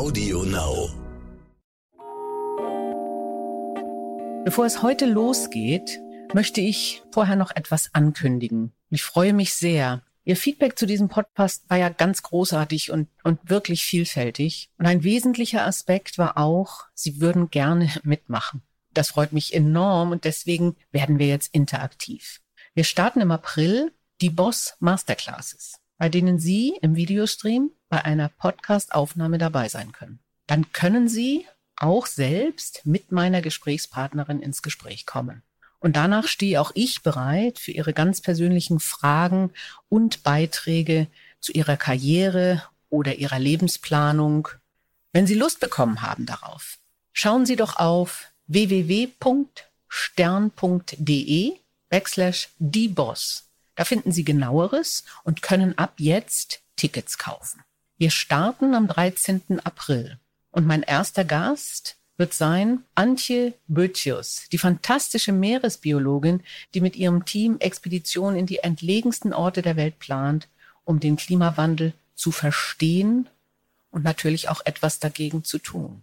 Audio 0.00 0.44
Now. 0.44 0.88
Bevor 4.46 4.64
es 4.64 4.80
heute 4.80 5.04
losgeht, 5.04 6.00
möchte 6.32 6.62
ich 6.62 7.02
vorher 7.12 7.36
noch 7.36 7.50
etwas 7.54 7.92
ankündigen. 7.92 8.72
Ich 8.88 9.02
freue 9.02 9.34
mich 9.34 9.52
sehr. 9.52 10.02
Ihr 10.24 10.38
Feedback 10.38 10.78
zu 10.78 10.86
diesem 10.86 11.10
Podcast 11.10 11.68
war 11.68 11.76
ja 11.76 11.90
ganz 11.90 12.22
großartig 12.22 12.90
und, 12.90 13.08
und 13.24 13.40
wirklich 13.50 13.84
vielfältig. 13.84 14.70
Und 14.78 14.86
ein 14.86 15.04
wesentlicher 15.04 15.66
Aspekt 15.66 16.16
war 16.16 16.38
auch, 16.38 16.84
Sie 16.94 17.20
würden 17.20 17.50
gerne 17.50 17.90
mitmachen. 18.02 18.62
Das 18.94 19.10
freut 19.10 19.34
mich 19.34 19.52
enorm 19.52 20.12
und 20.12 20.24
deswegen 20.24 20.76
werden 20.92 21.18
wir 21.18 21.26
jetzt 21.26 21.54
interaktiv. 21.54 22.40
Wir 22.72 22.84
starten 22.84 23.20
im 23.20 23.32
April 23.32 23.92
die 24.22 24.30
Boss 24.30 24.76
Masterclasses, 24.78 25.74
bei 25.98 26.08
denen 26.08 26.38
Sie 26.38 26.72
im 26.80 26.96
Videostream 26.96 27.72
bei 27.90 28.02
einer 28.04 28.30
Podcast-Aufnahme 28.30 29.36
dabei 29.36 29.68
sein 29.68 29.92
können. 29.92 30.20
Dann 30.46 30.72
können 30.72 31.08
Sie 31.08 31.46
auch 31.76 32.06
selbst 32.06 32.86
mit 32.86 33.12
meiner 33.12 33.42
Gesprächspartnerin 33.42 34.40
ins 34.40 34.62
Gespräch 34.62 35.04
kommen. 35.04 35.42
Und 35.80 35.96
danach 35.96 36.26
stehe 36.26 36.60
auch 36.60 36.72
ich 36.74 37.02
bereit 37.02 37.58
für 37.58 37.72
Ihre 37.72 37.92
ganz 37.92 38.20
persönlichen 38.20 38.80
Fragen 38.80 39.50
und 39.88 40.22
Beiträge 40.22 41.08
zu 41.40 41.52
Ihrer 41.52 41.76
Karriere 41.76 42.62
oder 42.90 43.16
Ihrer 43.16 43.38
Lebensplanung. 43.38 44.48
Wenn 45.12 45.26
Sie 45.26 45.34
Lust 45.34 45.60
bekommen 45.60 46.02
haben 46.02 46.26
darauf, 46.26 46.78
schauen 47.12 47.44
Sie 47.46 47.56
doch 47.56 47.76
auf 47.76 48.26
www.stern.de 48.46 49.12
backslash 51.88 52.48
die 52.58 52.88
Boss. 52.88 53.46
Da 53.74 53.84
finden 53.84 54.12
Sie 54.12 54.24
genaueres 54.24 55.04
und 55.24 55.42
können 55.42 55.78
ab 55.78 55.94
jetzt 55.96 56.60
Tickets 56.76 57.18
kaufen. 57.18 57.62
Wir 58.00 58.10
starten 58.10 58.74
am 58.74 58.88
13. 58.88 59.60
April 59.62 60.18
und 60.52 60.66
mein 60.66 60.82
erster 60.82 61.22
Gast 61.22 61.98
wird 62.16 62.32
sein 62.32 62.82
Antje 62.94 63.52
Bötjus, 63.68 64.48
die 64.50 64.56
fantastische 64.56 65.32
Meeresbiologin, 65.32 66.42
die 66.72 66.80
mit 66.80 66.96
ihrem 66.96 67.26
Team 67.26 67.58
Expeditionen 67.58 68.38
in 68.38 68.46
die 68.46 68.60
entlegensten 68.60 69.34
Orte 69.34 69.60
der 69.60 69.76
Welt 69.76 69.98
plant, 69.98 70.48
um 70.84 70.98
den 70.98 71.16
Klimawandel 71.16 71.92
zu 72.14 72.32
verstehen 72.32 73.28
und 73.90 74.02
natürlich 74.02 74.48
auch 74.48 74.62
etwas 74.64 74.98
dagegen 74.98 75.44
zu 75.44 75.58
tun. 75.58 76.02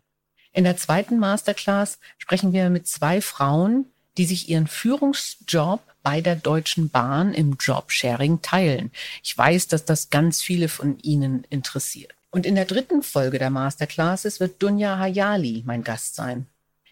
In 0.54 0.66
der 0.66 0.78
zweiten 0.78 1.18
Masterclass 1.18 1.98
sprechen 2.20 2.54
wir 2.54 2.70
mit 2.70 2.86
zwei 2.86 3.22
Frauen, 3.22 3.88
die 4.18 4.26
sich 4.26 4.50
ihren 4.50 4.68
Führungsjob 4.68 5.82
bei 6.04 6.22
der 6.22 6.36
Deutschen 6.36 6.90
Bahn 6.90 7.34
im 7.34 7.58
Jobsharing 7.60 8.42
teilen. 8.42 8.92
Ich 9.24 9.38
weiß, 9.38 9.68
dass 9.68 9.86
das 9.86 10.10
ganz 10.10 10.42
viele 10.42 10.70
von 10.70 11.00
Ihnen 11.00 11.46
interessiert. 11.50 12.14
Und 12.32 12.46
in 12.46 12.56
der 12.56 12.66
dritten 12.66 13.04
Folge 13.04 13.40
der 13.40 13.50
Masterclasses 13.50 14.40
wird 14.40 14.62
Dunja 14.62 14.98
Hayali 14.98 15.64
mein 15.66 15.84
Gast 15.84 16.16
sein. 16.16 16.46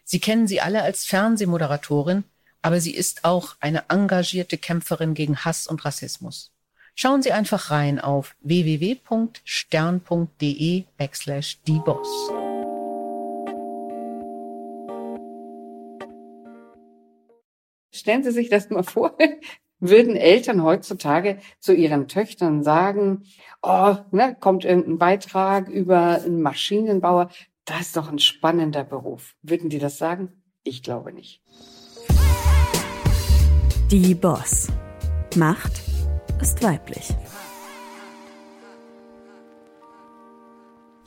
Sie 0.03 0.19
kennen 0.19 0.47
sie 0.47 0.61
alle 0.61 0.83
als 0.83 1.05
Fernsehmoderatorin, 1.05 2.23
aber 2.61 2.79
sie 2.79 2.93
ist 2.93 3.25
auch 3.25 3.55
eine 3.59 3.85
engagierte 3.89 4.57
Kämpferin 4.57 5.13
gegen 5.13 5.37
Hass 5.37 5.67
und 5.67 5.83
Rassismus. 5.85 6.51
Schauen 6.95 7.21
Sie 7.21 7.33
einfach 7.33 7.71
rein 7.71 7.99
auf 7.99 8.35
www.stern.de 8.41 9.43
backslash 10.97 11.59
die 11.67 11.79
Stellen 18.05 18.21
Sie 18.21 18.29
sich 18.29 18.49
das 18.49 18.69
mal 18.69 18.83
vor, 18.83 19.17
würden 19.79 20.15
Eltern 20.15 20.61
heutzutage 20.61 21.39
zu 21.59 21.73
ihren 21.73 22.07
Töchtern 22.07 22.61
sagen, 22.61 23.23
oh, 23.63 23.95
ne, 24.11 24.37
kommt 24.39 24.63
irgendein 24.63 24.99
Beitrag 24.99 25.69
über 25.69 26.21
einen 26.23 26.39
Maschinenbauer, 26.43 27.31
das 27.65 27.81
ist 27.81 27.97
doch 27.97 28.11
ein 28.11 28.19
spannender 28.19 28.83
Beruf. 28.83 29.33
Würden 29.41 29.71
die 29.71 29.79
das 29.79 29.97
sagen? 29.97 30.43
Ich 30.63 30.83
glaube 30.83 31.13
nicht. 31.13 31.41
Die 33.89 34.13
Boss. 34.13 34.67
Macht 35.35 35.81
ist 36.39 36.61
weiblich. 36.61 37.07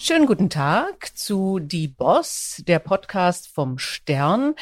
Schönen 0.01 0.27
guten 0.27 0.49
Tag 0.49 1.11
zu 1.19 1.59
Die 1.59 1.89
Boss, 1.89 2.63
der 2.69 2.79
Podcast 2.79 3.49
vom 3.49 3.79
Stern. 3.79 4.55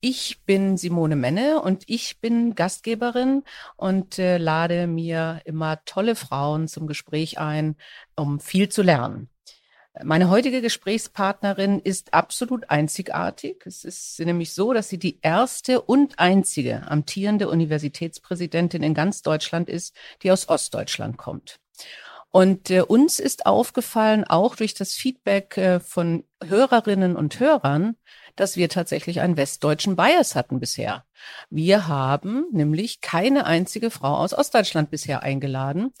Ich 0.00 0.40
bin 0.46 0.76
Simone 0.76 1.16
Menne 1.16 1.60
und 1.60 1.82
ich 1.88 2.20
bin 2.20 2.54
Gastgeberin 2.54 3.42
und 3.76 4.20
äh, 4.20 4.38
lade 4.38 4.86
mir 4.86 5.40
immer 5.46 5.84
tolle 5.84 6.14
Frauen 6.14 6.68
zum 6.68 6.86
Gespräch 6.86 7.38
ein, 7.40 7.74
um 8.14 8.38
viel 8.38 8.68
zu 8.68 8.82
lernen. 8.82 9.28
Meine 10.04 10.30
heutige 10.30 10.62
Gesprächspartnerin 10.62 11.80
ist 11.80 12.14
absolut 12.14 12.70
einzigartig. 12.70 13.64
Es 13.66 13.84
ist 13.84 14.20
nämlich 14.20 14.54
so, 14.54 14.72
dass 14.72 14.88
sie 14.88 14.98
die 14.98 15.18
erste 15.22 15.82
und 15.82 16.20
einzige 16.20 16.88
amtierende 16.88 17.48
Universitätspräsidentin 17.48 18.84
in 18.84 18.94
ganz 18.94 19.22
Deutschland 19.22 19.68
ist, 19.68 19.94
die 20.22 20.30
aus 20.30 20.48
Ostdeutschland 20.48 21.16
kommt. 21.16 21.58
Und 22.34 22.68
äh, 22.68 22.80
uns 22.80 23.20
ist 23.20 23.46
aufgefallen, 23.46 24.24
auch 24.24 24.56
durch 24.56 24.74
das 24.74 24.94
Feedback 24.94 25.56
äh, 25.56 25.78
von 25.78 26.24
Hörerinnen 26.42 27.14
und 27.14 27.38
Hörern, 27.38 27.94
dass 28.34 28.56
wir 28.56 28.68
tatsächlich 28.68 29.20
einen 29.20 29.36
westdeutschen 29.36 29.94
Bias 29.94 30.34
hatten 30.34 30.58
bisher. 30.58 31.04
Wir 31.48 31.86
haben 31.86 32.46
nämlich 32.50 33.00
keine 33.00 33.46
einzige 33.46 33.88
Frau 33.88 34.16
aus 34.16 34.34
Ostdeutschland 34.34 34.90
bisher 34.90 35.22
eingeladen. 35.22 35.92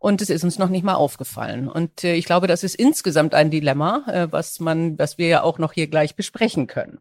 Und 0.00 0.22
es 0.22 0.28
ist 0.28 0.42
uns 0.42 0.58
noch 0.58 0.70
nicht 0.70 0.82
mal 0.82 0.96
aufgefallen. 0.96 1.68
Und 1.68 2.02
äh, 2.02 2.14
ich 2.14 2.24
glaube, 2.24 2.48
das 2.48 2.64
ist 2.64 2.74
insgesamt 2.74 3.32
ein 3.34 3.52
Dilemma, 3.52 4.06
äh, 4.08 4.32
was 4.32 4.58
man, 4.58 4.98
was 4.98 5.18
wir 5.18 5.28
ja 5.28 5.42
auch 5.44 5.58
noch 5.58 5.72
hier 5.72 5.86
gleich 5.86 6.16
besprechen 6.16 6.66
können. 6.66 6.98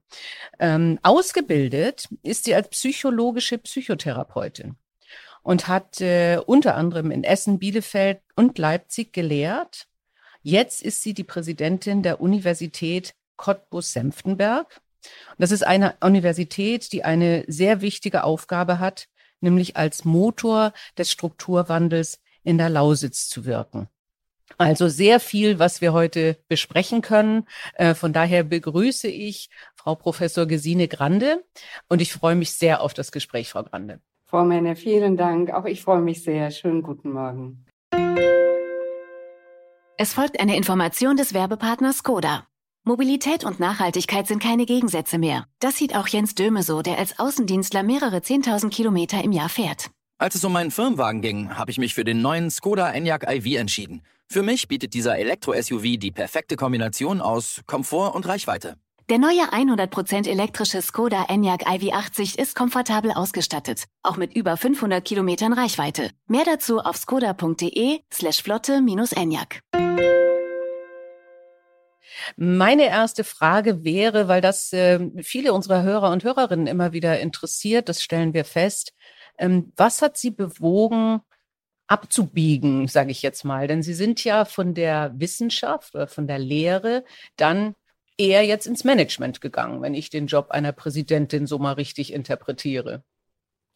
Ähm, 0.59 0.99
ausgebildet 1.01 2.07
ist 2.21 2.43
sie 2.43 2.53
als 2.53 2.69
psychologische 2.69 3.57
Psychotherapeutin 3.57 4.77
und 5.45 5.67
hat 5.67 6.01
äh, 6.01 6.39
unter 6.43 6.75
anderem 6.75 7.11
in 7.11 7.23
Essen, 7.23 7.59
Bielefeld 7.59 8.19
und 8.35 8.57
Leipzig 8.57 9.13
gelehrt. 9.13 9.85
Jetzt 10.41 10.81
ist 10.81 11.03
sie 11.03 11.13
die 11.13 11.23
Präsidentin 11.23 12.01
der 12.01 12.19
Universität 12.19 13.13
Cottbus-Senftenberg. 13.37 14.81
Das 15.37 15.51
ist 15.51 15.63
eine 15.63 15.93
Universität, 16.01 16.91
die 16.91 17.03
eine 17.03 17.45
sehr 17.47 17.81
wichtige 17.81 18.23
Aufgabe 18.23 18.79
hat, 18.79 19.07
nämlich 19.39 19.77
als 19.77 20.03
Motor 20.03 20.73
des 20.97 21.11
Strukturwandels 21.11 22.19
in 22.43 22.57
der 22.57 22.69
Lausitz 22.69 23.29
zu 23.29 23.45
wirken. 23.45 23.87
Also 24.57 24.87
sehr 24.87 25.19
viel, 25.19 25.59
was 25.59 25.79
wir 25.79 25.93
heute 25.93 26.39
besprechen 26.47 27.03
können. 27.03 27.47
Äh, 27.75 27.93
von 27.93 28.13
daher 28.13 28.43
begrüße 28.43 29.09
ich 29.09 29.51
Frau 29.75 29.93
Professor 29.93 30.47
Gesine 30.47 30.87
Grande 30.87 31.43
und 31.87 32.01
ich 32.01 32.11
freue 32.13 32.35
mich 32.35 32.53
sehr 32.53 32.81
auf 32.81 32.95
das 32.95 33.11
Gespräch, 33.11 33.49
Frau 33.49 33.61
Grande. 33.61 34.01
Frau 34.35 34.43
Menne, 34.43 34.75
vielen 34.75 35.15
Dank. 35.15 35.49
Auch 35.51 35.63
ich 35.63 35.81
freue 35.81 36.01
mich 36.01 36.21
sehr. 36.21 36.51
Schönen 36.51 36.81
guten 36.81 37.13
Morgen. 37.13 37.65
Es 39.97 40.13
folgt 40.13 40.41
eine 40.41 40.57
Information 40.57 41.15
des 41.15 41.33
Werbepartners 41.33 41.99
Skoda. 41.99 42.45
Mobilität 42.83 43.45
und 43.45 43.61
Nachhaltigkeit 43.61 44.27
sind 44.27 44.43
keine 44.43 44.65
Gegensätze 44.65 45.19
mehr. 45.19 45.45
Das 45.61 45.77
sieht 45.77 45.95
auch 45.95 46.09
Jens 46.09 46.35
Döme 46.35 46.63
so, 46.63 46.81
der 46.81 46.97
als 46.97 47.17
Außendienstler 47.17 47.83
mehrere 47.83 48.17
10.000 48.17 48.71
Kilometer 48.71 49.23
im 49.23 49.31
Jahr 49.31 49.47
fährt. 49.47 49.89
Als 50.17 50.35
es 50.35 50.43
um 50.43 50.51
meinen 50.51 50.71
Firmenwagen 50.71 51.21
ging, 51.21 51.57
habe 51.57 51.71
ich 51.71 51.77
mich 51.77 51.93
für 51.93 52.03
den 52.03 52.21
neuen 52.21 52.51
Skoda 52.51 52.91
Enyaq 52.91 53.25
iV 53.29 53.57
entschieden. 53.57 54.01
Für 54.27 54.43
mich 54.43 54.67
bietet 54.67 54.93
dieser 54.95 55.17
Elektro-SUV 55.17 55.97
die 55.97 56.11
perfekte 56.11 56.57
Kombination 56.57 57.21
aus 57.21 57.61
Komfort 57.67 58.13
und 58.13 58.27
Reichweite. 58.27 58.75
Der 59.07 59.19
neue 59.19 59.53
100% 59.53 60.27
elektrische 60.27 60.81
Skoda 60.81 61.25
Enyaq 61.29 61.67
iV80 61.67 62.39
ist 62.39 62.55
komfortabel 62.55 63.11
ausgestattet, 63.11 63.83
auch 64.01 64.17
mit 64.17 64.35
über 64.35 64.57
500 64.57 65.05
Kilometern 65.05 65.53
Reichweite. 65.53 66.09
Mehr 66.25 66.43
dazu 66.43 66.79
auf 66.79 66.97
skoda.de 66.97 67.99
slash 68.11 68.41
flotte-enyaq. 68.41 69.59
Meine 72.35 72.85
erste 72.87 73.23
Frage 73.23 73.83
wäre, 73.83 74.27
weil 74.27 74.41
das 74.41 74.73
äh, 74.73 74.99
viele 75.21 75.53
unserer 75.53 75.83
Hörer 75.83 76.09
und 76.09 76.23
Hörerinnen 76.23 76.65
immer 76.65 76.91
wieder 76.91 77.19
interessiert, 77.19 77.89
das 77.89 78.01
stellen 78.01 78.33
wir 78.33 78.43
fest, 78.43 78.95
ähm, 79.37 79.71
was 79.75 80.01
hat 80.01 80.17
Sie 80.17 80.31
bewogen, 80.31 81.21
abzubiegen, 81.85 82.87
sage 82.87 83.11
ich 83.11 83.21
jetzt 83.21 83.45
mal? 83.45 83.67
Denn 83.67 83.83
Sie 83.83 83.93
sind 83.93 84.23
ja 84.23 84.45
von 84.45 84.73
der 84.73 85.11
Wissenschaft 85.13 85.93
oder 85.93 86.07
von 86.07 86.25
der 86.25 86.39
Lehre 86.39 87.03
dann 87.35 87.75
eher 88.17 88.43
jetzt 88.43 88.67
ins 88.67 88.83
Management 88.83 89.41
gegangen, 89.41 89.81
wenn 89.81 89.93
ich 89.93 90.09
den 90.09 90.27
Job 90.27 90.51
einer 90.51 90.71
Präsidentin 90.71 91.47
so 91.47 91.59
mal 91.59 91.73
richtig 91.73 92.13
interpretiere. 92.13 93.03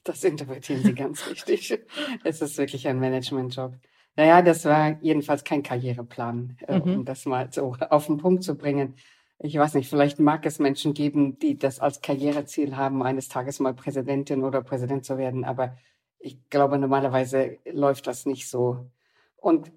Das 0.03 0.23
interpretieren 0.23 0.83
Sie 0.83 0.95
ganz 0.95 1.27
richtig. 1.29 1.77
Es 2.23 2.41
ist 2.41 2.57
wirklich 2.57 2.87
ein 2.87 2.99
Managementjob. 2.99 3.75
Naja, 4.15 4.41
das 4.41 4.65
war 4.65 4.97
jedenfalls 5.01 5.43
kein 5.43 5.63
Karriereplan, 5.63 6.57
äh, 6.67 6.79
mhm. 6.79 6.81
um 6.81 7.05
das 7.05 7.25
mal 7.25 7.51
so 7.51 7.75
auf 7.89 8.07
den 8.07 8.17
Punkt 8.17 8.43
zu 8.43 8.55
bringen. 8.55 8.95
Ich 9.39 9.57
weiß 9.57 9.75
nicht, 9.75 9.89
vielleicht 9.89 10.19
mag 10.19 10.45
es 10.45 10.59
Menschen 10.59 10.93
geben, 10.93 11.39
die 11.39 11.57
das 11.57 11.79
als 11.79 12.01
Karriereziel 12.01 12.75
haben, 12.75 13.01
eines 13.03 13.29
Tages 13.29 13.59
mal 13.59 13.73
Präsidentin 13.73 14.43
oder 14.43 14.61
Präsident 14.61 15.05
zu 15.05 15.17
werden, 15.17 15.45
aber 15.45 15.77
ich 16.19 16.49
glaube, 16.49 16.77
normalerweise 16.77 17.59
läuft 17.71 18.07
das 18.07 18.25
nicht 18.25 18.49
so. 18.49 18.89
Und 19.37 19.71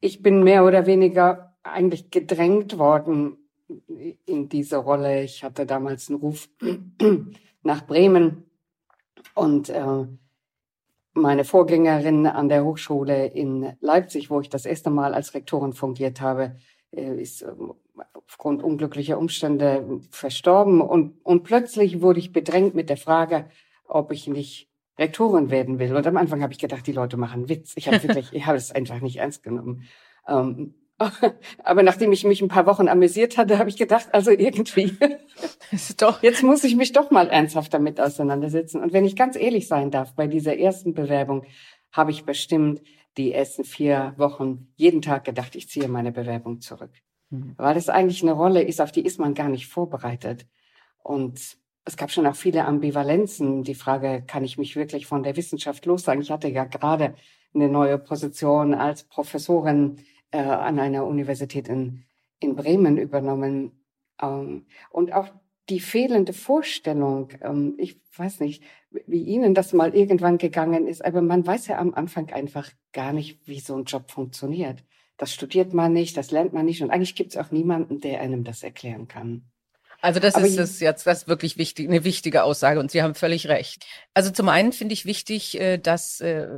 ich 0.00 0.22
bin 0.22 0.42
mehr 0.42 0.64
oder 0.64 0.86
weniger 0.86 1.56
eigentlich 1.62 2.10
gedrängt 2.10 2.78
worden 2.78 3.45
in 4.26 4.48
diese 4.48 4.76
Rolle. 4.76 5.22
Ich 5.22 5.42
hatte 5.42 5.66
damals 5.66 6.08
einen 6.08 6.18
Ruf 6.18 6.48
nach 7.62 7.86
Bremen 7.86 8.44
und 9.34 9.68
äh, 9.68 10.06
meine 11.14 11.44
Vorgängerin 11.44 12.26
an 12.26 12.48
der 12.48 12.64
Hochschule 12.64 13.26
in 13.26 13.74
Leipzig, 13.80 14.30
wo 14.30 14.40
ich 14.40 14.50
das 14.50 14.66
erste 14.66 14.90
Mal 14.90 15.14
als 15.14 15.34
Rektorin 15.34 15.72
fungiert 15.72 16.20
habe, 16.20 16.56
äh, 16.92 17.20
ist 17.20 17.42
ähm, 17.42 17.74
aufgrund 18.12 18.62
unglücklicher 18.62 19.18
Umstände 19.18 20.00
verstorben. 20.10 20.80
Und, 20.80 21.24
und 21.24 21.42
plötzlich 21.42 22.02
wurde 22.02 22.20
ich 22.20 22.32
bedrängt 22.32 22.74
mit 22.74 22.90
der 22.90 22.96
Frage, 22.96 23.48
ob 23.86 24.12
ich 24.12 24.28
nicht 24.28 24.68
Rektorin 24.98 25.50
werden 25.50 25.78
will. 25.78 25.94
Und 25.94 26.06
am 26.06 26.16
Anfang 26.16 26.42
habe 26.42 26.52
ich 26.52 26.58
gedacht, 26.58 26.86
die 26.86 26.92
Leute 26.92 27.16
machen 27.16 27.48
Witz. 27.48 27.74
Ich 27.76 27.88
habe 27.88 28.02
wirklich, 28.02 28.32
ich 28.32 28.46
habe 28.46 28.56
es 28.56 28.72
einfach 28.72 29.00
nicht 29.00 29.16
ernst 29.16 29.42
genommen. 29.42 29.84
Ähm, 30.28 30.74
aber 31.62 31.82
nachdem 31.82 32.12
ich 32.12 32.24
mich 32.24 32.40
ein 32.40 32.48
paar 32.48 32.66
Wochen 32.66 32.88
amüsiert 32.88 33.36
hatte, 33.36 33.58
habe 33.58 33.68
ich 33.68 33.76
gedacht, 33.76 34.08
also 34.12 34.30
irgendwie, 34.30 34.96
doch. 35.98 36.22
jetzt 36.22 36.42
muss 36.42 36.64
ich 36.64 36.76
mich 36.76 36.92
doch 36.92 37.10
mal 37.10 37.28
ernsthaft 37.28 37.74
damit 37.74 38.00
auseinandersetzen. 38.00 38.80
Und 38.80 38.92
wenn 38.92 39.04
ich 39.04 39.14
ganz 39.14 39.36
ehrlich 39.36 39.68
sein 39.68 39.90
darf, 39.90 40.14
bei 40.14 40.26
dieser 40.26 40.56
ersten 40.58 40.94
Bewerbung 40.94 41.44
habe 41.92 42.10
ich 42.10 42.24
bestimmt 42.24 42.82
die 43.16 43.32
ersten 43.32 43.64
vier 43.64 44.14
Wochen 44.16 44.68
jeden 44.76 45.02
Tag 45.02 45.24
gedacht, 45.24 45.54
ich 45.54 45.68
ziehe 45.68 45.88
meine 45.88 46.12
Bewerbung 46.12 46.60
zurück. 46.60 46.92
Mhm. 47.30 47.54
Weil 47.56 47.74
das 47.74 47.88
eigentlich 47.88 48.22
eine 48.22 48.32
Rolle 48.32 48.62
ist, 48.62 48.80
auf 48.80 48.92
die 48.92 49.04
ist 49.04 49.18
man 49.18 49.34
gar 49.34 49.48
nicht 49.48 49.66
vorbereitet. 49.66 50.46
Und 51.02 51.40
es 51.84 51.96
gab 51.96 52.10
schon 52.10 52.26
auch 52.26 52.34
viele 52.36 52.64
Ambivalenzen. 52.64 53.62
Die 53.62 53.74
Frage, 53.74 54.24
kann 54.26 54.44
ich 54.44 54.58
mich 54.58 54.76
wirklich 54.76 55.06
von 55.06 55.22
der 55.22 55.36
Wissenschaft 55.36 55.86
lossagen? 55.86 56.22
Ich 56.22 56.30
hatte 56.30 56.48
ja 56.48 56.64
gerade 56.64 57.14
eine 57.54 57.68
neue 57.68 57.98
Position 57.98 58.74
als 58.74 59.04
Professorin 59.04 59.98
äh, 60.36 60.40
an 60.40 60.78
einer 60.78 61.06
Universität 61.06 61.68
in, 61.68 62.04
in 62.40 62.56
Bremen 62.56 62.98
übernommen. 62.98 63.72
Ähm, 64.20 64.66
und 64.90 65.12
auch 65.12 65.28
die 65.70 65.80
fehlende 65.80 66.32
Vorstellung, 66.32 67.30
ähm, 67.40 67.74
ich 67.78 68.00
weiß 68.16 68.40
nicht, 68.40 68.62
wie 69.06 69.22
Ihnen 69.22 69.54
das 69.54 69.72
mal 69.72 69.94
irgendwann 69.94 70.38
gegangen 70.38 70.86
ist, 70.86 71.04
aber 71.04 71.22
man 71.22 71.46
weiß 71.46 71.68
ja 71.68 71.78
am 71.78 71.94
Anfang 71.94 72.30
einfach 72.30 72.70
gar 72.92 73.12
nicht, 73.12 73.40
wie 73.46 73.60
so 73.60 73.74
ein 73.76 73.84
Job 73.84 74.10
funktioniert. 74.10 74.84
Das 75.16 75.32
studiert 75.32 75.72
man 75.72 75.92
nicht, 75.94 76.16
das 76.16 76.30
lernt 76.30 76.52
man 76.52 76.66
nicht 76.66 76.82
und 76.82 76.90
eigentlich 76.90 77.14
gibt 77.14 77.30
es 77.30 77.36
auch 77.38 77.50
niemanden, 77.50 78.00
der 78.00 78.20
einem 78.20 78.44
das 78.44 78.62
erklären 78.62 79.08
kann. 79.08 79.50
Also 80.02 80.20
das 80.20 80.34
Aber 80.34 80.46
ist 80.46 80.58
es 80.58 80.80
jetzt 80.80 81.06
das 81.06 81.22
ist 81.22 81.28
wirklich 81.28 81.56
wichtig, 81.56 81.88
eine 81.88 82.04
wichtige 82.04 82.44
Aussage 82.44 82.78
und 82.78 82.90
Sie 82.90 83.02
haben 83.02 83.14
völlig 83.14 83.48
recht. 83.48 83.86
Also 84.12 84.30
zum 84.30 84.50
einen 84.50 84.72
finde 84.72 84.92
ich 84.92 85.06
wichtig, 85.06 85.58
äh, 85.58 85.78
dass 85.78 86.20
äh, 86.20 86.48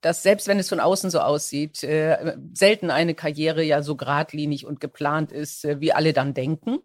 dass 0.00 0.22
selbst 0.22 0.48
wenn 0.48 0.58
es 0.58 0.68
von 0.68 0.80
außen 0.80 1.10
so 1.10 1.20
aussieht, 1.20 1.82
äh, 1.84 2.36
selten 2.52 2.90
eine 2.90 3.14
Karriere 3.14 3.62
ja 3.62 3.82
so 3.82 3.96
geradlinig 3.96 4.66
und 4.66 4.80
geplant 4.80 5.32
ist, 5.32 5.64
äh, 5.64 5.80
wie 5.80 5.92
alle 5.92 6.12
dann 6.12 6.34
denken. 6.34 6.78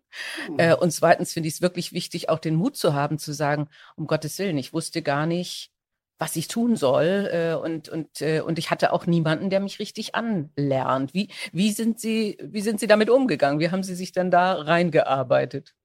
Mhm. 0.50 0.60
Äh, 0.60 0.76
und 0.76 0.92
zweitens 0.92 1.34
finde 1.34 1.48
ich 1.48 1.56
es 1.56 1.62
wirklich 1.62 1.94
wichtig, 1.94 2.30
auch 2.30 2.40
den 2.40 2.56
Mut 2.56 2.76
zu 2.76 2.94
haben, 2.94 3.18
zu 3.18 3.34
sagen, 3.34 3.68
um 3.96 4.08
Gottes 4.08 4.38
Willen, 4.40 4.58
ich 4.58 4.74
wusste 4.74 5.02
gar 5.02 5.26
nicht, 5.26 5.72
was 6.18 6.36
ich 6.36 6.48
tun 6.48 6.76
soll. 6.76 7.30
Äh, 7.32 7.56
und, 7.56 7.90
und, 7.90 8.22
äh, 8.22 8.42
und 8.42 8.60
ich 8.60 8.72
hatte 8.72 8.94
auch 8.94 9.06
niemanden, 9.06 9.50
der 9.50 9.60
mich 9.60 9.80
richtig 9.80 10.16
anlernt. 10.16 11.14
Wie, 11.14 11.30
wie, 11.52 11.72
sind 11.72 12.00
Sie, 12.00 12.38
wie 12.42 12.62
sind 12.62 12.80
Sie 12.80 12.88
damit 12.88 13.10
umgegangen? 13.10 13.60
Wie 13.60 13.72
haben 13.72 13.84
Sie 13.84 13.96
sich 13.96 14.12
denn 14.12 14.32
da 14.32 14.54
reingearbeitet? 14.54 15.76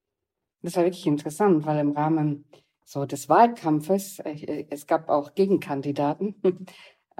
Das 0.62 0.76
war 0.76 0.84
wirklich 0.84 1.06
interessant, 1.06 1.64
weil 1.64 1.78
im 1.78 1.92
Rahmen 1.92 2.44
so 2.84 3.06
des 3.06 3.28
Wahlkampfes, 3.28 4.18
äh, 4.20 4.66
es 4.68 4.86
gab 4.86 5.08
auch 5.08 5.34
Gegenkandidaten, 5.34 6.34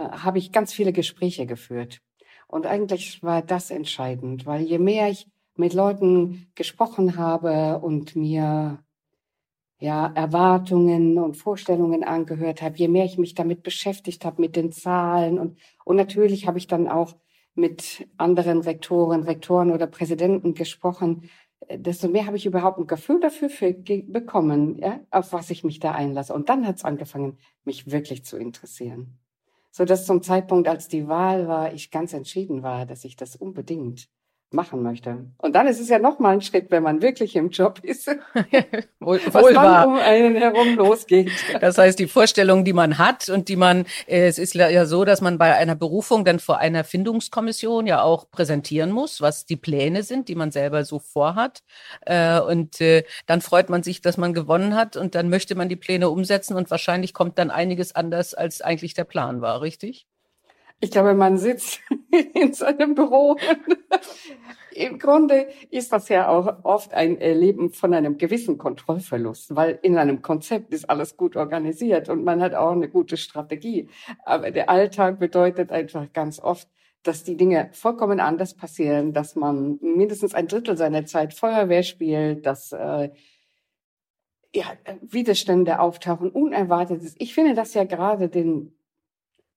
habe 0.00 0.38
ich 0.38 0.52
ganz 0.52 0.72
viele 0.72 0.92
Gespräche 0.92 1.46
geführt. 1.46 2.00
Und 2.46 2.66
eigentlich 2.66 3.22
war 3.22 3.42
das 3.42 3.70
entscheidend, 3.70 4.46
weil 4.46 4.62
je 4.62 4.78
mehr 4.78 5.08
ich 5.08 5.28
mit 5.54 5.74
Leuten 5.74 6.50
gesprochen 6.54 7.16
habe 7.16 7.78
und 7.78 8.16
mir 8.16 8.82
ja, 9.78 10.12
Erwartungen 10.14 11.18
und 11.18 11.36
Vorstellungen 11.36 12.04
angehört 12.04 12.60
habe, 12.60 12.76
je 12.76 12.88
mehr 12.88 13.04
ich 13.04 13.18
mich 13.18 13.34
damit 13.34 13.62
beschäftigt 13.62 14.24
habe, 14.24 14.42
mit 14.42 14.56
den 14.56 14.72
Zahlen 14.72 15.38
und, 15.38 15.58
und 15.84 15.96
natürlich 15.96 16.46
habe 16.46 16.58
ich 16.58 16.66
dann 16.66 16.88
auch 16.88 17.16
mit 17.54 18.08
anderen 18.16 18.60
Rektoren, 18.60 19.22
Rektoren 19.22 19.70
oder 19.70 19.86
Präsidenten 19.86 20.54
gesprochen, 20.54 21.30
äh, 21.68 21.78
desto 21.78 22.08
mehr 22.08 22.26
habe 22.26 22.36
ich 22.36 22.46
überhaupt 22.46 22.78
ein 22.78 22.86
Gefühl 22.86 23.20
dafür 23.20 23.48
für, 23.48 23.72
bekommen, 23.72 24.78
ja, 24.78 25.00
auf 25.10 25.32
was 25.32 25.50
ich 25.50 25.64
mich 25.64 25.80
da 25.80 25.92
einlasse. 25.92 26.34
Und 26.34 26.48
dann 26.48 26.66
hat 26.66 26.76
es 26.76 26.84
angefangen, 26.84 27.38
mich 27.64 27.90
wirklich 27.90 28.24
zu 28.24 28.36
interessieren 28.36 29.18
so 29.70 29.84
dass 29.84 30.06
zum 30.06 30.22
Zeitpunkt, 30.22 30.68
als 30.68 30.88
die 30.88 31.08
Wahl 31.08 31.48
war, 31.48 31.72
ich 31.72 31.90
ganz 31.90 32.12
entschieden 32.12 32.62
war, 32.62 32.86
dass 32.86 33.04
ich 33.04 33.16
das 33.16 33.36
unbedingt 33.36 34.08
machen 34.52 34.82
möchte. 34.82 35.26
Und 35.38 35.54
dann 35.54 35.68
ist 35.68 35.80
es 35.80 35.88
ja 35.88 35.98
noch 35.98 36.18
mal 36.18 36.30
ein 36.30 36.40
Schritt, 36.40 36.70
wenn 36.70 36.82
man 36.82 37.02
wirklich 37.02 37.36
im 37.36 37.50
Job 37.50 37.78
ist, 37.82 38.08
wohl, 39.00 39.20
was 39.26 39.44
wohl 39.44 39.54
dann 39.54 39.88
um 39.88 39.96
einen 39.96 40.36
herum 40.36 40.76
losgeht. 40.76 41.30
Das 41.60 41.78
heißt, 41.78 41.98
die 41.98 42.08
Vorstellung, 42.08 42.64
die 42.64 42.72
man 42.72 42.98
hat 42.98 43.28
und 43.28 43.48
die 43.48 43.56
man, 43.56 43.86
äh, 44.06 44.26
es 44.26 44.38
ist 44.38 44.54
ja 44.54 44.86
so, 44.86 45.04
dass 45.04 45.20
man 45.20 45.38
bei 45.38 45.54
einer 45.54 45.76
Berufung 45.76 46.24
dann 46.24 46.40
vor 46.40 46.58
einer 46.58 46.82
Findungskommission 46.82 47.86
ja 47.86 48.02
auch 48.02 48.30
präsentieren 48.30 48.90
muss, 48.90 49.20
was 49.20 49.46
die 49.46 49.56
Pläne 49.56 50.02
sind, 50.02 50.28
die 50.28 50.34
man 50.34 50.50
selber 50.50 50.84
so 50.84 50.98
vorhat. 50.98 51.62
Äh, 52.02 52.40
und 52.40 52.80
äh, 52.80 53.04
dann 53.26 53.40
freut 53.40 53.70
man 53.70 53.84
sich, 53.84 54.02
dass 54.02 54.16
man 54.16 54.34
gewonnen 54.34 54.74
hat 54.74 54.96
und 54.96 55.14
dann 55.14 55.28
möchte 55.28 55.54
man 55.54 55.68
die 55.68 55.76
Pläne 55.76 56.10
umsetzen 56.10 56.56
und 56.56 56.70
wahrscheinlich 56.70 57.14
kommt 57.14 57.38
dann 57.38 57.50
einiges 57.50 57.94
anders, 57.94 58.34
als 58.34 58.62
eigentlich 58.62 58.94
der 58.94 59.04
Plan 59.04 59.40
war, 59.40 59.60
richtig? 59.60 60.06
Ich 60.80 60.90
glaube, 60.90 61.14
man 61.14 61.36
sitzt 61.36 61.80
in 62.34 62.52
seinem 62.54 62.94
Büro. 62.94 63.36
Im 64.72 64.98
Grunde 64.98 65.48
ist 65.70 65.92
das 65.92 66.08
ja 66.08 66.28
auch 66.28 66.64
oft 66.64 66.94
ein 66.94 67.20
Erleben 67.20 67.70
von 67.70 67.92
einem 67.92 68.16
gewissen 68.16 68.56
Kontrollverlust, 68.56 69.54
weil 69.54 69.78
in 69.82 69.98
einem 69.98 70.22
Konzept 70.22 70.72
ist 70.72 70.88
alles 70.88 71.16
gut 71.16 71.36
organisiert 71.36 72.08
und 72.08 72.24
man 72.24 72.40
hat 72.40 72.54
auch 72.54 72.72
eine 72.72 72.88
gute 72.88 73.16
Strategie. 73.16 73.88
Aber 74.24 74.50
der 74.50 74.70
Alltag 74.70 75.18
bedeutet 75.18 75.70
einfach 75.70 76.12
ganz 76.12 76.40
oft, 76.40 76.68
dass 77.02 77.24
die 77.24 77.36
Dinge 77.36 77.70
vollkommen 77.72 78.20
anders 78.20 78.54
passieren, 78.54 79.12
dass 79.12 79.34
man 79.34 79.78
mindestens 79.82 80.34
ein 80.34 80.48
Drittel 80.48 80.76
seiner 80.76 81.04
Zeit 81.04 81.34
Feuerwehr 81.34 81.82
spielt, 81.82 82.46
dass 82.46 82.72
äh, 82.72 83.10
ja, 84.54 84.64
Widerstände 85.02 85.80
auftauchen, 85.80 86.30
unerwartet 86.30 87.02
ist. 87.02 87.16
Ich 87.20 87.34
finde 87.34 87.54
das 87.54 87.74
ja 87.74 87.84
gerade 87.84 88.28
den 88.28 88.72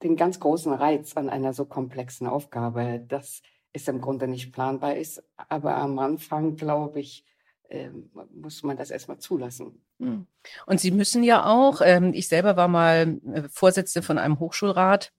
den 0.03 0.15
ganz 0.15 0.39
großen 0.39 0.73
Reiz 0.73 1.15
an 1.15 1.29
einer 1.29 1.53
so 1.53 1.65
komplexen 1.65 2.27
Aufgabe, 2.27 3.03
dass 3.07 3.41
es 3.71 3.87
im 3.87 4.01
Grunde 4.01 4.27
nicht 4.27 4.51
planbar 4.51 4.95
ist. 4.95 5.23
Aber 5.49 5.75
am 5.77 5.97
Anfang, 5.99 6.55
glaube 6.55 6.99
ich, 6.99 7.25
ähm, 7.69 8.11
muss 8.33 8.63
man 8.63 8.77
das 8.77 8.91
erstmal 8.91 9.17
zulassen. 9.17 9.83
Hm. 9.99 10.27
Und 10.65 10.79
Sie 10.79 10.91
müssen 10.91 11.23
ja 11.23 11.45
auch, 11.45 11.81
ähm, 11.83 12.13
ich 12.13 12.27
selber 12.27 12.55
war 12.55 12.67
mal 12.67 13.19
äh, 13.33 13.43
Vorsitzende 13.49 14.05
von 14.05 14.17
einem 14.17 14.39
Hochschulrat, 14.39 15.11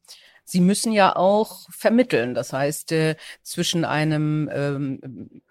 Sie 0.45 0.61
müssen 0.61 0.93
ja 0.93 1.17
auch 1.17 1.67
vermitteln. 1.71 2.35
Das 2.35 2.53
heißt, 2.53 2.93
äh, 2.93 3.17
zwischen 3.43 3.85
einem 3.85 4.50
ähm, 4.53 5.43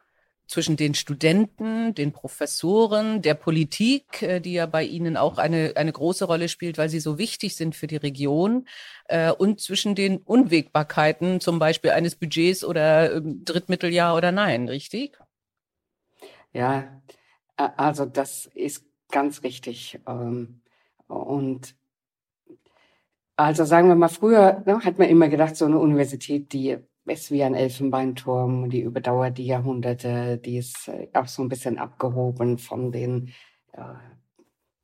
zwischen 0.47 0.75
den 0.75 0.93
Studenten, 0.93 1.95
den 1.95 2.11
Professoren, 2.11 3.21
der 3.21 3.33
Politik, 3.33 4.21
äh, 4.21 4.39
die 4.39 4.53
ja 4.53 4.65
bei 4.65 4.83
Ihnen 4.83 5.17
auch 5.17 5.37
eine, 5.37 5.73
eine 5.75 5.91
große 5.91 6.25
Rolle 6.25 6.49
spielt, 6.49 6.77
weil 6.77 6.89
sie 6.89 6.99
so 6.99 7.17
wichtig 7.17 7.55
sind 7.55 7.75
für 7.75 7.87
die 7.87 7.97
Region, 7.97 8.67
äh, 9.05 9.31
und 9.31 9.61
zwischen 9.61 9.95
den 9.95 10.17
Unwägbarkeiten, 10.17 11.39
zum 11.39 11.59
Beispiel 11.59 11.91
eines 11.91 12.15
Budgets 12.15 12.63
oder 12.63 13.15
ähm, 13.15 13.43
Drittmitteljahr 13.45 14.15
oder 14.15 14.31
nein, 14.31 14.67
richtig? 14.67 15.17
Ja, 16.51 17.01
also 17.55 18.05
das 18.05 18.45
ist 18.53 18.85
ganz 19.09 19.43
richtig. 19.43 19.99
Ähm, 20.07 20.61
und 21.07 21.75
also 23.35 23.65
sagen 23.65 23.87
wir 23.87 23.95
mal, 23.95 24.09
früher 24.09 24.61
ne, 24.65 24.79
hat 24.83 24.99
man 24.99 25.09
immer 25.09 25.29
gedacht, 25.29 25.55
so 25.55 25.65
eine 25.65 25.79
Universität, 25.79 26.53
die 26.53 26.77
ist 27.05 27.31
wie 27.31 27.43
ein 27.43 27.55
Elfenbeinturm, 27.55 28.69
die 28.69 28.81
überdauert 28.81 29.37
die 29.37 29.45
Jahrhunderte, 29.45 30.37
die 30.37 30.57
ist 30.57 30.87
äh, 30.87 31.07
auch 31.13 31.27
so 31.27 31.41
ein 31.43 31.49
bisschen 31.49 31.77
abgehoben 31.77 32.57
von 32.57 32.91
den, 32.91 33.33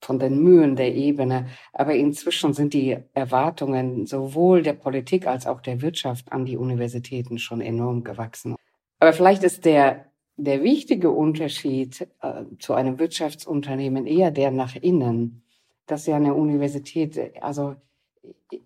von 0.01 0.19
den 0.19 0.41
Mühen 0.41 0.75
der 0.75 0.95
Ebene. 0.95 1.47
Aber 1.73 1.93
inzwischen 1.95 2.53
sind 2.53 2.73
die 2.73 2.97
Erwartungen 3.13 4.05
sowohl 4.05 4.63
der 4.63 4.73
Politik 4.73 5.27
als 5.27 5.47
auch 5.47 5.61
der 5.61 5.81
Wirtschaft 5.81 6.31
an 6.31 6.45
die 6.45 6.57
Universitäten 6.57 7.37
schon 7.37 7.61
enorm 7.61 8.03
gewachsen. 8.03 8.55
Aber 8.99 9.13
vielleicht 9.13 9.43
ist 9.43 9.65
der, 9.65 10.05
der 10.37 10.63
wichtige 10.63 11.11
Unterschied 11.11 12.07
äh, 12.21 12.43
zu 12.59 12.73
einem 12.73 12.99
Wirtschaftsunternehmen 12.99 14.07
eher 14.07 14.31
der 14.31 14.51
nach 14.51 14.75
innen, 14.75 15.43
dass 15.85 16.05
ja 16.05 16.15
eine 16.15 16.33
Universität, 16.33 17.19
also 17.41 17.75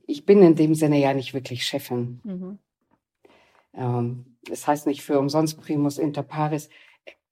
ich 0.05 0.25
bin 0.25 0.41
in 0.41 0.55
dem 0.55 0.75
Sinne 0.75 0.99
ja 0.99 1.13
nicht 1.13 1.33
wirklich 1.33 1.65
Chefin. 1.65 2.21
Mhm. 2.23 2.59
Ähm, 3.75 4.37
das 4.47 4.67
heißt 4.67 4.87
nicht 4.87 5.03
für 5.03 5.19
umsonst 5.19 5.59
primus 5.59 5.97
inter 5.97 6.23
pares. 6.23 6.69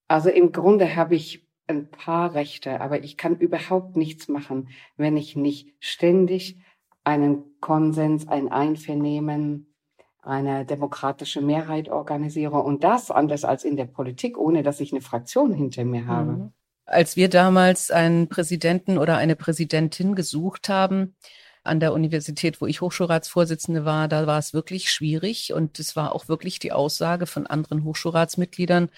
Also 0.08 0.30
im 0.30 0.52
Grunde 0.52 0.96
habe 0.96 1.16
ich 1.16 1.48
ein 1.68 1.90
paar 1.90 2.34
Rechte, 2.34 2.82
aber 2.82 3.04
ich 3.04 3.18
kann 3.18 3.38
überhaupt 3.38 3.96
nichts 3.96 4.28
machen, 4.28 4.70
wenn 4.98 5.18
ich 5.18 5.36
nicht 5.36 5.74
ständig 5.80 6.58
einen 7.04 7.60
Konsens, 7.60 8.28
ein 8.28 8.52
Einvernehmen, 8.52 9.74
eine 10.22 10.66
demokratische 10.66 11.42
Mehrheit 11.42 11.90
organisiere 11.90 12.62
und 12.62 12.84
das 12.84 13.10
anders 13.10 13.44
als 13.44 13.64
in 13.64 13.76
der 13.76 13.86
Politik, 13.86 14.38
ohne 14.38 14.62
dass 14.62 14.80
ich 14.80 14.92
eine 14.92 15.02
Fraktion 15.02 15.54
hinter 15.54 15.84
mir 15.84 16.06
habe. 16.06 16.32
Mhm. 16.32 16.54
Als 16.86 17.16
wir 17.16 17.30
damals 17.30 17.90
einen 17.90 18.28
Präsidenten 18.28 18.98
oder 18.98 19.18
eine 19.18 19.36
Präsidentin 19.36 20.14
gesucht 20.14 20.68
haben, 20.68 21.16
an 21.64 21.80
der 21.80 21.94
Universität, 21.94 22.62
wo 22.62 22.66
ich 22.66 22.82
Hochschulratsvorsitzende 22.82 23.86
war, 23.86 24.08
da 24.08 24.28
war 24.28 24.40
es 24.40 24.54
wirklich 24.54 24.92
schwierig 24.92 25.54
und 25.54 25.80
es 25.80 25.96
war 25.96 26.14
auch 26.16 26.28
wirklich 26.28 26.60
die 26.60 26.72
Aussage 26.72 27.26
von 27.28 27.46
anderen 27.48 27.84
Hochschulratsmitgliedern, 27.84 28.90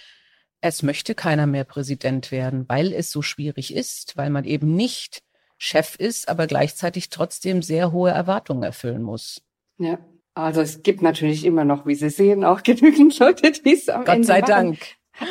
es 0.62 0.82
möchte 0.82 1.14
keiner 1.14 1.46
mehr 1.46 1.66
Präsident 1.66 2.32
werden, 2.32 2.66
weil 2.70 2.94
es 2.94 3.12
so 3.12 3.22
schwierig 3.22 3.76
ist, 3.76 4.16
weil 4.16 4.30
man 4.30 4.46
eben 4.46 4.76
nicht 4.76 5.22
Chef 5.58 5.96
ist, 5.96 6.30
aber 6.30 6.48
gleichzeitig 6.48 7.10
trotzdem 7.10 7.62
sehr 7.62 7.92
hohe 7.92 8.12
Erwartungen 8.12 8.64
erfüllen 8.64 9.04
muss. 9.04 9.42
Ja, 9.78 10.00
also 10.34 10.62
es 10.62 10.82
gibt 10.82 11.02
natürlich 11.02 11.46
immer 11.46 11.66
noch, 11.66 11.86
wie 11.86 11.96
Sie 11.96 12.10
sehen, 12.10 12.46
auch 12.46 12.64
genügend 12.64 13.18
Leute, 13.20 13.52
die 13.52 13.74
es 13.74 13.90
am 13.90 14.06
Gott 14.06 14.16
Ende 14.16 14.28
sei 14.28 14.40
machen. 14.40 14.52
Dank. 14.52 14.80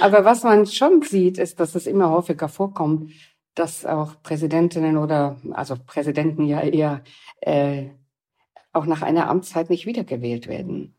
Aber 0.00 0.24
was 0.24 0.44
man 0.44 0.66
schon 0.66 1.02
sieht, 1.02 1.38
ist, 1.38 1.58
dass 1.58 1.74
es 1.74 1.86
immer 1.86 2.10
häufiger 2.10 2.48
vorkommt, 2.48 3.10
dass 3.54 3.84
auch 3.84 4.22
Präsidentinnen 4.22 4.96
oder 4.96 5.36
also 5.52 5.76
Präsidenten 5.86 6.44
ja 6.46 6.60
eher 6.60 7.02
äh, 7.40 7.88
auch 8.72 8.86
nach 8.86 9.02
einer 9.02 9.28
Amtszeit 9.28 9.70
nicht 9.70 9.86
wiedergewählt 9.86 10.48
werden. 10.48 10.94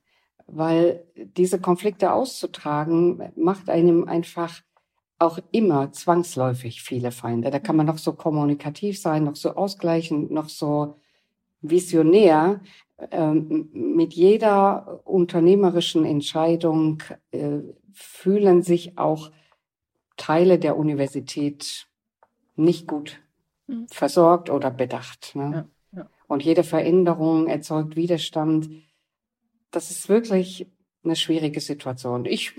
Weil 0.45 1.05
diese 1.15 1.59
Konflikte 1.59 2.11
auszutragen, 2.11 3.31
macht 3.35 3.69
einem 3.69 4.07
einfach 4.07 4.61
auch 5.19 5.39
immer 5.51 5.91
zwangsläufig 5.91 6.83
viele 6.83 7.11
Feinde. 7.11 7.49
Da 7.49 7.59
kann 7.59 7.75
man 7.75 7.85
noch 7.85 7.97
so 7.97 8.13
kommunikativ 8.13 8.99
sein, 8.99 9.23
noch 9.23 9.35
so 9.35 9.55
ausgleichend, 9.55 10.31
noch 10.31 10.49
so 10.49 10.95
visionär. 11.61 12.61
Ähm, 13.11 13.69
mit 13.73 14.13
jeder 14.13 15.01
unternehmerischen 15.05 16.05
Entscheidung 16.05 17.01
äh, 17.31 17.59
fühlen 17.93 18.61
sich 18.61 18.97
auch 18.97 19.31
Teile 20.17 20.59
der 20.59 20.77
Universität 20.77 21.87
nicht 22.55 22.87
gut 22.87 23.19
mhm. 23.67 23.87
versorgt 23.89 24.49
oder 24.49 24.71
bedacht. 24.71 25.35
Ne? 25.35 25.69
Ja, 25.91 25.99
ja. 25.99 26.09
Und 26.27 26.43
jede 26.43 26.63
Veränderung 26.63 27.47
erzeugt 27.47 27.95
Widerstand. 27.95 28.69
Das 29.71 29.91
ist 29.91 30.09
wirklich 30.09 30.67
eine 31.03 31.15
schwierige 31.15 31.59
Situation. 31.59 32.25
Ich 32.25 32.53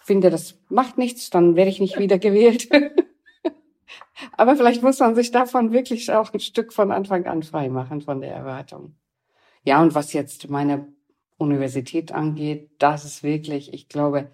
finde, 0.00 0.30
das 0.30 0.58
macht 0.68 0.98
nichts, 0.98 1.30
dann 1.30 1.56
werde 1.56 1.70
ich 1.70 1.80
nicht 1.80 1.98
wieder 1.98 2.18
gewählt. 2.18 2.68
Aber 4.36 4.56
vielleicht 4.56 4.82
muss 4.82 4.98
man 4.98 5.14
sich 5.14 5.30
davon 5.30 5.72
wirklich 5.72 6.10
auch 6.12 6.32
ein 6.32 6.40
Stück 6.40 6.72
von 6.72 6.90
Anfang 6.90 7.26
an 7.26 7.42
frei 7.42 7.68
machen 7.68 8.00
von 8.00 8.20
der 8.20 8.32
Erwartung. 8.32 8.96
Ja, 9.62 9.82
und 9.82 9.94
was 9.94 10.12
jetzt 10.12 10.48
meine 10.48 10.86
Universität 11.38 12.12
angeht, 12.12 12.70
das 12.78 13.04
ist 13.04 13.22
wirklich, 13.22 13.74
ich 13.74 13.88
glaube, 13.88 14.30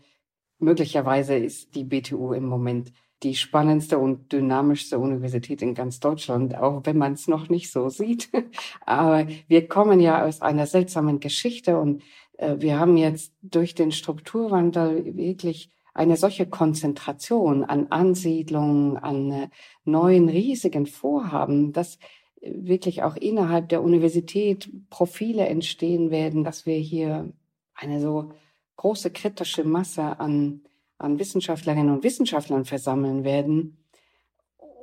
möglicherweise 0.59 1.37
ist 1.37 1.75
die 1.75 1.85
BTU 1.85 2.33
im 2.33 2.45
Moment 2.45 2.93
die 3.23 3.35
spannendste 3.35 3.99
und 3.99 4.33
dynamischste 4.33 4.99
Universität 4.99 5.63
in 5.63 5.75
ganz 5.75 6.01
Deutschland, 6.01 6.57
auch 6.57 6.83
wenn 6.85 6.99
man 6.99 7.13
es 7.13 7.29
noch 7.29 7.49
nicht 7.49 7.71
so 7.71 7.89
sieht. 7.89 8.31
Aber 8.87 9.27
wir 9.49 9.69
kommen 9.69 10.01
ja 10.01 10.25
aus 10.25 10.43
einer 10.43 10.67
seltsamen 10.67 11.21
Geschichte 11.21 11.79
und 11.79 12.03
äh, 12.39 12.57
wir 12.59 12.79
haben 12.79 12.97
jetzt 12.97 13.33
durch 13.43 13.75
den 13.75 13.93
Strukturwandel 13.93 15.17
wirklich 15.17 15.71
eine 15.95 16.17
solche 16.17 16.47
Konzentration 16.47 17.65
an 17.65 17.89
Ansiedlungen, 17.91 18.97
an 18.97 19.31
äh, 19.31 19.49
neuen 19.85 20.29
riesigen 20.29 20.87
Vorhaben, 20.87 21.73
dass 21.73 21.99
wirklich 22.41 23.03
auch 23.03 23.17
innerhalb 23.17 23.69
der 23.69 23.83
Universität 23.83 24.69
Profile 24.91 25.47
entstehen 25.47 26.11
werden, 26.11 26.43
dass 26.43 26.67
wir 26.67 26.77
hier 26.77 27.33
eine 27.75 28.01
so 28.01 28.33
große 28.77 29.11
kritische 29.11 29.65
Masse 29.65 30.19
an 30.19 30.63
an 31.03 31.19
Wissenschaftlerinnen 31.19 31.93
und 31.93 32.05
Wissenschaftlern 32.05 32.65
versammeln 32.65 33.25
werden. 33.25 33.85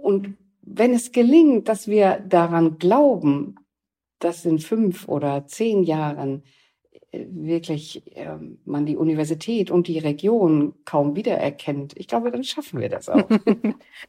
Und 0.02 0.38
wenn 0.62 0.94
es 0.94 1.12
gelingt, 1.12 1.68
dass 1.68 1.88
wir 1.88 2.24
daran 2.28 2.78
glauben, 2.78 3.56
dass 4.20 4.46
in 4.46 4.60
fünf 4.60 5.08
oder 5.08 5.48
zehn 5.48 5.84
Jahren 5.84 6.44
äh, 7.12 7.26
wirklich 7.30 8.16
äh, 8.16 8.38
man 8.66 8.86
die 8.86 8.98
Universität 8.98 9.72
und 9.72 9.88
die 9.88 10.00
Region 10.00 10.76
kaum 10.86 11.16
wiedererkennt. 11.16 11.94
Ich 11.96 12.08
glaube, 12.08 12.32
dann 12.32 12.44
schaffen 12.44 12.80
wir 12.80 12.90
das 12.90 13.10
auch. 13.10 13.28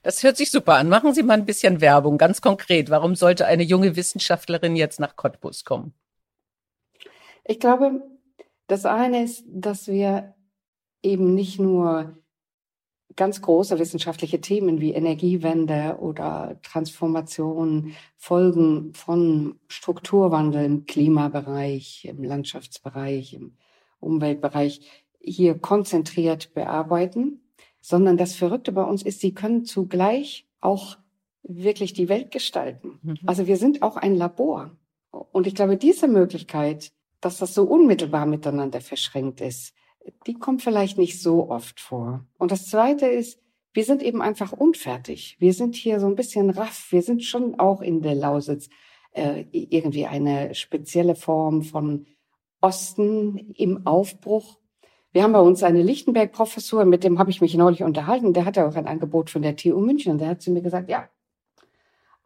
Das 0.03 0.23
hört 0.23 0.37
sich 0.37 0.51
super 0.51 0.75
an. 0.75 0.89
Machen 0.89 1.13
Sie 1.15 1.23
mal 1.23 1.35
ein 1.35 1.47
bisschen 1.47 1.81
Werbung, 1.81 2.17
ganz 2.17 2.41
konkret. 2.41 2.91
Warum 2.91 3.15
sollte 3.15 3.47
eine 3.47 3.63
junge 3.63 3.97
Wissenschaftlerin 3.97 4.77
jetzt 4.77 5.01
nach 5.01 5.17
Cottbus 5.17 5.65
kommen? 5.65 5.93
Ich 7.45 7.59
glaube, 7.59 8.03
das 8.67 8.87
eine 8.87 9.25
ist, 9.25 9.45
dass 9.49 9.89
wir 9.89 10.35
eben 11.03 11.35
nicht 11.35 11.59
nur 11.59 12.17
ganz 13.17 13.43
große 13.43 13.79
wissenschaftliche 13.79 14.41
Themen 14.41 14.81
wie 14.81 14.93
Energiewende 14.93 15.99
oder 16.01 16.59
Transformation, 16.63 17.95
Folgen 18.17 18.95
von 18.95 19.59
Strukturwandel 19.69 20.65
im 20.65 20.87
Klimabereich, 20.87 22.05
im 22.05 22.23
Landschaftsbereich, 22.23 23.35
im 23.35 23.57
Umweltbereich 23.99 24.81
hier 25.21 25.59
konzentriert 25.59 26.55
bearbeiten, 26.55 27.41
sondern 27.81 28.17
das 28.17 28.35
Verrückte 28.35 28.73
bei 28.73 28.85
uns 28.85 29.03
ist, 29.03 29.21
sie 29.21 29.35
können 29.35 29.65
zugleich 29.65 30.47
auch 30.61 30.97
wirklich 31.43 31.93
die 31.93 32.09
Welt 32.09 32.31
gestalten. 32.31 32.99
Mhm. 33.03 33.19
Also 33.27 33.47
wir 33.47 33.57
sind 33.57 33.83
auch 33.83 33.97
ein 33.97 34.15
Labor. 34.15 34.77
Und 35.11 35.47
ich 35.47 35.55
glaube, 35.55 35.77
diese 35.77 36.09
Möglichkeit, 36.09 36.93
dass 37.21 37.39
das 37.39 37.55
so 37.55 37.65
unmittelbar 37.65 38.27
miteinander 38.27 38.81
verschränkt 38.81 39.41
ist, 39.41 39.75
die 40.27 40.35
kommt 40.35 40.63
vielleicht 40.63 40.99
nicht 40.99 41.21
so 41.21 41.51
oft 41.51 41.81
vor. 41.81 42.25
Und 42.39 42.53
das 42.53 42.67
Zweite 42.67 43.07
ist, 43.07 43.41
wir 43.73 43.85
sind 43.85 44.03
eben 44.03 44.21
einfach 44.21 44.53
unfertig. 44.53 45.37
Wir 45.39 45.53
sind 45.53 45.75
hier 45.75 46.01
so 46.01 46.07
ein 46.07 46.17
bisschen 46.17 46.51
raff. 46.51 46.89
Wir 46.91 47.03
sind 47.03 47.23
schon 47.23 47.59
auch 47.59 47.81
in 47.81 48.03
der 48.03 48.15
Lausitz 48.15 48.69
äh, 49.13 49.45
irgendwie 49.53 50.07
eine 50.07 50.55
spezielle 50.55 51.15
Form 51.15 51.63
von 51.63 52.07
Osten 52.61 53.53
im 53.55 53.87
Aufbruch. 53.87 54.59
Wir 55.13 55.23
haben 55.23 55.33
bei 55.33 55.41
uns 55.41 55.63
eine 55.63 55.83
Lichtenberg-Professur, 55.83 56.85
mit 56.85 57.03
dem 57.03 57.19
habe 57.19 57.31
ich 57.31 57.41
mich 57.41 57.55
neulich 57.55 57.83
unterhalten. 57.83 58.33
Der 58.33 58.45
hatte 58.45 58.67
auch 58.67 58.77
ein 58.77 58.87
Angebot 58.87 59.31
von 59.31 59.43
der 59.43 59.57
TU 59.57 59.81
München. 59.81 60.13
Und 60.13 60.19
der 60.19 60.29
hat 60.29 60.43
zu 60.43 60.51
mir 60.53 60.63
gesagt, 60.63 60.89
ja, 60.89 61.09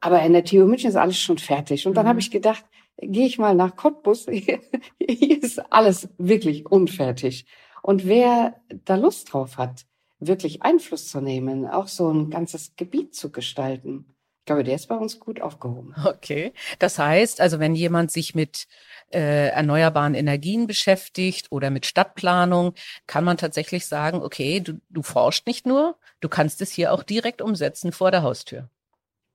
aber 0.00 0.22
in 0.22 0.34
der 0.34 0.44
TU 0.44 0.66
München 0.66 0.90
ist 0.90 0.96
alles 0.96 1.18
schon 1.18 1.38
fertig. 1.38 1.86
Und 1.86 1.94
dann 1.94 2.04
mhm. 2.04 2.10
habe 2.10 2.20
ich 2.20 2.30
gedacht, 2.30 2.64
gehe 2.98 3.26
ich 3.26 3.38
mal 3.38 3.54
nach 3.54 3.74
Cottbus. 3.74 4.26
Hier 4.28 5.42
ist 5.42 5.72
alles 5.72 6.10
wirklich 6.18 6.66
unfertig. 6.66 7.46
Und 7.84 8.06
wer 8.06 8.62
da 8.86 8.94
Lust 8.94 9.30
drauf 9.30 9.58
hat, 9.58 9.84
wirklich 10.18 10.62
Einfluss 10.62 11.10
zu 11.10 11.20
nehmen, 11.20 11.66
auch 11.68 11.86
so 11.86 12.10
ein 12.10 12.30
ganzes 12.30 12.76
Gebiet 12.76 13.14
zu 13.14 13.30
gestalten, 13.30 14.06
ich 14.40 14.46
glaube, 14.46 14.64
der 14.64 14.74
ist 14.74 14.86
bei 14.86 14.96
uns 14.96 15.20
gut 15.20 15.42
aufgehoben. 15.42 15.94
Okay. 16.06 16.54
Das 16.78 16.98
heißt, 16.98 17.42
also 17.42 17.58
wenn 17.58 17.74
jemand 17.74 18.10
sich 18.10 18.34
mit 18.34 18.68
äh, 19.12 19.48
erneuerbaren 19.48 20.14
Energien 20.14 20.66
beschäftigt 20.66 21.52
oder 21.52 21.68
mit 21.68 21.84
Stadtplanung, 21.84 22.72
kann 23.06 23.22
man 23.22 23.36
tatsächlich 23.36 23.84
sagen, 23.84 24.22
okay, 24.22 24.60
du, 24.60 24.80
du 24.88 25.02
forschst 25.02 25.46
nicht 25.46 25.66
nur, 25.66 25.98
du 26.20 26.30
kannst 26.30 26.62
es 26.62 26.70
hier 26.70 26.90
auch 26.90 27.02
direkt 27.02 27.42
umsetzen 27.42 27.92
vor 27.92 28.10
der 28.10 28.22
Haustür. 28.22 28.70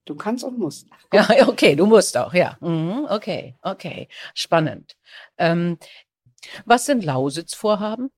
Du 0.06 0.16
kannst 0.16 0.44
und 0.44 0.58
musst. 0.58 0.88
Ja, 1.14 1.48
okay, 1.48 1.76
du 1.76 1.86
musst 1.86 2.18
auch, 2.18 2.34
ja. 2.34 2.58
Mhm, 2.62 3.06
okay, 3.10 3.56
okay, 3.62 4.08
spannend. 4.34 4.98
Ähm, 5.38 5.78
was 6.66 6.88
sind 6.88 7.04
Lausitz-Vorhaben? 7.04 8.10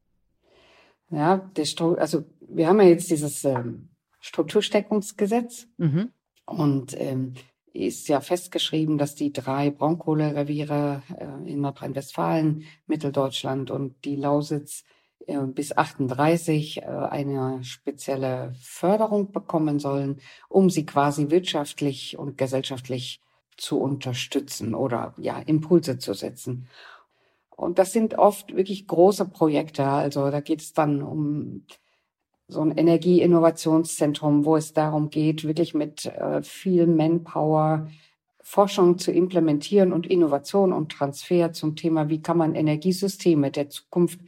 Ja, 1.12 1.38
der 1.38 1.66
Stru 1.66 1.96
also 1.96 2.24
wir 2.40 2.68
haben 2.68 2.80
ja 2.82 2.88
jetzt 2.88 3.10
dieses 3.10 3.44
ähm, 3.44 3.90
Struktursteckungsgesetz 4.20 5.68
mhm. 5.78 6.12
und 6.46 7.00
ähm, 7.00 7.34
ist 7.74 8.08
ja 8.10 8.20
festgeschrieben, 8.20 8.98
dass 8.98 9.16
die 9.16 9.32
drei 9.32 9.70
Braunkohlereviere 9.70 11.04
äh, 11.18 11.52
in 11.52 11.62
Nordrhein-Westfalen, 11.62 12.66
Mitteldeutschland 12.86 13.72
und 13.72 14.04
die 14.04 14.16
Lausitz 14.16 14.84
äh, 15.28 15.38
bis 15.40 15.76
38 15.76 16.78
äh, 16.78 16.86
eine 16.86 17.64
spezielle 17.64 18.54
Förderung 18.60 19.32
bekommen 19.32 19.80
sollen, 19.80 20.20
um 20.50 20.70
sie 20.70 20.86
quasi 20.86 21.30
wirtschaftlich 21.30 22.18
und 22.18 22.38
gesellschaftlich 22.38 23.22
zu 23.58 23.80
unterstützen 23.80 24.76
oder 24.76 25.14
ja 25.18 25.40
Impulse 25.40 25.98
zu 25.98 26.14
setzen. 26.14 26.68
Und 27.56 27.80
das 27.80 27.94
sind 27.94 28.18
oft 28.18 28.56
wirklich 28.56 28.88
große 28.88 29.26
Projekte. 29.26 29.86
Also 29.86 30.32
da 30.32 30.42
geht 30.42 30.62
es 30.62 30.74
dann 30.74 31.02
um 31.02 31.66
so 32.48 32.62
ein 32.62 32.72
Energieinnovationszentrum, 32.72 34.46
wo 34.46 34.56
es 34.56 34.74
darum 34.74 35.10
geht, 35.10 35.46
wirklich 35.46 35.74
mit 35.74 36.06
äh, 36.06 36.42
viel 36.44 36.88
Manpower 36.88 37.88
Forschung 38.44 38.98
zu 38.98 39.12
implementieren 39.12 39.94
und 39.94 40.08
Innovation 40.08 40.74
und 40.74 40.92
Transfer 40.92 41.54
zum 41.54 41.76
Thema, 41.76 42.10
wie 42.10 42.22
kann 42.22 42.38
man 42.38 42.56
Energiesysteme 42.56 43.52
der 43.52 43.70
Zukunft 43.70 44.20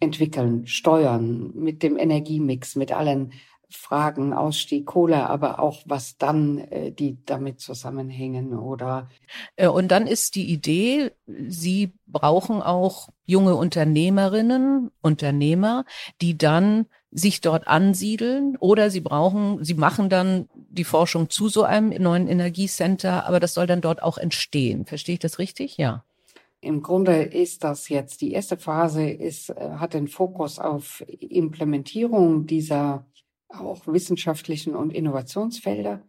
entwickeln, 0.00 0.66
steuern, 0.66 1.52
mit 1.54 1.82
dem 1.82 1.98
Energiemix, 1.98 2.74
mit 2.74 2.90
allen 2.90 3.32
Fragen, 3.70 4.32
Ausstieg, 4.32 4.86
Kohle, 4.86 5.28
aber 5.28 5.60
auch 5.60 5.82
was 5.86 6.18
dann 6.18 6.58
äh, 6.58 6.92
die 6.92 7.18
damit 7.24 7.60
zusammenhängen 7.60 8.58
oder. 8.58 9.08
Äh, 9.56 9.68
und 9.68 9.88
dann 9.88 10.06
ist 10.06 10.34
die 10.34 10.50
Idee, 10.50 11.12
Sie 11.26 11.92
brauchen 12.06 12.60
auch 12.62 13.08
junge 13.24 13.54
Unternehmerinnen, 13.54 14.90
Unternehmer, 15.00 15.84
die 16.20 16.36
dann 16.36 16.86
sich 17.12 17.40
dort 17.40 17.66
ansiedeln 17.66 18.56
oder 18.58 18.90
sie 18.90 19.00
brauchen, 19.00 19.64
sie 19.64 19.74
machen 19.74 20.08
dann 20.08 20.48
die 20.54 20.84
Forschung 20.84 21.28
zu 21.28 21.48
so 21.48 21.64
einem 21.64 21.90
neuen 22.02 22.28
Energiecenter, 22.28 23.26
aber 23.26 23.40
das 23.40 23.54
soll 23.54 23.66
dann 23.66 23.80
dort 23.80 24.02
auch 24.02 24.18
entstehen. 24.18 24.86
Verstehe 24.86 25.14
ich 25.14 25.18
das 25.18 25.38
richtig? 25.38 25.76
Ja. 25.76 26.04
Im 26.62 26.82
Grunde 26.82 27.22
ist 27.22 27.64
das 27.64 27.88
jetzt 27.88 28.20
die 28.20 28.32
erste 28.32 28.58
Phase, 28.58 29.08
ist, 29.08 29.48
äh, 29.50 29.70
hat 29.78 29.94
den 29.94 30.08
Fokus 30.08 30.58
auf 30.58 31.02
Implementierung 31.08 32.46
dieser 32.46 33.06
auch 33.52 33.86
wissenschaftlichen 33.86 34.74
und 34.74 34.90
Innovationsfelder. 34.90 36.02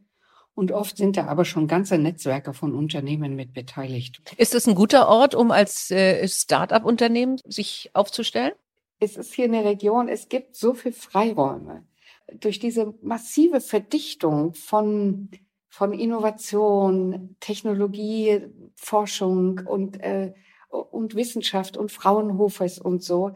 Und 0.53 0.71
oft 0.71 0.97
sind 0.97 1.17
da 1.17 1.27
aber 1.27 1.45
schon 1.45 1.67
ganze 1.67 1.97
Netzwerke 1.97 2.53
von 2.53 2.75
Unternehmen 2.75 3.35
mit 3.35 3.53
beteiligt. 3.53 4.21
Ist 4.37 4.53
es 4.53 4.67
ein 4.67 4.75
guter 4.75 5.07
Ort, 5.07 5.33
um 5.33 5.49
als 5.49 5.89
äh, 5.91 6.27
Start-up-Unternehmen 6.27 7.39
sich 7.45 7.89
aufzustellen? 7.93 8.51
Es 8.99 9.17
ist 9.17 9.33
hier 9.33 9.45
eine 9.45 9.63
Region, 9.63 10.07
es 10.07 10.29
gibt 10.29 10.55
so 10.55 10.73
viel 10.73 10.91
Freiräume. 10.91 11.85
Durch 12.33 12.59
diese 12.59 12.93
massive 13.01 13.61
Verdichtung 13.61 14.53
von, 14.53 15.29
von 15.69 15.93
Innovation, 15.93 17.35
Technologie, 17.39 18.41
Forschung 18.75 19.61
und, 19.65 19.99
äh, 20.01 20.33
und 20.69 21.15
Wissenschaft 21.15 21.77
und 21.77 21.91
Fraunhofers 21.91 22.77
und 22.77 23.03
so, 23.03 23.31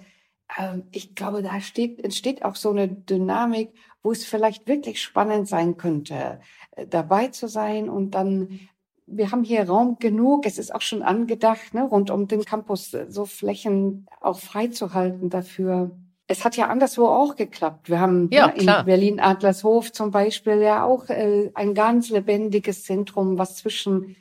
ich 0.92 1.16
glaube, 1.16 1.42
da 1.42 1.60
steht, 1.60 2.04
entsteht 2.04 2.46
auch 2.46 2.56
so 2.56 2.70
eine 2.70 2.88
Dynamik, 2.88 3.74
wo 4.04 4.12
es 4.12 4.26
vielleicht 4.26 4.68
wirklich 4.68 5.02
spannend 5.02 5.48
sein 5.48 5.78
könnte, 5.78 6.40
äh, 6.72 6.88
dabei 6.88 7.28
zu 7.28 7.48
sein 7.48 7.90
und 7.90 8.12
dann 8.12 8.60
wir 9.08 9.32
haben 9.32 9.44
hier 9.44 9.68
Raum 9.68 9.98
genug. 10.00 10.46
Es 10.46 10.58
ist 10.58 10.74
auch 10.74 10.82
schon 10.82 11.04
angedacht, 11.04 11.74
ne, 11.74 11.84
rund 11.84 12.10
um 12.10 12.28
den 12.28 12.44
Campus 12.44 12.94
äh, 12.94 13.06
so 13.10 13.26
Flächen 13.26 14.08
auch 14.20 14.40
freizuhalten 14.40 15.30
dafür. 15.30 15.92
Es 16.28 16.44
hat 16.44 16.58
ja 16.58 16.70
anderswo 16.70 17.06
auch 17.06 17.36
geklappt. 17.36 17.88
Wir 17.88 18.00
haben 18.00 18.30
ja, 18.32 18.48
in 18.48 18.66
Berlin 18.66 19.20
Adlershof 19.20 19.92
zum 19.92 20.10
Beispiel 20.10 20.60
ja 20.60 20.84
auch 20.84 21.10
äh, 21.10 21.52
ein 21.54 21.76
ganz 21.76 22.10
lebendiges 22.10 22.84
Zentrum, 22.84 23.38
was 23.38 23.58
zwischen 23.58 24.16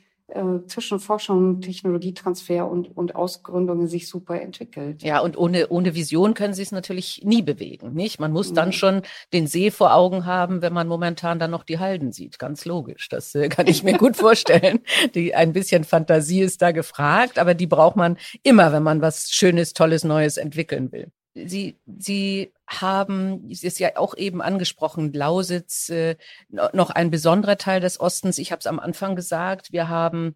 zwischen 0.67 0.99
Forschung, 0.99 1.61
Technologietransfer 1.61 2.67
und, 2.67 2.95
und 2.97 3.15
Ausgründungen 3.15 3.87
sich 3.87 4.09
super 4.09 4.41
entwickelt. 4.41 5.03
Ja, 5.03 5.19
und 5.19 5.37
ohne, 5.37 5.69
ohne 5.69 5.93
Vision 5.93 6.33
können 6.33 6.55
sie 6.55 6.63
es 6.63 6.71
natürlich 6.71 7.21
nie 7.23 7.43
bewegen, 7.43 7.93
nicht? 7.93 8.19
Man 8.19 8.31
muss 8.31 8.51
dann 8.51 8.73
schon 8.73 9.03
den 9.33 9.45
See 9.45 9.69
vor 9.69 9.93
Augen 9.93 10.25
haben, 10.25 10.63
wenn 10.63 10.73
man 10.73 10.87
momentan 10.87 11.37
dann 11.37 11.51
noch 11.51 11.63
die 11.63 11.77
Halden 11.77 12.11
sieht. 12.11 12.39
Ganz 12.39 12.65
logisch. 12.65 13.07
Das 13.09 13.35
äh, 13.35 13.49
kann 13.49 13.67
ich 13.67 13.83
mir 13.83 13.93
gut 13.97 14.17
vorstellen. 14.17 14.79
Die, 15.13 15.35
ein 15.35 15.53
bisschen 15.53 15.83
Fantasie 15.83 16.41
ist 16.41 16.61
da 16.61 16.71
gefragt, 16.71 17.37
aber 17.37 17.53
die 17.53 17.67
braucht 17.67 17.95
man 17.95 18.17
immer, 18.41 18.71
wenn 18.71 18.83
man 18.83 19.01
was 19.01 19.29
Schönes, 19.29 19.73
Tolles, 19.73 20.03
Neues 20.03 20.37
entwickeln 20.37 20.91
will. 20.91 21.11
Sie, 21.35 21.77
Sie 21.97 22.51
haben, 22.67 23.49
es 23.49 23.63
ist 23.63 23.79
ja 23.79 23.97
auch 23.97 24.15
eben 24.17 24.41
angesprochen, 24.41 25.13
Lausitz, 25.13 25.89
äh, 25.89 26.15
noch 26.49 26.89
ein 26.89 27.11
besonderer 27.11 27.57
Teil 27.57 27.79
des 27.79 27.99
Ostens. 27.99 28.37
Ich 28.37 28.51
habe 28.51 28.59
es 28.59 28.67
am 28.67 28.79
Anfang 28.79 29.15
gesagt, 29.15 29.71
wir 29.71 29.89
haben 29.89 30.35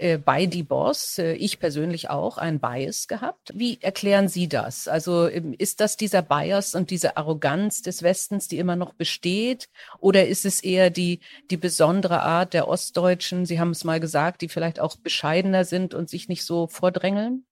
äh, 0.00 0.16
bei 0.16 0.46
die 0.46 0.62
Boss, 0.62 1.18
äh, 1.18 1.34
ich 1.34 1.60
persönlich 1.60 2.08
auch, 2.08 2.38
ein 2.38 2.58
Bias 2.58 3.06
gehabt. 3.06 3.52
Wie 3.54 3.78
erklären 3.82 4.28
Sie 4.28 4.48
das? 4.48 4.88
Also 4.88 5.28
ähm, 5.28 5.54
ist 5.58 5.80
das 5.80 5.98
dieser 5.98 6.22
Bias 6.22 6.74
und 6.74 6.90
diese 6.90 7.18
Arroganz 7.18 7.82
des 7.82 8.02
Westens, 8.02 8.48
die 8.48 8.56
immer 8.58 8.76
noch 8.76 8.94
besteht? 8.94 9.68
Oder 9.98 10.26
ist 10.26 10.46
es 10.46 10.62
eher 10.62 10.88
die, 10.88 11.20
die 11.50 11.58
besondere 11.58 12.22
Art 12.22 12.54
der 12.54 12.66
Ostdeutschen, 12.66 13.44
Sie 13.44 13.60
haben 13.60 13.72
es 13.72 13.84
mal 13.84 14.00
gesagt, 14.00 14.40
die 14.40 14.48
vielleicht 14.48 14.80
auch 14.80 14.96
bescheidener 14.96 15.66
sind 15.66 15.92
und 15.92 16.08
sich 16.08 16.28
nicht 16.28 16.44
so 16.44 16.66
vordrängeln? 16.66 17.44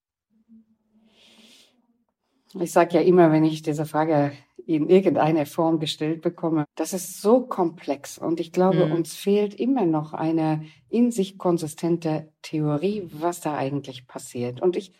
Ich 2.55 2.73
sage 2.73 2.95
ja 2.97 3.00
immer, 3.00 3.31
wenn 3.31 3.45
ich 3.45 3.62
diese 3.62 3.85
Frage 3.85 4.33
in 4.67 4.88
irgendeiner 4.88 5.47
Form 5.47 5.78
gestellt 5.78 6.23
bekomme, 6.23 6.64
das 6.75 6.93
ist 6.93 7.21
so 7.21 7.40
komplex 7.40 8.19
und 8.19 8.40
ich 8.40 8.52
glaube, 8.52 8.87
mhm. 8.87 8.92
uns 8.92 9.14
fehlt 9.14 9.55
immer 9.55 9.87
noch 9.87 10.12
eine 10.12 10.64
in 10.88 11.11
sich 11.11 11.38
konsistente 11.38 12.33
Theorie, 12.42 13.09
was 13.12 13.40
da 13.40 13.57
eigentlich 13.57 14.07
passiert. 14.07 14.61
Und 14.61 14.77
ich 14.77 14.92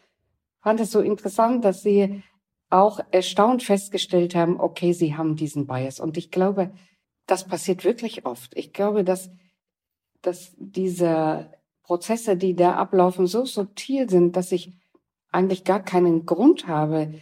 fand 0.61 0.81
es 0.81 0.91
so 0.91 1.01
interessant, 1.01 1.65
dass 1.65 1.83
Sie 1.83 2.23
auch 2.71 3.01
erstaunt 3.11 3.63
festgestellt 3.63 4.35
haben, 4.35 4.61
okay, 4.61 4.93
Sie 4.93 5.17
haben 5.17 5.37
diesen 5.37 5.67
Bias. 5.67 6.01
Und 6.01 6.17
ich 6.17 6.31
glaube, 6.31 6.73
das 7.27 7.47
passiert 7.47 7.85
wirklich 7.85 8.27
oft. 8.27 8.57
Ich 8.57 8.73
glaube, 8.73 9.05
dass, 9.05 9.31
dass 10.23 10.55
diese 10.59 11.51
Prozesse, 11.83 12.37
die 12.37 12.55
da 12.55 12.75
ablaufen, 12.75 13.27
so 13.27 13.45
subtil 13.45 14.11
sind, 14.11 14.37
dass 14.37 14.53
ich 14.53 14.75
eigentlich 15.31 15.65
gar 15.65 15.83
keinen 15.83 16.27
Grund 16.27 16.67
habe, 16.67 17.15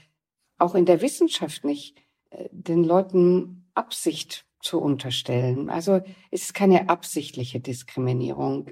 auch 0.58 0.74
in 0.74 0.86
der 0.86 1.02
Wissenschaft 1.02 1.64
nicht, 1.64 1.96
äh, 2.30 2.48
den 2.50 2.84
Leuten 2.84 3.68
Absicht 3.74 4.46
zu 4.60 4.80
unterstellen. 4.80 5.70
Also 5.70 6.00
es 6.30 6.44
ist 6.44 6.54
keine 6.54 6.88
absichtliche 6.88 7.60
Diskriminierung. 7.60 8.70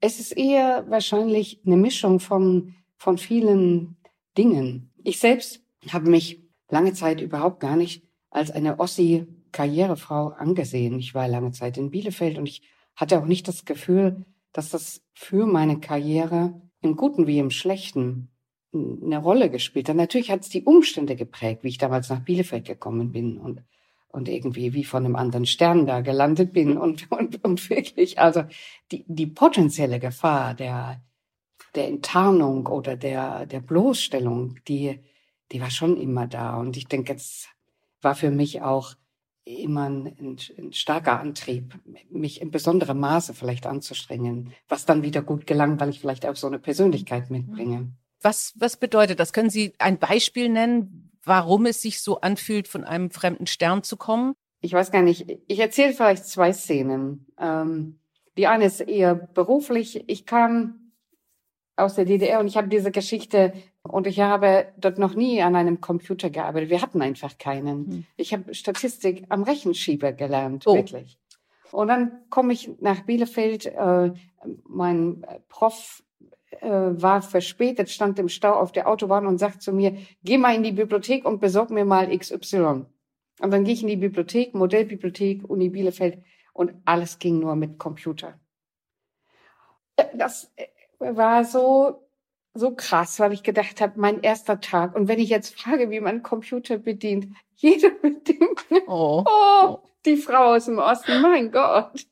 Es 0.00 0.18
ist 0.18 0.36
eher 0.36 0.88
wahrscheinlich 0.90 1.60
eine 1.64 1.76
Mischung 1.76 2.20
von, 2.20 2.74
von 2.96 3.18
vielen 3.18 3.96
Dingen. 4.36 4.92
Ich 5.04 5.18
selbst 5.18 5.62
habe 5.90 6.10
mich 6.10 6.42
lange 6.68 6.92
Zeit 6.94 7.20
überhaupt 7.20 7.60
gar 7.60 7.76
nicht 7.76 8.04
als 8.30 8.50
eine 8.50 8.80
Ossi-Karrierefrau 8.80 10.28
angesehen. 10.28 10.98
Ich 10.98 11.14
war 11.14 11.28
lange 11.28 11.52
Zeit 11.52 11.78
in 11.78 11.90
Bielefeld 11.90 12.38
und 12.38 12.46
ich 12.46 12.62
hatte 12.96 13.18
auch 13.18 13.26
nicht 13.26 13.46
das 13.46 13.64
Gefühl, 13.64 14.24
dass 14.52 14.70
das 14.70 15.02
für 15.14 15.46
meine 15.46 15.80
Karriere 15.80 16.60
im 16.80 16.96
Guten 16.96 17.26
wie 17.26 17.38
im 17.38 17.50
Schlechten 17.50 18.30
eine 19.02 19.18
Rolle 19.18 19.50
gespielt 19.50 19.88
hat. 19.88 19.96
Natürlich 19.96 20.30
hat 20.30 20.42
es 20.42 20.48
die 20.48 20.64
Umstände 20.64 21.16
geprägt, 21.16 21.64
wie 21.64 21.68
ich 21.68 21.78
damals 21.78 22.08
nach 22.08 22.20
Bielefeld 22.20 22.66
gekommen 22.66 23.12
bin 23.12 23.38
und, 23.38 23.62
und 24.08 24.28
irgendwie 24.28 24.72
wie 24.72 24.84
von 24.84 25.04
einem 25.04 25.16
anderen 25.16 25.46
Stern 25.46 25.86
da 25.86 26.00
gelandet 26.00 26.52
bin 26.52 26.76
und, 26.76 27.10
und, 27.10 27.44
und 27.44 27.70
wirklich, 27.70 28.18
also 28.18 28.44
die, 28.92 29.04
die 29.06 29.26
potenzielle 29.26 29.98
Gefahr 29.98 30.54
der, 30.54 31.00
der 31.74 31.88
Enttarnung 31.88 32.66
oder 32.66 32.96
der, 32.96 33.46
der 33.46 33.60
Bloßstellung, 33.60 34.56
die, 34.68 35.00
die 35.52 35.60
war 35.60 35.70
schon 35.70 35.96
immer 35.96 36.26
da. 36.26 36.56
Und 36.56 36.76
ich 36.76 36.86
denke, 36.86 37.14
es 37.14 37.48
war 38.00 38.14
für 38.14 38.30
mich 38.30 38.62
auch 38.62 38.94
immer 39.46 39.88
ein, 39.88 40.38
ein, 40.58 40.72
starker 40.72 41.20
Antrieb, 41.20 41.78
mich 42.10 42.40
in 42.40 42.50
besonderem 42.50 42.98
Maße 42.98 43.32
vielleicht 43.32 43.66
anzustrengen, 43.66 44.52
was 44.68 44.86
dann 44.86 45.02
wieder 45.02 45.22
gut 45.22 45.46
gelang, 45.46 45.78
weil 45.78 45.90
ich 45.90 46.00
vielleicht 46.00 46.26
auch 46.26 46.34
so 46.34 46.48
eine 46.48 46.58
Persönlichkeit 46.58 47.30
mitbringe. 47.30 47.92
Was, 48.26 48.54
was 48.56 48.76
bedeutet 48.76 49.20
das? 49.20 49.32
Können 49.32 49.50
Sie 49.50 49.72
ein 49.78 50.00
Beispiel 50.00 50.48
nennen, 50.48 51.12
warum 51.22 51.64
es 51.64 51.80
sich 51.80 52.02
so 52.02 52.20
anfühlt, 52.22 52.66
von 52.66 52.82
einem 52.82 53.12
fremden 53.12 53.46
Stern 53.46 53.84
zu 53.84 53.96
kommen? 53.96 54.34
Ich 54.60 54.72
weiß 54.72 54.90
gar 54.90 55.02
nicht. 55.02 55.38
Ich 55.46 55.60
erzähle 55.60 55.92
vielleicht 55.92 56.26
zwei 56.26 56.52
Szenen. 56.52 57.28
Ähm, 57.38 58.00
die 58.36 58.48
eine 58.48 58.64
ist 58.64 58.80
eher 58.80 59.14
beruflich. 59.14 60.02
Ich 60.08 60.26
kam 60.26 60.90
aus 61.76 61.94
der 61.94 62.04
DDR 62.04 62.40
und 62.40 62.48
ich 62.48 62.56
habe 62.56 62.66
diese 62.66 62.90
Geschichte 62.90 63.52
und 63.84 64.08
ich 64.08 64.18
habe 64.18 64.72
dort 64.76 64.98
noch 64.98 65.14
nie 65.14 65.40
an 65.40 65.54
einem 65.54 65.80
Computer 65.80 66.28
gearbeitet. 66.28 66.70
Wir 66.70 66.82
hatten 66.82 67.02
einfach 67.02 67.38
keinen. 67.38 67.86
Hm. 67.86 68.06
Ich 68.16 68.32
habe 68.32 68.52
Statistik 68.56 69.26
am 69.28 69.44
Rechenschieber 69.44 70.10
gelernt, 70.10 70.66
oh. 70.66 70.74
wirklich. 70.74 71.16
Und 71.70 71.86
dann 71.86 72.24
komme 72.28 72.54
ich 72.54 72.70
nach 72.80 73.02
Bielefeld. 73.02 73.66
Äh, 73.66 74.14
mein 74.64 75.24
Prof 75.48 76.02
äh, 76.50 76.68
war 76.70 77.22
verspätet, 77.22 77.90
stand 77.90 78.18
im 78.18 78.28
Stau 78.28 78.54
auf 78.54 78.72
der 78.72 78.88
Autobahn 78.88 79.26
und 79.26 79.38
sagt 79.38 79.62
zu 79.62 79.72
mir, 79.72 79.96
geh 80.22 80.38
mal 80.38 80.54
in 80.54 80.62
die 80.62 80.72
Bibliothek 80.72 81.24
und 81.24 81.40
besorg 81.40 81.70
mir 81.70 81.84
mal 81.84 82.16
XY. 82.16 82.86
Und 83.40 83.50
dann 83.50 83.64
gehe 83.64 83.74
ich 83.74 83.82
in 83.82 83.88
die 83.88 83.96
Bibliothek, 83.96 84.54
Modellbibliothek, 84.54 85.48
Uni 85.48 85.68
Bielefeld 85.68 86.22
und 86.52 86.72
alles 86.84 87.18
ging 87.18 87.38
nur 87.40 87.56
mit 87.56 87.78
Computer. 87.78 88.38
Das 90.14 90.52
äh, 90.56 90.66
war 90.98 91.44
so 91.44 92.06
so 92.56 92.74
krass, 92.74 93.20
weil 93.20 93.32
ich 93.32 93.42
gedacht 93.42 93.80
habe, 93.80 94.00
mein 94.00 94.22
erster 94.22 94.60
Tag. 94.60 94.96
Und 94.96 95.08
wenn 95.08 95.18
ich 95.18 95.28
jetzt 95.28 95.58
frage, 95.58 95.90
wie 95.90 96.00
man 96.00 96.22
Computer 96.22 96.78
bedient, 96.78 97.28
jeder 97.54 97.90
bedient. 97.90 98.64
Oh. 98.86 99.24
oh, 99.26 99.78
die 100.04 100.16
Frau 100.16 100.54
aus 100.54 100.66
dem 100.66 100.78
Osten, 100.78 101.20
mein 101.22 101.50
Gott. 101.50 102.06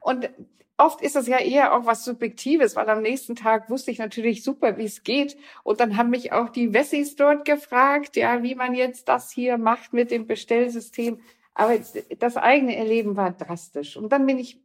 Und 0.00 0.30
oft 0.76 1.00
ist 1.00 1.16
es 1.16 1.26
ja 1.26 1.38
eher 1.38 1.74
auch 1.74 1.86
was 1.86 2.04
Subjektives, 2.04 2.76
weil 2.76 2.88
am 2.88 3.02
nächsten 3.02 3.36
Tag 3.36 3.70
wusste 3.70 3.90
ich 3.90 3.98
natürlich 3.98 4.42
super, 4.42 4.76
wie 4.78 4.84
es 4.84 5.02
geht. 5.02 5.36
Und 5.62 5.80
dann 5.80 5.96
haben 5.96 6.10
mich 6.10 6.32
auch 6.32 6.48
die 6.48 6.72
Wessis 6.72 7.16
dort 7.16 7.44
gefragt, 7.44 8.16
ja, 8.16 8.42
wie 8.42 8.54
man 8.54 8.74
jetzt 8.74 9.08
das 9.08 9.30
hier 9.30 9.58
macht 9.58 9.92
mit 9.92 10.10
dem 10.10 10.26
Bestellsystem. 10.26 11.20
Aber 11.54 11.78
das 12.18 12.36
eigene 12.36 12.76
Erleben 12.76 13.16
war 13.16 13.32
drastisch. 13.32 13.96
Und 13.96 14.10
dann 14.10 14.26
bin 14.26 14.38
ich 14.38 14.60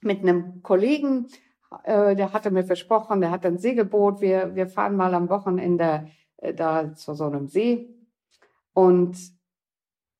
mit 0.00 0.20
einem 0.20 0.62
Kollegen, 0.62 1.26
äh, 1.84 2.14
der 2.14 2.32
hatte 2.32 2.50
mir 2.50 2.64
versprochen, 2.64 3.20
der 3.20 3.30
hat 3.30 3.44
ein 3.44 3.58
Segelboot, 3.58 4.20
wir, 4.20 4.54
wir 4.54 4.68
fahren 4.68 4.96
mal 4.96 5.14
am 5.14 5.28
Wochenende 5.28 6.08
äh, 6.36 6.54
da 6.54 6.94
zu 6.94 7.14
so 7.14 7.24
einem 7.24 7.48
See. 7.48 7.88
Und 8.72 9.35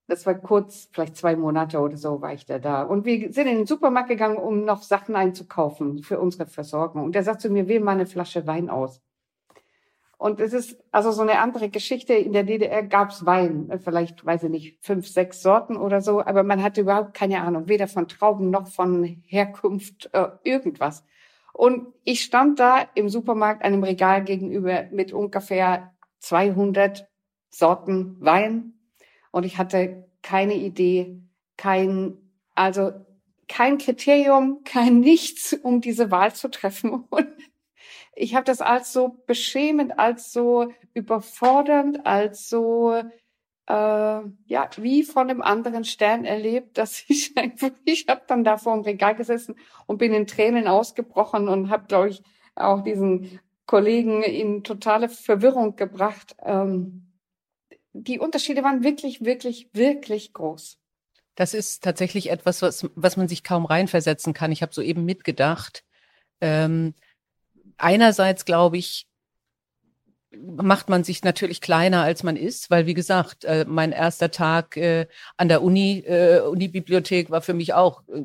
das 0.08 0.24
war 0.24 0.34
kurz, 0.34 0.88
vielleicht 0.92 1.16
zwei 1.16 1.34
Monate 1.34 1.80
oder 1.80 1.96
so 1.96 2.20
war 2.20 2.32
ich 2.32 2.46
da 2.46 2.58
da. 2.58 2.82
Und 2.82 3.04
wir 3.04 3.32
sind 3.32 3.48
in 3.48 3.58
den 3.58 3.66
Supermarkt 3.66 4.08
gegangen, 4.08 4.36
um 4.36 4.64
noch 4.64 4.82
Sachen 4.82 5.16
einzukaufen 5.16 6.02
für 6.02 6.20
unsere 6.20 6.46
Versorgung. 6.46 7.04
Und 7.04 7.14
der 7.14 7.24
sagt 7.24 7.40
zu 7.40 7.50
mir, 7.50 7.66
wähl 7.66 7.80
mal 7.80 7.92
eine 7.92 8.06
Flasche 8.06 8.46
Wein 8.46 8.70
aus. 8.70 9.02
Und 10.18 10.40
es 10.40 10.52
ist 10.52 10.82
also 10.92 11.10
so 11.10 11.22
eine 11.22 11.40
andere 11.40 11.68
Geschichte. 11.68 12.14
In 12.14 12.32
der 12.32 12.44
DDR 12.44 12.84
gab's 12.84 13.26
Wein, 13.26 13.70
vielleicht, 13.82 14.24
weiß 14.24 14.44
ich 14.44 14.50
nicht, 14.50 14.78
fünf, 14.80 15.08
sechs 15.08 15.42
Sorten 15.42 15.76
oder 15.76 16.00
so, 16.00 16.24
aber 16.24 16.42
man 16.42 16.62
hatte 16.62 16.80
überhaupt 16.80 17.12
keine 17.12 17.42
Ahnung, 17.42 17.68
weder 17.68 17.86
von 17.86 18.08
Trauben 18.08 18.50
noch 18.50 18.68
von 18.68 19.22
Herkunft, 19.26 20.08
äh, 20.12 20.28
irgendwas. 20.42 21.04
Und 21.52 21.88
ich 22.04 22.22
stand 22.22 22.60
da 22.60 22.82
im 22.94 23.08
Supermarkt 23.08 23.62
einem 23.62 23.82
Regal 23.82 24.24
gegenüber 24.24 24.84
mit 24.90 25.12
ungefähr 25.12 25.94
200 26.20 27.08
Sorten 27.50 28.16
Wein 28.20 28.75
und 29.30 29.44
ich 29.44 29.58
hatte 29.58 30.08
keine 30.22 30.54
Idee, 30.54 31.20
kein, 31.56 32.16
also 32.54 32.92
kein 33.48 33.78
Kriterium, 33.78 34.62
kein 34.64 35.00
Nichts, 35.00 35.52
um 35.52 35.80
diese 35.80 36.10
Wahl 36.10 36.34
zu 36.34 36.48
treffen. 36.50 36.90
Und 37.10 37.28
ich 38.14 38.34
habe 38.34 38.44
das 38.44 38.60
als 38.60 38.92
so 38.92 39.22
beschämend, 39.26 39.98
als 39.98 40.32
so 40.32 40.72
überfordernd, 40.94 42.06
als 42.06 42.48
so 42.48 42.94
äh, 42.94 43.02
ja 43.68 44.70
wie 44.76 45.02
von 45.02 45.28
einem 45.28 45.42
anderen 45.42 45.84
Stern 45.84 46.24
erlebt, 46.24 46.78
dass 46.78 47.04
ich 47.08 47.36
einfach, 47.36 47.70
ich 47.84 48.06
habe 48.08 48.22
dann 48.26 48.44
da 48.44 48.56
vor 48.56 48.74
dem 48.74 48.82
Regal 48.82 49.14
gesessen 49.14 49.56
und 49.86 49.98
bin 49.98 50.12
in 50.12 50.26
Tränen 50.26 50.66
ausgebrochen 50.66 51.48
und 51.48 51.70
habe, 51.70 51.86
glaube 51.86 52.08
ich, 52.08 52.22
auch 52.54 52.82
diesen 52.82 53.38
Kollegen 53.66 54.22
in 54.22 54.64
totale 54.64 55.08
Verwirrung 55.08 55.76
gebracht. 55.76 56.36
Ähm, 56.42 57.05
die 58.02 58.18
Unterschiede 58.18 58.62
waren 58.62 58.84
wirklich, 58.84 59.24
wirklich, 59.24 59.68
wirklich 59.72 60.32
groß. 60.32 60.78
Das 61.34 61.54
ist 61.54 61.82
tatsächlich 61.82 62.30
etwas, 62.30 62.62
was, 62.62 62.88
was 62.94 63.16
man 63.16 63.28
sich 63.28 63.42
kaum 63.42 63.66
reinversetzen 63.66 64.32
kann. 64.32 64.52
Ich 64.52 64.62
habe 64.62 64.72
soeben 64.72 65.04
mitgedacht. 65.04 65.84
Ähm, 66.40 66.94
einerseits 67.76 68.44
glaube 68.44 68.78
ich, 68.78 69.06
macht 70.32 70.88
man 70.88 71.04
sich 71.04 71.22
natürlich 71.22 71.60
kleiner, 71.60 72.02
als 72.02 72.22
man 72.22 72.36
ist, 72.36 72.70
weil 72.70 72.86
wie 72.86 72.94
gesagt, 72.94 73.44
äh, 73.44 73.64
mein 73.66 73.92
erster 73.92 74.30
Tag 74.30 74.76
äh, 74.76 75.06
an 75.36 75.48
der 75.48 75.62
Uni, 75.62 76.00
äh, 76.00 76.40
Unibibliothek 76.40 77.30
war 77.30 77.42
für 77.42 77.54
mich 77.54 77.74
auch 77.74 78.02
äh, 78.08 78.24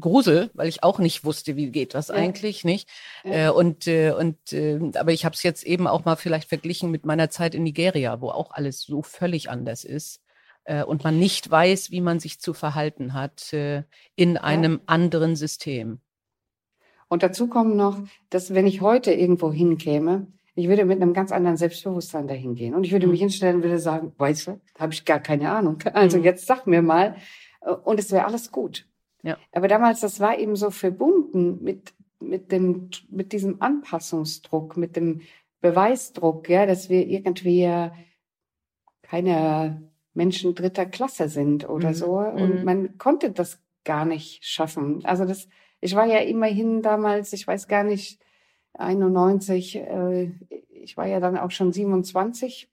Grusel, 0.00 0.50
weil 0.54 0.68
ich 0.68 0.82
auch 0.82 0.98
nicht 0.98 1.24
wusste, 1.24 1.56
wie 1.56 1.70
geht 1.70 1.94
das 1.94 2.08
ja. 2.08 2.14
eigentlich, 2.14 2.64
nicht? 2.64 2.88
Ja. 3.24 3.48
Äh, 3.48 3.50
und 3.50 3.86
äh, 3.86 4.12
und 4.12 4.52
äh, 4.52 4.80
aber 4.94 5.12
ich 5.12 5.24
habe 5.24 5.34
es 5.34 5.42
jetzt 5.42 5.64
eben 5.64 5.86
auch 5.86 6.04
mal 6.04 6.16
vielleicht 6.16 6.48
verglichen 6.48 6.90
mit 6.90 7.06
meiner 7.06 7.30
Zeit 7.30 7.54
in 7.54 7.62
Nigeria, 7.62 8.20
wo 8.20 8.30
auch 8.30 8.50
alles 8.50 8.82
so 8.82 9.02
völlig 9.02 9.50
anders 9.50 9.84
ist 9.84 10.20
und 10.86 11.02
man 11.02 11.18
nicht 11.18 11.50
weiß, 11.50 11.90
wie 11.92 12.02
man 12.02 12.20
sich 12.20 12.40
zu 12.40 12.52
verhalten 12.52 13.14
hat 13.14 13.54
in 14.16 14.36
einem 14.36 14.72
ja. 14.72 14.80
anderen 14.84 15.34
System. 15.34 16.02
Und 17.08 17.22
dazu 17.22 17.46
kommt 17.46 17.74
noch, 17.74 17.98
dass 18.28 18.52
wenn 18.52 18.66
ich 18.66 18.82
heute 18.82 19.12
irgendwo 19.12 19.50
hinkäme, 19.50 20.26
ich 20.58 20.68
würde 20.68 20.84
mit 20.84 21.00
einem 21.00 21.12
ganz 21.12 21.30
anderen 21.30 21.56
Selbstbewusstsein 21.56 22.26
dahin 22.26 22.54
gehen. 22.54 22.74
Und 22.74 22.84
ich 22.84 22.92
würde 22.92 23.06
mich 23.06 23.20
mhm. 23.20 23.24
hinstellen 23.24 23.56
und 23.56 23.62
würde 23.62 23.78
sagen, 23.78 24.12
weißt 24.18 24.48
du, 24.48 24.60
da 24.74 24.80
habe 24.80 24.92
ich 24.92 25.04
gar 25.04 25.20
keine 25.20 25.50
Ahnung. 25.50 25.78
Also 25.92 26.18
mhm. 26.18 26.24
jetzt 26.24 26.46
sag 26.46 26.66
mir 26.66 26.82
mal. 26.82 27.16
Äh, 27.60 27.72
und 27.72 27.98
es 27.98 28.10
wäre 28.12 28.24
alles 28.24 28.50
gut. 28.50 28.86
Ja. 29.22 29.36
Aber 29.52 29.68
damals, 29.68 30.00
das 30.00 30.20
war 30.20 30.38
eben 30.38 30.56
so 30.56 30.70
verbunden 30.70 31.62
mit, 31.62 31.94
mit 32.20 32.50
dem, 32.52 32.90
mit 33.08 33.32
diesem 33.32 33.62
Anpassungsdruck, 33.62 34.76
mit 34.76 34.96
dem 34.96 35.22
Beweisdruck, 35.60 36.48
ja, 36.48 36.66
dass 36.66 36.88
wir 36.88 37.06
irgendwie 37.06 37.90
keine 39.02 39.90
Menschen 40.14 40.54
dritter 40.54 40.86
Klasse 40.86 41.28
sind 41.28 41.68
oder 41.68 41.90
mhm. 41.90 41.94
so. 41.94 42.18
Und 42.18 42.58
mhm. 42.60 42.64
man 42.64 42.98
konnte 42.98 43.30
das 43.30 43.60
gar 43.84 44.04
nicht 44.04 44.44
schaffen. 44.44 45.04
Also 45.04 45.24
das, 45.24 45.48
ich 45.80 45.94
war 45.94 46.06
ja 46.06 46.18
immerhin 46.18 46.82
damals, 46.82 47.32
ich 47.32 47.46
weiß 47.46 47.68
gar 47.68 47.84
nicht, 47.84 48.20
91, 48.78 49.76
äh, 49.76 50.30
ich 50.70 50.96
war 50.96 51.06
ja 51.06 51.20
dann 51.20 51.36
auch 51.36 51.50
schon 51.50 51.72
27, 51.72 52.68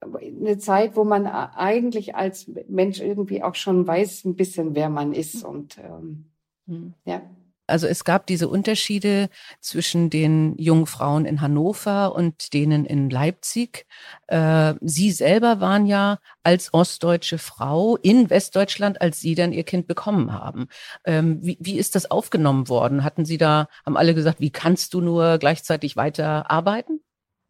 eine 0.00 0.58
Zeit, 0.58 0.96
wo 0.96 1.04
man 1.04 1.26
eigentlich 1.26 2.14
als 2.14 2.50
Mensch 2.68 3.00
irgendwie 3.00 3.42
auch 3.42 3.56
schon 3.56 3.86
weiß 3.86 4.24
ein 4.24 4.36
bisschen, 4.36 4.74
wer 4.74 4.88
man 4.88 5.12
ist 5.12 5.44
und 5.44 5.78
ähm, 5.78 6.26
mhm. 6.66 6.94
ja. 7.04 7.22
Also 7.68 7.86
es 7.86 8.04
gab 8.04 8.26
diese 8.26 8.48
Unterschiede 8.48 9.28
zwischen 9.60 10.10
den 10.10 10.56
jungen 10.58 10.86
Frauen 10.86 11.24
in 11.24 11.40
Hannover 11.40 12.14
und 12.14 12.52
denen 12.52 12.84
in 12.84 13.10
Leipzig. 13.10 13.86
Äh, 14.26 14.74
Sie 14.80 15.10
selber 15.10 15.60
waren 15.60 15.86
ja 15.86 16.18
als 16.42 16.74
ostdeutsche 16.74 17.38
Frau 17.38 17.96
in 17.96 18.30
Westdeutschland, 18.30 19.00
als 19.00 19.20
Sie 19.20 19.34
dann 19.34 19.52
Ihr 19.52 19.64
Kind 19.64 19.86
bekommen 19.86 20.32
haben. 20.32 20.68
Ähm, 21.04 21.38
wie, 21.42 21.58
wie 21.60 21.78
ist 21.78 21.94
das 21.94 22.10
aufgenommen 22.10 22.68
worden? 22.68 23.04
Hatten 23.04 23.24
Sie 23.24 23.38
da, 23.38 23.68
haben 23.86 23.96
alle 23.96 24.14
gesagt, 24.14 24.40
wie 24.40 24.50
kannst 24.50 24.94
du 24.94 25.00
nur 25.00 25.38
gleichzeitig 25.38 25.96
weiter 25.96 26.50
arbeiten? 26.50 27.00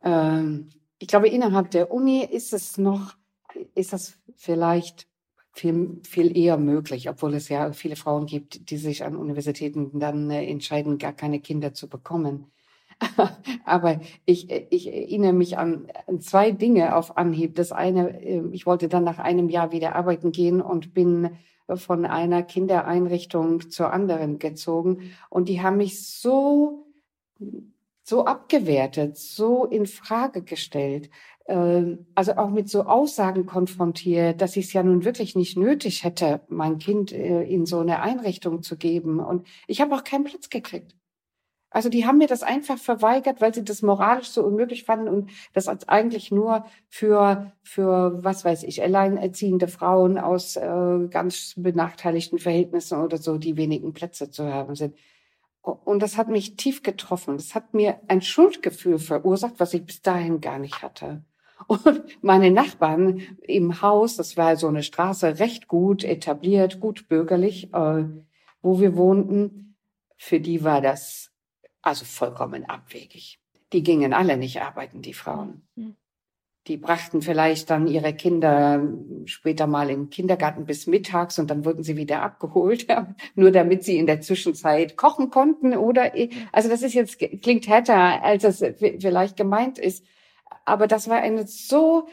Ähm, 0.03 0.71
ich 0.99 1.09
glaube, 1.09 1.29
innerhalb 1.29 1.71
der 1.71 1.91
Uni 1.91 2.25
ist 2.25 2.53
es 2.53 2.79
noch, 2.79 3.15
ist 3.75 3.93
das 3.93 4.19
vielleicht 4.37 5.08
viel, 5.59 6.01
viel 6.05 6.37
eher 6.37 6.57
möglich, 6.57 7.09
obwohl 7.09 7.35
es 7.35 7.49
ja 7.49 7.73
viele 7.73 7.97
Frauen 7.97 8.27
gibt, 8.27 8.71
die 8.71 8.77
sich 8.77 9.05
an 9.05 9.17
Universitäten 9.17 9.99
dann 9.99 10.31
äh, 10.31 10.47
entscheiden, 10.47 10.99
gar 10.99 11.13
keine 11.13 11.41
Kinder 11.41 11.75
zu 11.75 11.89
bekommen. 11.89 12.51
Aber 13.65 14.01
ich, 14.25 14.51
ich 14.51 14.93
erinnere 14.93 15.33
mich 15.33 15.59
an, 15.59 15.89
zwei 16.21 16.51
Dinge 16.51 16.97
auf 16.97 17.17
Anhieb. 17.17 17.55
Das 17.55 17.73
eine, 17.73 18.23
ähm, 18.23 18.53
ich 18.53 18.67
wollte 18.67 18.89
dann 18.89 19.05
nach 19.05 19.19
einem 19.19 19.49
Jahr 19.49 19.73
wieder 19.73 19.95
arbeiten 19.95 20.33
gehen 20.33 20.61
und 20.61 20.95
bin 20.95 21.31
von 21.75 22.07
einer 22.07 22.43
Kindereinrichtung 22.43 23.71
zur 23.71 23.93
anderen 23.93 24.39
gezogen. 24.39 25.13
Und 25.29 25.49
die 25.49 25.61
haben 25.61 25.77
mich 25.77 26.07
so, 26.07 26.87
so 28.03 28.25
abgewertet, 28.25 29.19
so 29.19 29.67
in 29.67 29.87
Frage 29.87 30.43
gestellt, 30.43 31.11
also 32.15 32.37
auch 32.37 32.51
mit 32.51 32.69
so 32.69 32.83
Aussagen 32.85 33.47
konfrontiert, 33.47 34.41
dass 34.43 34.57
ich 34.57 34.67
es 34.67 34.73
ja 34.75 34.83
nun 34.83 35.05
wirklich 35.05 35.35
nicht 35.35 35.57
nötig 35.57 36.05
hätte, 36.05 36.43
mein 36.49 36.79
Kind 36.79 37.11
äh, 37.13 37.43
in 37.43 37.65
so 37.65 37.79
eine 37.81 38.03
Einrichtung 38.03 38.63
zu 38.63 38.77
geben. 38.77 39.19
Und 39.21 39.47
ich 39.67 39.81
habe 39.81 39.95
auch 39.95 40.05
keinen 40.05 40.25
Platz 40.25 40.51
gekriegt. 40.51 40.95
Also 41.71 41.91
die 41.91 42.07
haben 42.07 42.19
mir 42.19 42.27
das 42.27 42.43
einfach 42.43 42.79
verweigert, 42.79 43.41
weil 43.41 43.53
sie 43.53 43.63
das 43.65 43.83
moralisch 43.83 44.29
so 44.29 44.43
unmöglich 44.43 44.85
fanden 44.85 45.09
und 45.09 45.31
das 45.53 45.69
als 45.69 45.87
eigentlich 45.89 46.31
nur 46.31 46.65
für, 46.89 47.53
für 47.63 48.25
was 48.25 48.45
weiß 48.45 48.63
ich, 48.65 48.83
alleinerziehende 48.83 49.69
Frauen 49.69 50.19
aus 50.19 50.57
äh, 50.57 51.09
ganz 51.11 51.55
benachteiligten 51.57 52.39
Verhältnissen 52.39 53.03
oder 53.03 53.19
so, 53.19 53.37
die 53.37 53.57
wenigen 53.57 53.93
Plätze 53.93 54.31
zu 54.31 54.53
haben 54.53 54.75
sind. 54.75 54.97
Und 55.63 56.03
das 56.03 56.17
hat 56.17 56.29
mich 56.29 56.57
tief 56.57 56.83
getroffen. 56.83 57.37
Das 57.37 57.55
hat 57.55 57.75
mir 57.75 58.01
ein 58.09 58.23
Schuldgefühl 58.23 58.99
verursacht, 58.99 59.55
was 59.59 59.75
ich 59.75 59.85
bis 59.85 60.01
dahin 60.01 60.41
gar 60.41 60.59
nicht 60.59 60.83
hatte. 60.83 61.23
Und 61.67 62.23
meine 62.23 62.51
Nachbarn 62.51 63.23
im 63.43 63.83
Haus, 63.83 64.17
das 64.17 64.37
war 64.37 64.57
so 64.57 64.69
eine 64.69 64.83
Straße 64.83 65.39
recht 65.39 65.69
gut 65.69 66.05
etabliert, 66.05 66.81
gut 66.81 67.09
bürgerlich, 67.09 67.73
äh, 67.75 68.05
wo 68.63 68.81
wir 68.81 68.97
wohnten, 68.97 69.77
für 70.17 70.41
die 70.41 70.65
war 70.65 70.81
das 70.81 71.31
also 71.83 72.05
vollkommen 72.05 72.65
abwegig. 72.65 73.41
Die 73.73 73.83
gingen 73.83 74.13
alle 74.13 74.37
nicht 74.37 74.61
arbeiten, 74.61 75.03
die 75.03 75.15
Frauen. 75.15 75.63
Hm. 75.77 75.97
Die 76.67 76.77
brachten 76.77 77.23
vielleicht 77.23 77.71
dann 77.71 77.87
ihre 77.87 78.13
Kinder 78.13 78.87
später 79.25 79.67
mal 79.67 79.89
im 79.89 80.11
Kindergarten 80.11 80.67
bis 80.67 80.87
mittags 80.87 81.39
und 81.39 81.49
dann 81.51 81.65
wurden 81.65 81.83
sie 81.83 81.97
wieder 81.97 82.21
abgeholt, 82.21 82.87
nur 83.35 83.51
damit 83.51 83.85
sie 83.85 83.97
in 83.97 84.07
der 84.07 84.21
Zwischenzeit 84.21 84.97
kochen 84.97 85.31
konnten 85.31 85.75
oder, 85.75 86.13
also 86.53 86.69
das 86.69 86.83
ist 86.83 86.93
jetzt, 86.93 87.19
klingt 87.19 87.67
härter, 87.69 88.23
als 88.23 88.45
es 88.45 88.59
vielleicht 88.79 89.37
gemeint 89.39 89.79
ist. 89.79 90.05
Aber 90.65 90.87
das 90.87 91.09
war 91.09 91.19
ein 91.19 91.47
so 91.47 92.09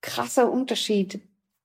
krasser 0.00 0.50
Unterschied 0.50 1.20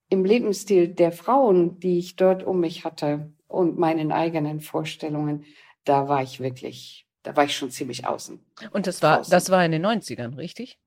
im 0.10 0.26
Lebensstil 0.26 0.88
der 0.90 1.12
Frauen, 1.12 1.80
die 1.80 2.00
ich 2.00 2.16
dort 2.16 2.44
um 2.44 2.60
mich 2.60 2.84
hatte 2.84 3.32
und 3.48 3.78
meinen 3.78 4.12
eigenen 4.12 4.60
Vorstellungen. 4.60 5.46
Da 5.84 6.08
war 6.08 6.22
ich 6.22 6.40
wirklich, 6.40 7.08
da 7.24 7.36
war 7.36 7.46
ich 7.46 7.56
schon 7.56 7.72
ziemlich 7.72 8.06
außen. 8.06 8.40
Und 8.72 8.88
das 8.88 9.02
war, 9.02 9.22
das 9.22 9.50
war 9.50 9.64
in 9.66 9.72
den 9.72 9.86
90ern, 9.86 10.38
richtig? 10.38 10.80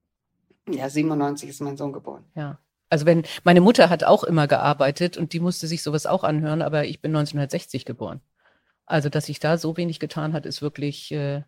Ja, 0.68 0.88
97 0.88 1.48
ist 1.48 1.60
mein 1.60 1.76
Sohn 1.76 1.92
geboren. 1.92 2.24
Ja. 2.34 2.58
Also 2.90 3.06
wenn, 3.06 3.24
meine 3.44 3.60
Mutter 3.60 3.90
hat 3.90 4.04
auch 4.04 4.24
immer 4.24 4.46
gearbeitet 4.46 5.16
und 5.16 5.32
die 5.32 5.40
musste 5.40 5.66
sich 5.66 5.82
sowas 5.82 6.06
auch 6.06 6.22
anhören, 6.22 6.62
aber 6.62 6.84
ich 6.84 7.00
bin 7.00 7.10
1960 7.10 7.84
geboren. 7.84 8.20
Also, 8.86 9.08
dass 9.08 9.26
sich 9.26 9.40
da 9.40 9.56
so 9.56 9.76
wenig 9.76 9.98
getan 9.98 10.34
hat, 10.34 10.44
ist 10.44 10.60
wirklich 10.60 11.10
äh, 11.10 11.42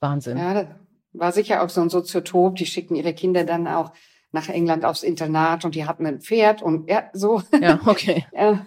Wahnsinn. 0.00 0.36
Ja, 0.36 0.76
war 1.18 1.32
sicher 1.32 1.62
auch 1.62 1.70
so 1.70 1.80
ein 1.80 1.90
Soziotop, 1.90 2.56
die 2.56 2.66
schicken 2.66 2.94
ihre 2.94 3.14
Kinder 3.14 3.44
dann 3.44 3.66
auch 3.66 3.92
nach 4.32 4.48
England 4.48 4.84
aufs 4.84 5.02
Internat 5.02 5.64
und 5.64 5.74
die 5.74 5.86
hatten 5.86 6.06
ein 6.06 6.20
Pferd 6.20 6.62
und 6.62 6.88
ja, 6.88 7.10
so. 7.12 7.42
Ja, 7.60 7.80
okay. 7.86 8.26
ja. 8.32 8.66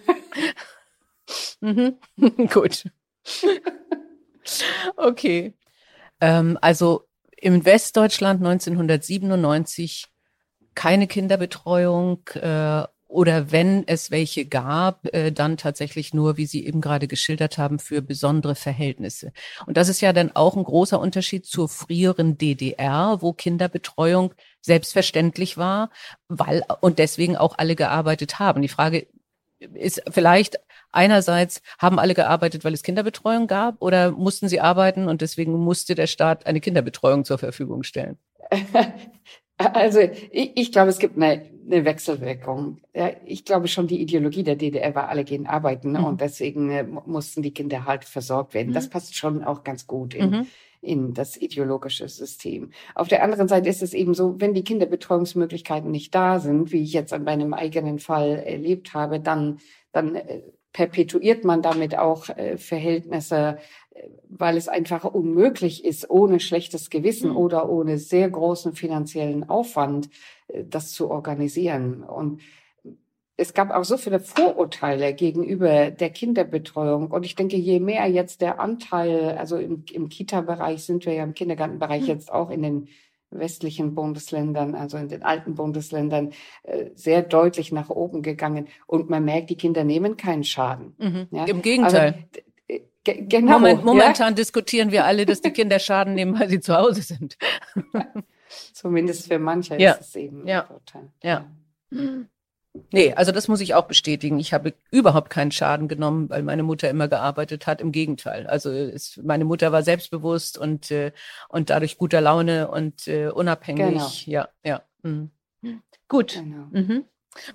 mhm. 1.60 1.96
Gut. 2.52 2.84
okay. 4.96 5.54
Ähm, 6.20 6.58
also 6.60 7.04
im 7.36 7.64
Westdeutschland 7.64 8.44
1997 8.44 10.06
keine 10.74 11.06
Kinderbetreuung 11.06 12.26
äh, 12.34 12.84
oder 13.10 13.50
wenn 13.50 13.86
es 13.88 14.10
welche 14.10 14.46
gab, 14.46 15.12
äh, 15.12 15.32
dann 15.32 15.56
tatsächlich 15.56 16.14
nur, 16.14 16.36
wie 16.36 16.46
Sie 16.46 16.64
eben 16.64 16.80
gerade 16.80 17.08
geschildert 17.08 17.58
haben, 17.58 17.78
für 17.78 18.02
besondere 18.02 18.54
Verhältnisse. 18.54 19.32
Und 19.66 19.76
das 19.76 19.88
ist 19.88 20.00
ja 20.00 20.12
dann 20.12 20.34
auch 20.34 20.56
ein 20.56 20.64
großer 20.64 20.98
Unterschied 21.00 21.44
zur 21.44 21.68
früheren 21.68 22.38
DDR, 22.38 23.18
wo 23.20 23.32
Kinderbetreuung 23.32 24.32
selbstverständlich 24.60 25.56
war, 25.56 25.90
weil 26.28 26.62
und 26.80 26.98
deswegen 26.98 27.36
auch 27.36 27.58
alle 27.58 27.74
gearbeitet 27.74 28.38
haben. 28.38 28.62
Die 28.62 28.68
Frage 28.68 29.08
ist 29.58 30.02
vielleicht 30.10 30.58
einerseits, 30.92 31.62
haben 31.78 31.98
alle 31.98 32.14
gearbeitet, 32.14 32.64
weil 32.64 32.74
es 32.74 32.82
Kinderbetreuung 32.82 33.46
gab 33.48 33.82
oder 33.82 34.12
mussten 34.12 34.48
sie 34.48 34.60
arbeiten 34.60 35.08
und 35.08 35.20
deswegen 35.20 35.52
musste 35.52 35.94
der 35.94 36.06
Staat 36.06 36.46
eine 36.46 36.60
Kinderbetreuung 36.60 37.24
zur 37.24 37.38
Verfügung 37.38 37.82
stellen? 37.82 38.18
Also 39.60 40.00
ich, 40.00 40.52
ich 40.56 40.72
glaube, 40.72 40.88
es 40.88 40.98
gibt 40.98 41.16
eine, 41.16 41.42
eine 41.66 41.84
Wechselwirkung. 41.84 42.78
Ja, 42.94 43.10
ich 43.26 43.44
glaube 43.44 43.68
schon, 43.68 43.86
die 43.86 44.00
Ideologie 44.00 44.42
der 44.42 44.56
DDR 44.56 44.94
war, 44.94 45.08
alle 45.08 45.24
gehen 45.24 45.46
arbeiten 45.46 45.92
mhm. 45.92 46.04
und 46.04 46.20
deswegen 46.20 46.70
äh, 46.70 46.84
mussten 46.84 47.42
die 47.42 47.52
Kinder 47.52 47.84
halt 47.84 48.04
versorgt 48.04 48.54
werden. 48.54 48.70
Mhm. 48.70 48.74
Das 48.74 48.88
passt 48.88 49.14
schon 49.14 49.44
auch 49.44 49.62
ganz 49.62 49.86
gut 49.86 50.14
in, 50.14 50.30
mhm. 50.30 50.46
in 50.80 51.14
das 51.14 51.36
ideologische 51.36 52.08
System. 52.08 52.70
Auf 52.94 53.08
der 53.08 53.22
anderen 53.22 53.48
Seite 53.48 53.68
ist 53.68 53.82
es 53.82 53.92
eben 53.92 54.14
so, 54.14 54.40
wenn 54.40 54.54
die 54.54 54.64
Kinderbetreuungsmöglichkeiten 54.64 55.90
nicht 55.90 56.14
da 56.14 56.38
sind, 56.38 56.72
wie 56.72 56.82
ich 56.82 56.94
jetzt 56.94 57.12
an 57.12 57.24
meinem 57.24 57.52
eigenen 57.52 57.98
Fall 57.98 58.38
erlebt 58.38 58.94
habe, 58.94 59.20
dann, 59.20 59.58
dann 59.92 60.14
äh, 60.14 60.40
perpetuiert 60.72 61.44
man 61.44 61.62
damit 61.62 61.98
auch 61.98 62.28
äh, 62.28 62.56
Verhältnisse, 62.56 63.58
weil 64.28 64.56
es 64.56 64.68
einfach 64.68 65.04
unmöglich 65.04 65.84
ist, 65.84 66.08
ohne 66.10 66.40
schlechtes 66.40 66.90
Gewissen 66.90 67.30
mhm. 67.30 67.36
oder 67.36 67.68
ohne 67.68 67.98
sehr 67.98 68.28
großen 68.30 68.74
finanziellen 68.74 69.48
Aufwand 69.48 70.10
äh, 70.48 70.64
das 70.64 70.92
zu 70.92 71.10
organisieren. 71.10 72.02
Und 72.02 72.40
es 73.36 73.54
gab 73.54 73.70
auch 73.70 73.84
so 73.84 73.96
viele 73.96 74.20
Vorurteile 74.20 75.14
gegenüber 75.14 75.90
der 75.90 76.10
Kinderbetreuung. 76.10 77.10
Und 77.10 77.24
ich 77.24 77.36
denke, 77.36 77.56
je 77.56 77.80
mehr 77.80 78.06
jetzt 78.06 78.42
der 78.42 78.60
Anteil, 78.60 79.38
also 79.38 79.56
im, 79.56 79.84
im 79.92 80.10
Kita-Bereich 80.10 80.84
sind 80.84 81.06
wir 81.06 81.14
ja 81.14 81.24
im 81.24 81.32
Kindergartenbereich 81.32 82.02
mhm. 82.02 82.08
jetzt 82.08 82.30
auch 82.30 82.50
in 82.50 82.62
den 82.62 82.88
westlichen 83.30 83.94
Bundesländern, 83.94 84.74
also 84.74 84.98
in 84.98 85.08
den 85.08 85.22
alten 85.22 85.54
Bundesländern, 85.54 86.32
äh, 86.64 86.90
sehr 86.94 87.22
deutlich 87.22 87.72
nach 87.72 87.88
oben 87.88 88.22
gegangen. 88.22 88.68
Und 88.86 89.08
man 89.08 89.24
merkt, 89.24 89.50
die 89.50 89.56
Kinder 89.56 89.84
nehmen 89.84 90.16
keinen 90.16 90.44
Schaden. 90.44 90.94
Mhm. 90.98 91.28
Ja? 91.30 91.44
Im 91.44 91.62
Gegenteil. 91.62 92.26
Also, 92.34 92.49
genau. 93.04 93.52
Moment, 93.58 93.84
momentan 93.84 94.32
ja? 94.32 94.34
diskutieren 94.34 94.90
wir 94.90 95.04
alle, 95.04 95.26
dass 95.26 95.40
die 95.40 95.50
Kinder 95.50 95.78
Schaden 95.78 96.14
nehmen, 96.14 96.38
weil 96.38 96.48
sie 96.48 96.60
zu 96.60 96.76
Hause 96.76 97.02
sind. 97.02 97.36
Zumindest 98.72 99.28
für 99.28 99.38
manche 99.38 99.76
ja. 99.76 99.92
ist 99.92 100.08
es 100.08 100.16
eben 100.16 100.46
ja. 100.46 100.64
Vorteil. 100.64 101.10
Ja. 101.22 101.46
ja. 101.90 102.00
Nee, 102.92 103.12
also 103.14 103.32
das 103.32 103.48
muss 103.48 103.60
ich 103.60 103.74
auch 103.74 103.86
bestätigen. 103.86 104.38
Ich 104.38 104.52
habe 104.52 104.74
überhaupt 104.90 105.30
keinen 105.30 105.50
Schaden 105.50 105.88
genommen, 105.88 106.30
weil 106.30 106.42
meine 106.42 106.62
Mutter 106.62 106.88
immer 106.88 107.08
gearbeitet 107.08 107.66
hat. 107.66 107.80
Im 107.80 107.90
Gegenteil. 107.90 108.46
Also 108.46 108.70
es, 108.70 109.20
meine 109.22 109.44
Mutter 109.44 109.72
war 109.72 109.82
selbstbewusst 109.82 110.56
und, 110.56 110.90
äh, 110.90 111.12
und 111.48 111.70
dadurch 111.70 111.98
guter 111.98 112.20
Laune 112.20 112.70
und 112.70 113.08
äh, 113.08 113.28
unabhängig. 113.28 113.88
Genau. 113.88 114.10
Ja, 114.26 114.48
ja. 114.64 114.82
Mhm. 115.02 115.30
Gut. 116.08 116.34
Genau. 116.34 116.66
Mhm. 116.70 117.04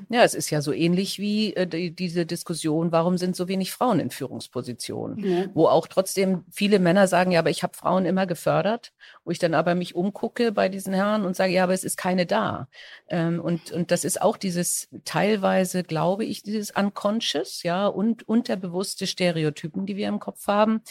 Ja, 0.10 0.24
es 0.24 0.34
ist 0.34 0.50
ja 0.50 0.62
so 0.62 0.72
ähnlich 0.72 1.20
wie 1.20 1.54
äh, 1.54 1.68
die, 1.68 1.94
diese 1.94 2.26
Diskussion, 2.26 2.92
warum 2.94 3.18
sind 3.18 3.36
so 3.36 3.48
wenig 3.50 3.74
Frauen 3.74 4.00
in 4.00 4.10
Führungspositionen? 4.10 5.20
Ja. 5.20 5.46
Wo 5.54 5.68
auch 5.68 5.88
trotzdem 5.88 6.46
viele 6.50 6.80
Männer 6.80 7.08
sagen, 7.08 7.32
ja, 7.32 7.40
aber 7.40 7.50
ich 7.50 7.62
habe 7.62 7.76
Frauen 7.76 8.06
immer 8.06 8.26
gefördert, 8.26 8.94
wo 9.26 9.32
ich 9.32 9.40
dann 9.40 9.54
aber 9.54 9.76
mich 9.76 9.94
umgucke 9.94 10.54
bei 10.54 10.70
diesen 10.70 10.94
Herren 10.94 11.26
und 11.26 11.36
sage, 11.36 11.54
ja, 11.54 11.64
aber 11.64 11.74
es 11.74 11.84
ist 11.84 11.98
keine 11.98 12.26
da. 12.26 12.70
Ähm, 13.10 13.42
und, 13.42 13.72
und 13.72 13.92
das 13.92 14.06
ist 14.06 14.22
auch 14.22 14.38
dieses 14.38 14.88
teilweise, 15.04 15.84
glaube 15.84 16.24
ich, 16.24 16.42
dieses 16.42 16.72
Unconscious, 16.72 17.64
ja, 17.64 17.88
und 17.88 18.28
unterbewusste 18.28 19.08
Stereotypen, 19.08 19.86
die 19.86 19.98
wir 19.98 20.08
im 20.08 20.20
Kopf 20.20 20.48
haben. 20.48 20.82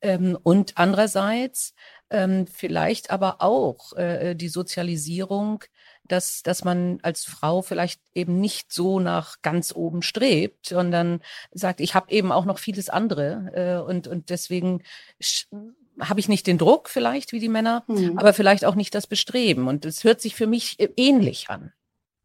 Ähm, 0.00 0.36
und 0.42 0.72
andererseits 0.76 1.74
ähm, 2.10 2.46
vielleicht 2.46 3.10
aber 3.10 3.36
auch 3.40 3.94
äh, 3.94 4.34
die 4.34 4.48
Sozialisierung, 4.48 5.64
dass, 6.04 6.42
dass 6.42 6.64
man 6.64 6.98
als 7.02 7.24
Frau 7.24 7.62
vielleicht 7.62 8.00
eben 8.14 8.40
nicht 8.40 8.72
so 8.72 9.00
nach 9.00 9.40
ganz 9.42 9.74
oben 9.74 10.02
strebt, 10.02 10.66
sondern 10.66 11.20
sagt, 11.52 11.80
ich 11.80 11.94
habe 11.94 12.10
eben 12.10 12.32
auch 12.32 12.44
noch 12.44 12.58
vieles 12.58 12.88
andere 12.88 13.52
äh, 13.54 13.88
und, 13.88 14.08
und 14.08 14.30
deswegen 14.30 14.82
habe 16.00 16.20
ich 16.20 16.28
nicht 16.28 16.46
den 16.46 16.58
Druck 16.58 16.88
vielleicht 16.88 17.32
wie 17.32 17.40
die 17.40 17.48
Männer, 17.48 17.84
mhm. 17.86 18.18
aber 18.18 18.32
vielleicht 18.32 18.64
auch 18.64 18.74
nicht 18.74 18.94
das 18.94 19.06
Bestreben. 19.06 19.68
Und 19.68 19.84
es 19.84 20.04
hört 20.04 20.20
sich 20.20 20.34
für 20.34 20.46
mich 20.46 20.78
äh, 20.80 20.88
ähnlich 20.96 21.48
an. 21.50 21.72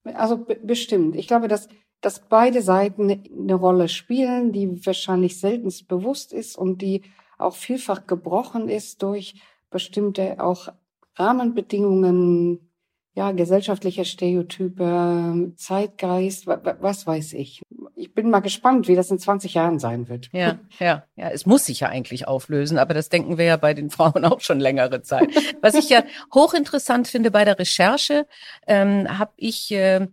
Also 0.04 0.46
bestimmt. 0.64 1.16
Ich 1.16 1.28
glaube, 1.28 1.48
dass, 1.48 1.68
dass 2.02 2.28
beide 2.28 2.62
Seiten 2.62 3.10
eine 3.10 3.56
Rolle 3.56 3.90
spielen, 3.90 4.54
die 4.54 4.86
wahrscheinlich 4.86 5.40
seltenst 5.40 5.88
bewusst 5.88 6.34
ist 6.34 6.58
und 6.58 6.82
die 6.82 7.04
auch 7.38 7.56
vielfach 7.56 8.08
gebrochen 8.08 8.70
ist 8.70 9.04
durch 9.04 9.36
bestimmte 9.70 10.42
auch 10.42 10.70
Rahmenbedingungen, 11.16 12.67
ja, 13.18 13.32
gesellschaftliche 13.32 14.06
Stereotype, 14.06 15.52
Zeitgeist, 15.56 16.46
was 16.46 17.08
weiß 17.08 17.34
ich. 17.34 17.64
Ich 17.96 18.14
bin 18.14 18.30
mal 18.30 18.42
gespannt, 18.42 18.88
wie 18.88 18.96
das 18.96 19.10
in 19.10 19.18
20 19.18 19.56
Jahren 19.56 19.80
sein 19.80 20.08
wird. 20.08 20.30
Ja, 20.34 20.60
ja, 20.78 21.04
ja, 21.16 21.30
es 21.32 21.48
muss 21.48 21.66
sich 21.66 21.80
ja 21.80 21.90
eigentlich 21.90 22.28
auflösen, 22.28 22.78
aber 22.78 22.94
das 22.94 23.10
denken 23.10 23.40
wir 23.40 23.46
ja 23.46 23.58
bei 23.58 23.74
den 23.74 23.90
Frauen 23.98 24.24
auch 24.24 24.42
schon 24.42 24.60
längere 24.60 25.02
Zeit. 25.02 25.30
Was 25.64 25.74
ich 25.74 25.90
ja 25.90 26.04
hochinteressant 26.36 27.08
finde 27.08 27.32
bei 27.32 27.44
der 27.44 27.58
Recherche, 27.58 28.28
ähm, 28.68 29.08
habe 29.18 29.32
ich 29.36 29.72
äh, 29.72 30.06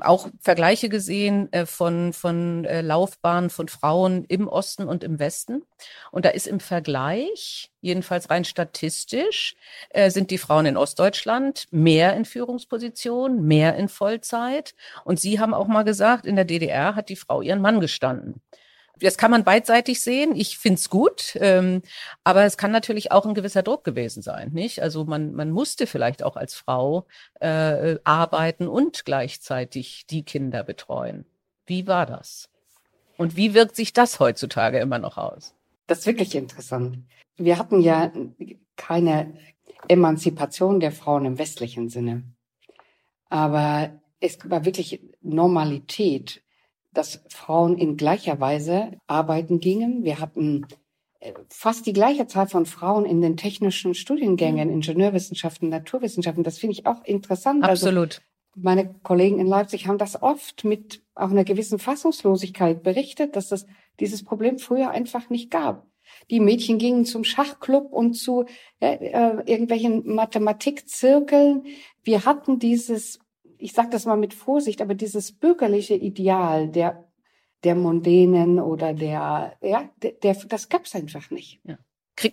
auch 0.00 0.28
Vergleiche 0.40 0.88
gesehen 0.88 1.52
äh, 1.52 1.64
von, 1.66 2.12
von 2.12 2.64
äh, 2.64 2.82
Laufbahnen 2.82 3.50
von 3.50 3.68
Frauen 3.68 4.24
im 4.24 4.46
Osten 4.46 4.86
und 4.86 5.04
im 5.04 5.18
Westen. 5.18 5.62
Und 6.10 6.24
da 6.24 6.30
ist 6.30 6.46
im 6.46 6.60
Vergleich, 6.60 7.70
jedenfalls 7.80 8.28
rein 8.30 8.44
statistisch, 8.44 9.56
äh, 9.90 10.10
sind 10.10 10.30
die 10.30 10.38
Frauen 10.38 10.66
in 10.66 10.76
Ostdeutschland 10.76 11.66
mehr 11.70 12.14
in 12.14 12.24
Führungspositionen, 12.24 13.46
mehr 13.46 13.76
in 13.76 13.88
Vollzeit. 13.88 14.74
Und 15.04 15.18
Sie 15.18 15.40
haben 15.40 15.54
auch 15.54 15.66
mal 15.66 15.84
gesagt, 15.84 16.26
in 16.26 16.36
der 16.36 16.44
DDR 16.44 16.94
hat 16.94 17.08
die 17.08 17.16
Frau 17.16 17.40
ihren 17.40 17.62
Mann 17.62 17.80
gestanden 17.80 18.42
das 19.00 19.18
kann 19.18 19.30
man 19.30 19.44
beidseitig 19.44 20.00
sehen. 20.00 20.34
Ich 20.34 20.58
find's 20.58 20.90
gut, 20.90 21.36
ähm, 21.40 21.82
aber 22.24 22.44
es 22.44 22.56
kann 22.56 22.70
natürlich 22.70 23.12
auch 23.12 23.26
ein 23.26 23.34
gewisser 23.34 23.62
Druck 23.62 23.84
gewesen 23.84 24.22
sein, 24.22 24.50
nicht? 24.52 24.82
Also 24.82 25.04
man, 25.04 25.32
man 25.32 25.50
musste 25.50 25.86
vielleicht 25.86 26.22
auch 26.22 26.36
als 26.36 26.54
Frau 26.54 27.06
äh, 27.40 27.96
arbeiten 28.04 28.68
und 28.68 29.04
gleichzeitig 29.04 30.06
die 30.06 30.22
Kinder 30.22 30.64
betreuen. 30.64 31.24
Wie 31.66 31.86
war 31.86 32.06
das? 32.06 32.48
Und 33.16 33.36
wie 33.36 33.54
wirkt 33.54 33.76
sich 33.76 33.92
das 33.92 34.20
heutzutage 34.20 34.78
immer 34.78 34.98
noch 34.98 35.18
aus? 35.18 35.54
Das 35.86 36.00
ist 36.00 36.06
wirklich 36.06 36.34
interessant. 36.34 36.98
Wir 37.36 37.58
hatten 37.58 37.80
ja 37.80 38.12
keine 38.76 39.34
Emanzipation 39.88 40.80
der 40.80 40.92
Frauen 40.92 41.24
im 41.24 41.38
westlichen 41.38 41.88
Sinne. 41.88 42.24
Aber 43.28 44.00
es 44.20 44.38
war 44.48 44.64
wirklich 44.64 45.00
Normalität 45.20 46.42
dass 46.92 47.22
Frauen 47.28 47.76
in 47.76 47.96
gleicher 47.96 48.40
Weise 48.40 48.92
arbeiten 49.06 49.60
gingen. 49.60 50.04
Wir 50.04 50.20
hatten 50.20 50.66
äh, 51.20 51.32
fast 51.50 51.86
die 51.86 51.92
gleiche 51.92 52.26
Zahl 52.26 52.48
von 52.48 52.66
Frauen 52.66 53.04
in 53.04 53.20
den 53.20 53.36
technischen 53.36 53.94
Studiengängen, 53.94 54.68
mhm. 54.68 54.74
Ingenieurwissenschaften, 54.74 55.68
Naturwissenschaften. 55.68 56.44
Das 56.44 56.58
finde 56.58 56.74
ich 56.74 56.86
auch 56.86 57.04
interessant. 57.04 57.64
Also 57.64 57.86
Absolut. 57.86 58.16
Also 58.16 58.28
meine 58.60 58.94
Kollegen 59.02 59.38
in 59.38 59.46
Leipzig 59.46 59.86
haben 59.86 59.98
das 59.98 60.20
oft 60.20 60.64
mit 60.64 61.02
auch 61.14 61.30
einer 61.30 61.44
gewissen 61.44 61.78
Fassungslosigkeit 61.78 62.82
berichtet, 62.82 63.36
dass 63.36 63.52
es 63.52 63.66
dieses 64.00 64.24
Problem 64.24 64.58
früher 64.58 64.90
einfach 64.90 65.30
nicht 65.30 65.50
gab. 65.50 65.86
Die 66.30 66.40
Mädchen 66.40 66.78
gingen 66.78 67.04
zum 67.04 67.22
Schachclub 67.24 67.92
und 67.92 68.14
zu 68.14 68.46
äh, 68.80 68.94
äh 68.94 69.42
irgendwelchen 69.44 70.14
Mathematikzirkeln. 70.14 71.66
Wir 72.02 72.24
hatten 72.24 72.58
dieses 72.58 73.18
ich 73.58 73.72
sage 73.72 73.90
das 73.90 74.06
mal 74.06 74.16
mit 74.16 74.34
Vorsicht, 74.34 74.80
aber 74.80 74.94
dieses 74.94 75.32
bürgerliche 75.32 75.94
Ideal 75.94 76.68
der 76.68 77.04
der 77.64 77.74
Mondänen 77.74 78.60
oder 78.60 78.94
der 78.94 79.56
ja 79.62 79.88
der, 80.02 80.12
der 80.12 80.34
das 80.34 80.68
gab's 80.68 80.94
einfach 80.94 81.30
nicht. 81.30 81.60
Ja. 81.64 81.78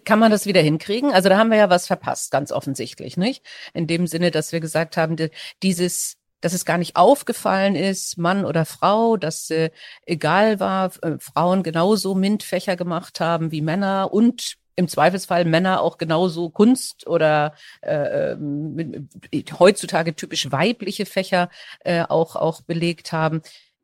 Kann 0.03 0.19
man 0.19 0.31
das 0.31 0.45
wieder 0.47 0.61
hinkriegen? 0.61 1.11
Also 1.11 1.29
da 1.29 1.37
haben 1.37 1.51
wir 1.51 1.57
ja 1.57 1.69
was 1.69 1.87
verpasst, 1.87 2.31
ganz 2.31 2.51
offensichtlich, 2.51 3.17
nicht? 3.17 3.45
In 3.73 3.85
dem 3.85 4.07
Sinne, 4.07 4.31
dass 4.31 4.51
wir 4.51 4.59
gesagt 4.59 4.97
haben, 4.97 5.15
dieses 5.61 6.17
dass 6.41 6.53
es 6.53 6.65
gar 6.65 6.77
nicht 6.77 6.95
aufgefallen 6.95 7.75
ist, 7.75 8.19
Mann 8.19 8.45
oder 8.45 8.65
Frau, 8.65 9.17
dass 9.17 9.49
äh, 9.49 9.71
egal 10.05 10.59
war, 10.59 10.91
äh, 11.01 11.17
Frauen 11.17 11.63
genauso 11.63 12.13
MINT-Fächer 12.13 12.75
gemacht 12.75 13.19
haben 13.19 13.51
wie 13.51 13.61
Männer 13.61 14.13
und 14.13 14.57
im 14.75 14.87
Zweifelsfall 14.87 15.45
Männer 15.45 15.81
auch 15.81 15.97
genauso 15.97 16.49
Kunst 16.49 17.07
oder 17.07 17.53
äh, 17.81 18.31
ähm, 18.31 19.09
heutzutage 19.57 20.15
typisch 20.15 20.51
weibliche 20.51 21.05
Fächer 21.05 21.49
äh, 21.79 22.03
auch, 22.03 22.35
auch 22.35 22.61
belegt 22.61 23.11
haben. 23.11 23.41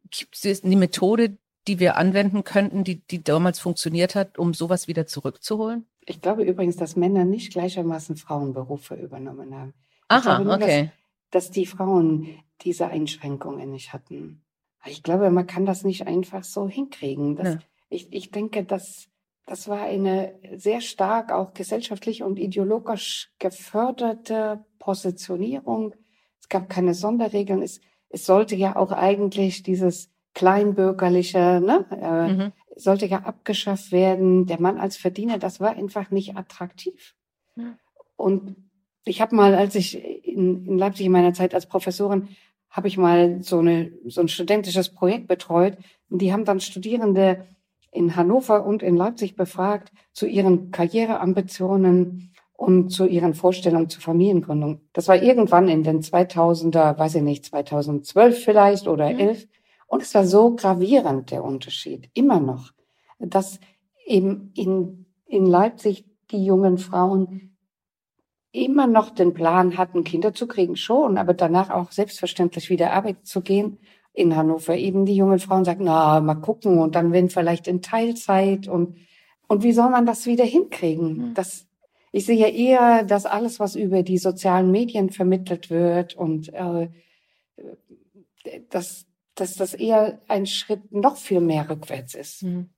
Gibt 0.10 0.44
es 0.44 0.64
eine 0.64 0.76
Methode, 0.76 1.38
die 1.68 1.80
wir 1.80 1.96
anwenden 1.98 2.44
könnten, 2.44 2.84
die, 2.84 3.02
die 3.08 3.24
damals 3.24 3.60
funktioniert 3.60 4.16
hat, 4.16 4.38
um 4.38 4.54
sowas 4.54 4.88
wieder 4.88 5.08
zurückzuholen? 5.08 5.86
Ich 6.06 6.22
glaube 6.22 6.44
übrigens, 6.44 6.76
dass 6.76 6.96
Männer 6.96 7.26
nicht 7.26 7.54
gleichermaßen 7.54 8.18
Frauenberufe 8.18 8.96
übernommen 8.96 9.56
haben. 9.56 9.74
Aha, 10.08 10.40
nur, 10.40 10.56
okay. 10.56 10.92
Dass, 11.30 11.46
dass 11.46 11.52
die 11.52 11.66
Frauen 11.66 12.40
diese 12.62 12.88
Einschränkungen 12.88 13.72
nicht 13.72 13.94
hatten. 13.94 14.44
Ich 14.86 15.04
glaube, 15.04 15.30
man 15.30 15.48
kann 15.48 15.66
das 15.66 15.84
nicht 15.84 16.08
einfach 16.08 16.44
so 16.44 16.68
hinkriegen. 16.68 17.36
Das, 17.36 17.54
ja. 17.54 17.60
ich, 17.90 18.12
ich 18.12 18.32
denke, 18.32 18.64
dass 18.64 19.11
das 19.52 19.68
war 19.68 19.82
eine 19.82 20.34
sehr 20.56 20.80
stark 20.80 21.34
auch 21.34 21.54
gesellschaftlich 21.54 22.24
und 22.24 22.40
ideologisch 22.40 23.34
geförderte 23.38 24.64
Positionierung. 24.80 25.94
Es 26.40 26.48
gab 26.48 26.70
keine 26.70 26.94
Sonderregeln. 26.94 27.62
Es, 27.62 27.82
es 28.08 28.26
sollte 28.26 28.56
ja 28.56 28.78
auch 28.78 28.94
eigentlich 28.94 29.62
dieses 29.62 30.10
kleinbürgerliche, 30.34 31.60
ne, 31.60 31.86
äh, 31.92 32.34
mhm. 32.34 32.52
sollte 32.78 33.08
ja 33.08 33.24
abgeschafft 33.24 33.92
werden. 33.92 34.46
Der 34.46 34.62
Mann 34.62 34.78
als 34.78 34.96
Verdiener, 34.96 35.38
das 35.38 35.60
war 35.60 35.72
einfach 35.72 36.12
nicht 36.12 36.38
attraktiv. 36.38 37.16
Mhm. 37.56 37.76
Und 38.16 38.56
ich 39.04 39.20
habe 39.20 39.36
mal, 39.36 39.54
als 39.54 39.76
ich 39.76 40.02
in, 40.02 40.66
in 40.66 40.78
Leipzig 40.78 41.08
in 41.08 41.12
meiner 41.12 41.34
Zeit 41.34 41.54
als 41.54 41.66
Professorin, 41.66 42.30
habe 42.70 42.88
ich 42.88 42.98
mal 42.98 43.44
so, 43.44 43.60
eine, 43.60 43.92
so 44.06 44.22
ein 44.22 44.30
studentisches 44.30 44.94
Projekt 44.94 45.28
betreut. 45.28 45.78
Und 46.10 46.22
die 46.22 46.32
haben 46.32 46.46
dann 46.46 46.62
Studierende 46.62 47.46
in 47.92 48.16
Hannover 48.16 48.66
und 48.66 48.82
in 48.82 48.96
Leipzig 48.96 49.36
befragt 49.36 49.92
zu 50.14 50.26
ihren 50.26 50.72
Karriereambitionen 50.72 52.34
und 52.54 52.90
zu 52.90 53.06
ihren 53.06 53.34
Vorstellungen 53.34 53.90
zur 53.90 54.02
Familiengründung. 54.02 54.82
Das 54.94 55.08
war 55.08 55.22
irgendwann 55.22 55.68
in 55.68 55.84
den 55.84 56.02
2000er, 56.02 56.98
weiß 56.98 57.16
ich 57.16 57.22
nicht, 57.22 57.46
2012 57.46 58.44
vielleicht 58.44 58.88
oder 58.88 59.12
mhm. 59.12 59.20
11. 59.20 59.48
Und 59.88 60.02
es 60.04 60.14
war 60.14 60.26
so 60.26 60.56
gravierend, 60.56 61.32
der 61.32 61.44
Unterschied, 61.44 62.10
immer 62.14 62.40
noch, 62.40 62.72
dass 63.20 63.60
eben 64.06 64.52
in, 64.56 65.06
in 65.26 65.46
Leipzig 65.46 66.06
die 66.32 66.46
jungen 66.46 66.78
Frauen 66.78 67.58
immer 68.54 68.88
noch 68.88 69.10
den 69.10 69.34
Plan 69.34 69.78
hatten, 69.78 70.04
Kinder 70.04 70.34
zu 70.34 70.48
kriegen, 70.48 70.76
schon, 70.76 71.18
aber 71.18 71.34
danach 71.34 71.70
auch 71.70 71.92
selbstverständlich 71.92 72.70
wieder 72.70 72.92
arbeiten 72.94 73.24
zu 73.26 73.42
gehen 73.42 73.80
in 74.14 74.36
Hannover 74.36 74.76
eben 74.76 75.06
die 75.06 75.16
jungen 75.16 75.40
Frauen 75.40 75.66
sagen, 75.66 75.86
na, 75.86 76.20
mal 76.20 76.36
gucken 76.36 76.80
und 76.80 76.96
dann 76.96 77.12
wenn 77.14 77.30
vielleicht 77.30 77.68
in 77.68 77.82
Teilzeit 77.82 78.68
und, 78.68 78.98
und 79.48 79.64
wie 79.64 79.72
soll 79.72 79.90
man 79.90 80.06
das 80.06 80.26
wieder 80.26 80.44
hinkriegen? 80.44 81.30
Mhm. 81.30 81.34
Das, 81.34 81.68
ich 82.12 82.26
sehe 82.26 82.50
eher, 82.50 83.04
dass 83.04 83.26
alles, 83.26 83.60
was 83.60 83.76
über 83.76 84.04
die 84.04 84.18
sozialen 84.18 84.72
Medien 84.72 85.10
vermittelt 85.10 85.70
wird 85.70 86.16
und 86.16 86.54
äh, 86.54 86.90
dass, 88.70 89.06
dass 89.36 89.56
das 89.56 89.74
eher 89.74 90.20
ein 90.28 90.46
Schritt 90.46 90.92
noch 90.92 91.16
viel 91.16 91.42
mehr 91.42 91.70
rückwärts 91.70 92.16
ist. 92.16 92.44
Mhm. 92.44 92.70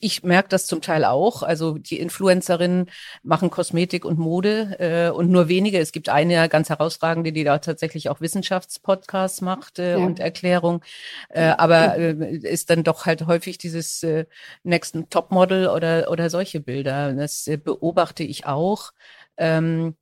Ich 0.00 0.22
merke 0.22 0.48
das 0.48 0.66
zum 0.66 0.80
Teil 0.80 1.04
auch. 1.04 1.42
Also 1.42 1.76
die 1.76 1.98
Influencerinnen 1.98 2.90
machen 3.22 3.50
Kosmetik 3.50 4.04
und 4.04 4.18
Mode 4.18 4.76
äh, 4.78 5.10
und 5.10 5.30
nur 5.30 5.48
wenige. 5.48 5.78
Es 5.78 5.92
gibt 5.92 6.08
eine 6.08 6.48
ganz 6.48 6.68
herausragende, 6.68 7.32
die 7.32 7.44
da 7.44 7.58
tatsächlich 7.58 8.08
auch 8.08 8.20
Wissenschaftspodcasts 8.20 9.40
macht 9.40 9.78
äh, 9.78 9.92
ja. 9.92 9.96
und 9.98 10.20
Erklärung. 10.20 10.82
Äh, 11.30 11.48
aber 11.48 11.96
äh, 11.96 12.36
ist 12.36 12.70
dann 12.70 12.84
doch 12.84 13.06
halt 13.06 13.26
häufig 13.26 13.58
dieses 13.58 14.02
äh, 14.02 14.26
nächsten 14.62 15.10
Topmodel 15.10 15.68
oder, 15.68 16.10
oder 16.10 16.30
solche 16.30 16.60
Bilder. 16.60 17.12
Das 17.12 17.46
äh, 17.48 17.56
beobachte 17.56 18.22
ich 18.22 18.46
auch. 18.46 18.92
Ähm, 19.36 19.96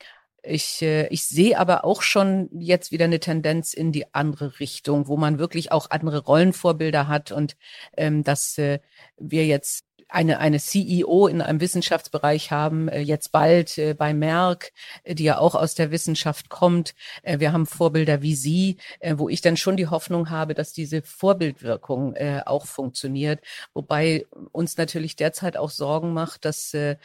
ich, 0.47 0.83
äh, 0.83 1.09
ich 1.09 1.27
sehe 1.27 1.59
aber 1.59 1.85
auch 1.85 2.03
schon 2.03 2.49
jetzt 2.53 2.93
wieder 2.93 3.07
eine 3.07 3.21
Tendenz 3.21 3.75
in 3.75 3.93
die 3.93 4.15
andere 4.15 4.61
Richtung, 4.61 5.09
wo 5.09 5.17
man 5.17 5.39
wirklich 5.39 5.73
auch 5.73 5.91
andere 5.91 6.19
Rollenvorbilder 6.25 7.09
hat 7.09 7.33
und 7.33 7.57
ähm, 7.97 8.25
dass 8.25 8.57
äh, 8.59 8.81
wir 9.19 9.47
jetzt 9.47 9.85
eine, 10.09 10.39
eine 10.39 10.61
CEO 10.61 11.27
in 11.27 11.43
einem 11.43 11.61
Wissenschaftsbereich 11.61 12.51
haben, 12.51 12.89
äh, 12.89 13.01
jetzt 13.01 13.33
bald 13.33 13.77
äh, 13.79 13.95
bei 13.95 14.15
Merck, 14.15 14.73
äh, 15.03 15.15
die 15.15 15.25
ja 15.25 15.39
auch 15.39 15.55
aus 15.55 15.75
der 15.75 15.91
Wissenschaft 15.91 16.49
kommt. 16.49 16.95
Äh, 17.23 17.41
wir 17.41 17.53
haben 17.53 17.67
Vorbilder 17.67 18.23
wie 18.23 18.35
Sie, 18.35 18.77
äh, 19.01 19.15
wo 19.19 19.29
ich 19.29 19.41
dann 19.41 19.57
schon 19.57 19.77
die 19.77 19.89
Hoffnung 19.89 20.31
habe, 20.31 20.55
dass 20.55 20.73
diese 20.73 21.03
Vorbildwirkung 21.03 22.15
äh, 22.15 22.43
auch 22.47 22.67
funktioniert. 22.67 23.41
Wobei 23.75 24.27
uns 24.53 24.77
natürlich 24.77 25.17
derzeit 25.17 25.57
auch 25.57 25.71
Sorgen 25.71 26.13
macht, 26.13 26.45
dass 26.45 26.73
äh, 26.75 26.97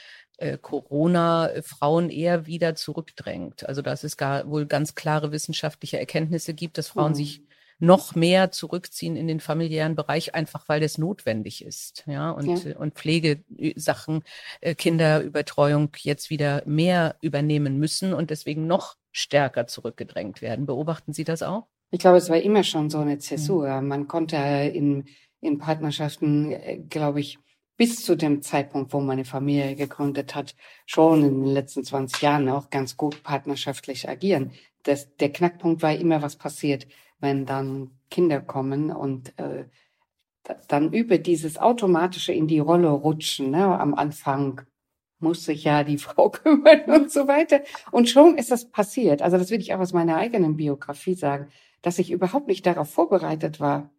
äh 0.41 0.57
Corona 0.57 1.49
Frauen 1.61 2.09
eher 2.09 2.45
wieder 2.45 2.75
zurückdrängt. 2.75 3.67
Also 3.67 3.81
dass 3.81 4.03
es 4.03 4.17
gar 4.17 4.49
wohl 4.49 4.65
ganz 4.65 4.95
klare 4.95 5.31
wissenschaftliche 5.31 5.99
Erkenntnisse 5.99 6.53
gibt, 6.53 6.77
dass 6.77 6.89
Frauen 6.89 7.11
mhm. 7.11 7.15
sich 7.15 7.41
noch 7.81 8.13
mehr 8.13 8.51
zurückziehen 8.51 9.15
in 9.15 9.27
den 9.27 9.39
familiären 9.39 9.95
Bereich, 9.95 10.35
einfach 10.35 10.69
weil 10.69 10.79
das 10.79 10.99
notwendig 10.99 11.65
ist. 11.65 12.03
Ja, 12.05 12.29
und, 12.29 12.63
ja. 12.63 12.77
und 12.77 12.93
Pflegesachen, 12.93 14.23
äh, 14.61 14.75
Kinderübertreuung 14.75 15.89
jetzt 15.97 16.29
wieder 16.29 16.61
mehr 16.65 17.15
übernehmen 17.21 17.79
müssen 17.79 18.13
und 18.13 18.29
deswegen 18.29 18.67
noch 18.67 18.97
stärker 19.11 19.65
zurückgedrängt 19.65 20.43
werden. 20.43 20.67
Beobachten 20.67 21.11
Sie 21.11 21.23
das 21.23 21.41
auch? 21.41 21.67
Ich 21.89 21.99
glaube, 21.99 22.17
es 22.17 22.29
war 22.29 22.37
immer 22.37 22.63
schon 22.63 22.89
so 22.91 22.99
eine 22.99 23.17
Zäsur. 23.17 23.81
Mhm. 23.81 23.87
Man 23.87 24.07
konnte 24.07 24.37
in, 24.37 25.05
in 25.41 25.57
Partnerschaften, 25.57 26.51
äh, 26.51 26.77
glaube 26.87 27.19
ich, 27.19 27.39
bis 27.81 28.03
zu 28.05 28.15
dem 28.15 28.43
Zeitpunkt, 28.43 28.93
wo 28.93 28.99
meine 28.99 29.25
Familie 29.25 29.75
gegründet 29.75 30.35
hat, 30.35 30.55
schon 30.85 31.23
in 31.23 31.41
den 31.41 31.51
letzten 31.51 31.83
20 31.83 32.21
Jahren 32.21 32.47
auch 32.47 32.69
ganz 32.69 32.95
gut 32.95 33.23
partnerschaftlich 33.23 34.07
agieren. 34.07 34.51
Das, 34.83 35.15
der 35.15 35.31
Knackpunkt 35.31 35.81
war 35.81 35.95
immer, 35.95 36.21
was 36.21 36.35
passiert, 36.35 36.85
wenn 37.19 37.47
dann 37.47 37.89
Kinder 38.11 38.39
kommen 38.39 38.91
und 38.91 39.33
äh, 39.39 39.65
dann 40.67 40.93
über 40.93 41.17
dieses 41.17 41.57
automatische 41.57 42.33
in 42.33 42.45
die 42.45 42.59
Rolle 42.59 42.89
rutschen. 42.89 43.49
Ne? 43.49 43.65
Am 43.79 43.95
Anfang 43.95 44.61
muss 45.17 45.45
sich 45.45 45.63
ja 45.63 45.83
die 45.83 45.97
Frau 46.07 46.29
kümmern 46.29 46.83
und 46.85 47.11
so 47.11 47.27
weiter. 47.27 47.61
Und 47.89 48.07
schon 48.07 48.37
ist 48.37 48.51
das 48.51 48.69
passiert. 48.69 49.23
Also 49.23 49.39
das 49.39 49.49
will 49.49 49.59
ich 49.59 49.73
auch 49.73 49.79
aus 49.79 49.91
meiner 49.91 50.17
eigenen 50.17 50.55
Biografie 50.55 51.15
sagen, 51.15 51.47
dass 51.81 51.97
ich 51.97 52.11
überhaupt 52.11 52.47
nicht 52.47 52.63
darauf 52.67 52.91
vorbereitet 52.91 53.59
war, 53.59 53.89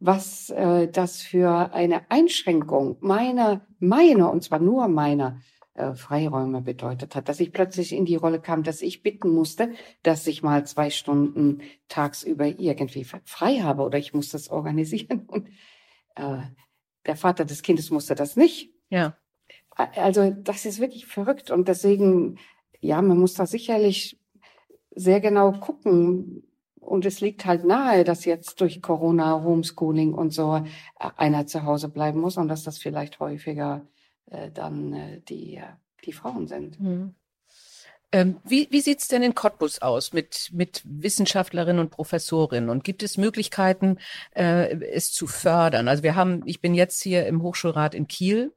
was 0.00 0.50
äh, 0.50 0.88
das 0.88 1.22
für 1.22 1.72
eine 1.72 2.10
Einschränkung 2.10 2.96
meiner, 3.00 3.66
meiner, 3.78 4.30
und 4.30 4.42
zwar 4.42 4.58
nur 4.58 4.88
meiner 4.88 5.40
äh, 5.74 5.94
Freiräume 5.94 6.62
bedeutet 6.62 7.16
hat, 7.16 7.28
dass 7.28 7.40
ich 7.40 7.52
plötzlich 7.52 7.92
in 7.92 8.04
die 8.04 8.16
Rolle 8.16 8.40
kam, 8.40 8.62
dass 8.62 8.80
ich 8.80 9.02
bitten 9.02 9.30
musste, 9.30 9.72
dass 10.02 10.26
ich 10.26 10.42
mal 10.42 10.64
zwei 10.66 10.90
Stunden 10.90 11.62
tagsüber 11.88 12.46
irgendwie 12.46 13.04
frei 13.04 13.60
habe 13.60 13.82
oder 13.82 13.98
ich 13.98 14.14
muss 14.14 14.28
das 14.28 14.50
organisieren. 14.50 15.24
Und 15.26 15.48
äh, 16.14 16.42
der 17.06 17.16
Vater 17.16 17.44
des 17.44 17.62
Kindes 17.62 17.90
musste 17.90 18.14
das 18.14 18.36
nicht. 18.36 18.72
Ja. 18.88 19.16
Also 19.74 20.30
das 20.30 20.64
ist 20.64 20.78
wirklich 20.78 21.06
verrückt 21.06 21.50
und 21.50 21.66
deswegen, 21.66 22.38
ja, 22.80 23.02
man 23.02 23.18
muss 23.18 23.34
da 23.34 23.44
sicherlich 23.44 24.20
sehr 24.94 25.20
genau 25.20 25.50
gucken. 25.52 26.44
Und 26.84 27.06
es 27.06 27.20
liegt 27.20 27.46
halt 27.46 27.64
nahe, 27.64 28.04
dass 28.04 28.24
jetzt 28.24 28.60
durch 28.60 28.82
Corona, 28.82 29.42
Homeschooling 29.42 30.12
und 30.14 30.32
so 30.32 30.56
äh, 30.56 31.10
einer 31.16 31.46
zu 31.46 31.64
Hause 31.64 31.88
bleiben 31.88 32.20
muss 32.20 32.36
und 32.36 32.48
dass 32.48 32.62
das 32.62 32.78
vielleicht 32.78 33.20
häufiger 33.20 33.86
äh, 34.30 34.50
dann 34.50 34.92
äh, 34.92 35.20
die, 35.20 35.60
die 36.04 36.12
Frauen 36.12 36.46
sind. 36.46 36.80
Mhm. 36.80 37.14
Ähm, 38.12 38.36
wie 38.44 38.68
wie 38.70 38.80
sieht 38.80 39.00
es 39.00 39.08
denn 39.08 39.24
in 39.24 39.34
Cottbus 39.34 39.82
aus 39.82 40.12
mit, 40.12 40.50
mit 40.52 40.82
Wissenschaftlerinnen 40.84 41.80
und 41.80 41.90
Professorinnen? 41.90 42.70
Und 42.70 42.84
gibt 42.84 43.02
es 43.02 43.18
Möglichkeiten, 43.18 43.98
äh, 44.36 44.76
es 44.92 45.12
zu 45.12 45.26
fördern? 45.26 45.88
Also 45.88 46.04
wir 46.04 46.14
haben, 46.14 46.42
ich 46.46 46.60
bin 46.60 46.74
jetzt 46.74 47.02
hier 47.02 47.26
im 47.26 47.42
Hochschulrat 47.42 47.92
in 47.92 48.06
Kiel 48.06 48.52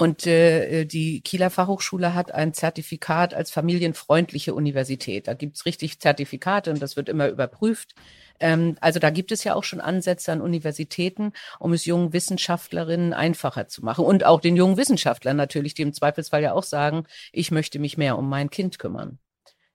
und 0.00 0.28
äh, 0.28 0.84
die 0.84 1.22
Kieler 1.22 1.50
Fachhochschule 1.50 2.14
hat 2.14 2.32
ein 2.32 2.54
Zertifikat 2.54 3.34
als 3.34 3.50
familienfreundliche 3.50 4.54
Universität. 4.54 5.26
Da 5.26 5.34
gibt's 5.34 5.66
richtig 5.66 5.98
Zertifikate 5.98 6.70
und 6.70 6.80
das 6.80 6.96
wird 6.96 7.08
immer 7.08 7.28
überprüft. 7.28 7.96
Ähm, 8.38 8.76
also 8.80 9.00
da 9.00 9.10
gibt 9.10 9.32
es 9.32 9.42
ja 9.42 9.56
auch 9.56 9.64
schon 9.64 9.80
Ansätze 9.80 10.30
an 10.30 10.40
Universitäten, 10.40 11.32
um 11.58 11.72
es 11.72 11.84
jungen 11.84 12.12
Wissenschaftlerinnen 12.12 13.12
einfacher 13.12 13.66
zu 13.66 13.84
machen. 13.84 14.04
Und 14.04 14.24
auch 14.24 14.40
den 14.40 14.54
jungen 14.54 14.76
Wissenschaftlern 14.76 15.36
natürlich, 15.36 15.74
die 15.74 15.82
im 15.82 15.92
Zweifelsfall 15.92 16.42
ja 16.42 16.52
auch 16.52 16.62
sagen, 16.62 17.02
ich 17.32 17.50
möchte 17.50 17.80
mich 17.80 17.98
mehr 17.98 18.16
um 18.16 18.28
mein 18.28 18.50
Kind 18.50 18.78
kümmern. 18.78 19.18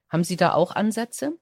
Haben 0.08 0.24
Sie 0.24 0.36
da 0.36 0.54
auch 0.54 0.74
Ansätze? 0.74 1.34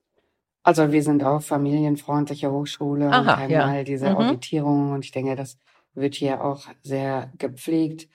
Also 0.64 0.90
wir 0.90 1.04
sind 1.04 1.22
auch 1.22 1.40
familienfreundliche 1.42 2.50
Hochschule 2.50 3.12
Aha, 3.12 3.20
und 3.20 3.26
haben 3.28 3.50
ja. 3.50 3.64
mal 3.64 3.84
diese 3.84 4.10
mhm. 4.10 4.16
Auditierung 4.16 4.90
und 4.90 5.04
ich 5.04 5.12
denke, 5.12 5.36
das 5.36 5.56
wird 5.94 6.16
hier 6.16 6.42
auch 6.42 6.66
sehr 6.82 7.30
gepflegt. 7.38 8.08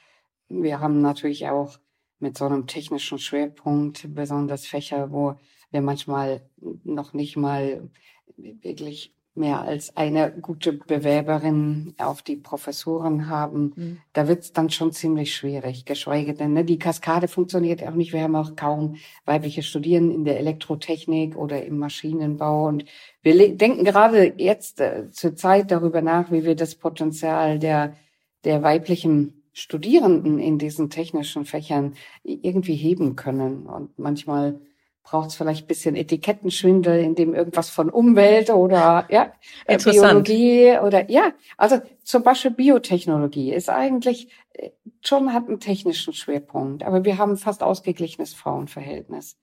Wir 0.49 0.79
haben 0.79 1.01
natürlich 1.01 1.47
auch 1.47 1.77
mit 2.19 2.37
so 2.37 2.45
einem 2.45 2.67
technischen 2.67 3.19
Schwerpunkt 3.19 4.13
besonders 4.13 4.65
Fächer, 4.65 5.11
wo 5.11 5.35
wir 5.71 5.81
manchmal 5.81 6.41
noch 6.83 7.13
nicht 7.13 7.37
mal 7.37 7.89
wirklich 8.37 9.13
mehr 9.37 9.61
als 9.61 9.95
eine 9.95 10.31
gute 10.31 10.73
Bewerberin 10.73 11.93
auf 11.97 12.21
die 12.21 12.35
Professuren 12.35 13.29
haben, 13.29 13.73
mhm. 13.75 13.97
da 14.13 14.27
wird 14.27 14.43
es 14.43 14.51
dann 14.51 14.69
schon 14.69 14.91
ziemlich 14.91 15.35
schwierig. 15.35 15.85
Geschweige 15.85 16.33
denn, 16.33 16.53
ne, 16.53 16.65
die 16.65 16.79
Kaskade 16.79 17.27
funktioniert 17.27 17.83
auch 17.83 17.93
nicht. 17.93 18.13
Wir 18.13 18.23
haben 18.23 18.35
auch 18.35 18.55
kaum 18.55 18.97
weibliche 19.25 19.63
Studierenden 19.63 20.15
in 20.15 20.25
der 20.25 20.39
Elektrotechnik 20.39 21.37
oder 21.37 21.63
im 21.63 21.77
Maschinenbau. 21.77 22.67
Und 22.67 22.85
wir 23.21 23.55
denken 23.55 23.85
gerade 23.85 24.33
jetzt 24.37 24.81
äh, 24.81 25.11
zur 25.11 25.35
Zeit 25.35 25.71
darüber 25.71 26.01
nach, 26.01 26.31
wie 26.31 26.43
wir 26.43 26.55
das 26.55 26.75
Potenzial 26.75 27.59
der, 27.59 27.95
der 28.43 28.63
weiblichen 28.63 29.36
Studierenden 29.57 30.37
in 30.37 30.59
diesen 30.59 30.91
technischen 30.91 31.43
Fächern 31.43 31.95
irgendwie 32.23 32.75
heben 32.75 33.15
können. 33.15 33.65
Und 33.65 33.97
manchmal 33.97 34.61
braucht 35.01 35.29
es 35.29 35.35
vielleicht 35.35 35.63
ein 35.63 35.67
bisschen 35.67 35.95
Etikettenschwindel, 35.95 36.99
in 36.99 37.15
dem 37.15 37.33
irgendwas 37.33 37.71
von 37.71 37.89
Umwelt 37.89 38.51
oder 38.51 39.07
ja, 39.09 39.33
äh, 39.65 39.79
Biologie 39.79 40.77
oder 40.77 41.09
ja, 41.09 41.31
also 41.57 41.81
zum 42.03 42.21
Beispiel 42.21 42.51
Biotechnologie 42.51 43.51
ist 43.51 43.69
eigentlich 43.71 44.29
äh, 44.53 44.69
schon 45.01 45.33
hat 45.33 45.47
einen 45.47 45.59
technischen 45.59 46.13
Schwerpunkt, 46.13 46.83
aber 46.83 47.03
wir 47.03 47.17
haben 47.17 47.35
fast 47.35 47.63
ausgeglichenes 47.63 48.35
Frauenverhältnis. 48.35 49.37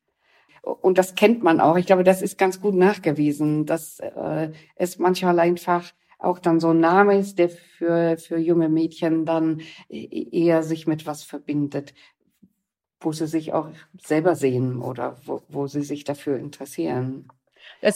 Und 0.63 0.97
das 0.97 1.17
kennt 1.17 1.43
man 1.43 1.61
auch. 1.61 1.77
Ich 1.77 1.87
glaube, 1.87 2.05
das 2.05 2.23
ist 2.23 2.39
ganz 2.39 2.61
gut 2.61 2.75
nachgewiesen, 2.75 3.67
dass 3.67 3.99
äh, 3.99 4.53
es 4.77 4.99
manchmal 5.01 5.41
einfach 5.41 5.93
auch 6.25 6.39
dann 6.39 6.61
so 6.61 6.71
ein 6.71 6.81
Name 6.81 7.19
ist, 7.19 7.39
der 7.39 7.49
für, 7.49 8.17
für 8.17 8.39
junge 8.39 8.69
Mädchen 8.69 9.25
dann 9.25 9.61
e-, 9.89 10.29
eher 10.31 10.63
sich 10.63 10.87
mit 10.87 11.07
was 11.07 11.23
verbindet 11.23 11.95
wo 13.05 13.13
sie 13.13 13.27
sich 13.27 13.53
auch 13.53 13.69
selber 14.03 14.35
sehen 14.35 14.81
oder 14.81 15.17
wo, 15.25 15.43
wo 15.49 15.67
sie 15.67 15.83
sich 15.83 16.05
dafür 16.05 16.39
interessieren. 16.39 17.29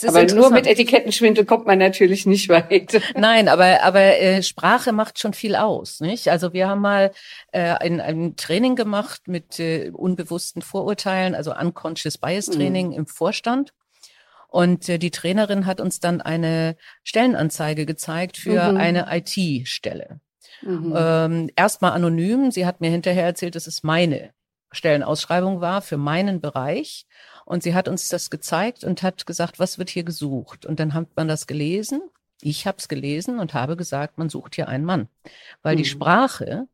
aber 0.06 0.24
nur 0.26 0.50
mit 0.50 0.66
Etikettenschwindel 0.66 1.44
kommt 1.44 1.66
man 1.66 1.78
natürlich 1.78 2.26
nicht 2.26 2.48
weit. 2.48 3.00
Nein, 3.16 3.48
aber 3.48 3.82
aber 3.82 4.00
äh, 4.00 4.42
Sprache 4.42 4.92
macht 4.92 5.18
schon 5.18 5.34
viel 5.34 5.56
aus, 5.56 6.00
nicht? 6.00 6.28
Also 6.28 6.52
wir 6.52 6.68
haben 6.68 6.80
mal 6.80 7.12
äh, 7.52 7.60
ein, 7.60 8.00
ein 8.00 8.36
Training 8.36 8.76
gemacht 8.76 9.28
mit 9.28 9.58
äh, 9.58 9.90
unbewussten 9.92 10.62
Vorurteilen, 10.62 11.34
also 11.34 11.54
unconscious 11.54 12.18
bias 12.18 12.48
mhm. 12.48 12.52
Training 12.52 12.86
mhm. 12.88 12.94
im 12.94 13.06
Vorstand. 13.06 13.72
Und 14.48 14.88
äh, 14.88 14.98
die 14.98 15.10
Trainerin 15.10 15.66
hat 15.66 15.80
uns 15.80 16.00
dann 16.00 16.20
eine 16.20 16.76
Stellenanzeige 17.04 17.86
gezeigt 17.86 18.36
für 18.36 18.72
mhm. 18.72 18.76
eine 18.78 19.06
IT-Stelle. 19.10 20.20
Mhm. 20.62 20.94
Ähm, 20.96 21.50
Erstmal 21.54 21.92
anonym. 21.92 22.50
Sie 22.50 22.66
hat 22.66 22.80
mir 22.80 22.90
hinterher 22.90 23.24
erzählt, 23.24 23.54
das 23.54 23.66
ist 23.66 23.84
meine 23.84 24.32
Stellenausschreibung 24.72 25.60
war 25.60 25.82
für 25.82 25.96
meinen 25.96 26.40
Bereich. 26.40 27.06
Und 27.44 27.62
sie 27.62 27.74
hat 27.74 27.88
uns 27.88 28.08
das 28.08 28.28
gezeigt 28.30 28.84
und 28.84 29.02
hat 29.02 29.26
gesagt, 29.26 29.58
was 29.58 29.78
wird 29.78 29.88
hier 29.90 30.04
gesucht? 30.04 30.66
Und 30.66 30.80
dann 30.80 30.92
hat 30.92 31.08
man 31.16 31.28
das 31.28 31.46
gelesen. 31.46 32.02
Ich 32.40 32.66
habe 32.66 32.78
es 32.78 32.88
gelesen 32.88 33.38
und 33.38 33.54
habe 33.54 33.76
gesagt, 33.76 34.18
man 34.18 34.28
sucht 34.28 34.54
hier 34.54 34.68
einen 34.68 34.84
Mann. 34.84 35.08
Weil 35.62 35.74
mhm. 35.74 35.78
die 35.78 35.84
Sprache 35.84 36.68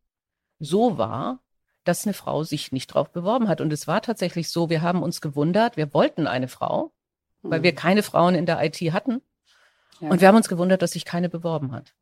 so 0.58 0.98
war, 0.98 1.40
dass 1.84 2.06
eine 2.06 2.14
Frau 2.14 2.42
sich 2.44 2.72
nicht 2.72 2.88
drauf 2.88 3.10
beworben 3.10 3.48
hat. 3.48 3.60
Und 3.60 3.72
es 3.72 3.86
war 3.86 4.02
tatsächlich 4.02 4.48
so, 4.48 4.70
wir 4.70 4.82
haben 4.82 5.02
uns 5.02 5.20
gewundert, 5.20 5.76
wir 5.76 5.92
wollten 5.94 6.26
eine 6.26 6.48
Frau. 6.48 6.92
Weil 7.50 7.62
wir 7.62 7.72
mhm. 7.72 7.76
keine 7.76 8.02
Frauen 8.02 8.34
in 8.34 8.46
der 8.46 8.62
IT 8.64 8.80
hatten. 8.92 9.20
Ja. 10.00 10.10
Und 10.10 10.20
wir 10.20 10.28
haben 10.28 10.36
uns 10.36 10.48
gewundert, 10.48 10.82
dass 10.82 10.92
sich 10.92 11.04
keine 11.04 11.28
beworben 11.28 11.72
hat. 11.72 11.94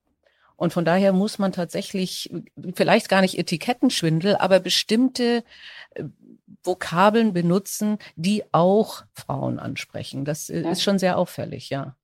Und 0.57 0.73
von 0.73 0.85
daher 0.85 1.13
muss 1.13 1.39
man 1.39 1.53
tatsächlich 1.53 2.33
vielleicht 2.75 3.09
gar 3.09 3.21
nicht 3.21 3.39
Etikettenschwindel, 3.39 4.37
aber 4.37 4.61
bestimmte 4.61 5.45
äh, 5.95 6.05
Vokabeln 6.63 7.33
benutzen, 7.33 7.99
die 8.17 8.45
auch 8.53 9.03
Frauen 9.13 9.59
ansprechen. 9.59 10.25
Das 10.25 10.49
äh, 10.51 10.63
ja. 10.63 10.71
ist 10.71 10.83
schon 10.83 10.99
sehr 10.99 11.19
auffällig, 11.19 11.71
ja. 11.71 11.97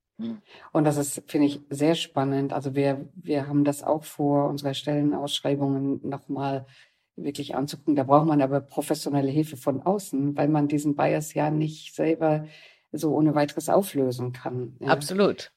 Und 0.72 0.84
das 0.84 0.96
ist, 0.96 1.22
finde 1.28 1.46
ich, 1.46 1.60
sehr 1.70 1.94
spannend. 1.94 2.52
Also 2.52 2.74
wir, 2.74 3.08
wir 3.14 3.46
haben 3.46 3.64
das 3.64 3.84
auch 3.84 4.02
vor, 4.02 4.48
unsere 4.48 4.74
Stellenausschreibungen 4.74 6.00
nochmal 6.02 6.66
wirklich 7.14 7.54
anzugucken. 7.54 7.94
Da 7.94 8.02
braucht 8.02 8.26
man 8.26 8.42
aber 8.42 8.60
professionelle 8.60 9.30
Hilfe 9.30 9.56
von 9.56 9.82
außen, 9.82 10.36
weil 10.36 10.48
man 10.48 10.66
diesen 10.66 10.96
Bias 10.96 11.34
ja 11.34 11.50
nicht 11.50 11.94
selber 11.94 12.46
so 12.92 13.14
ohne 13.14 13.34
weiteres 13.34 13.68
auflösen 13.68 14.32
kann. 14.32 14.76
Ja. 14.80 14.88
Absolut. 14.88 15.52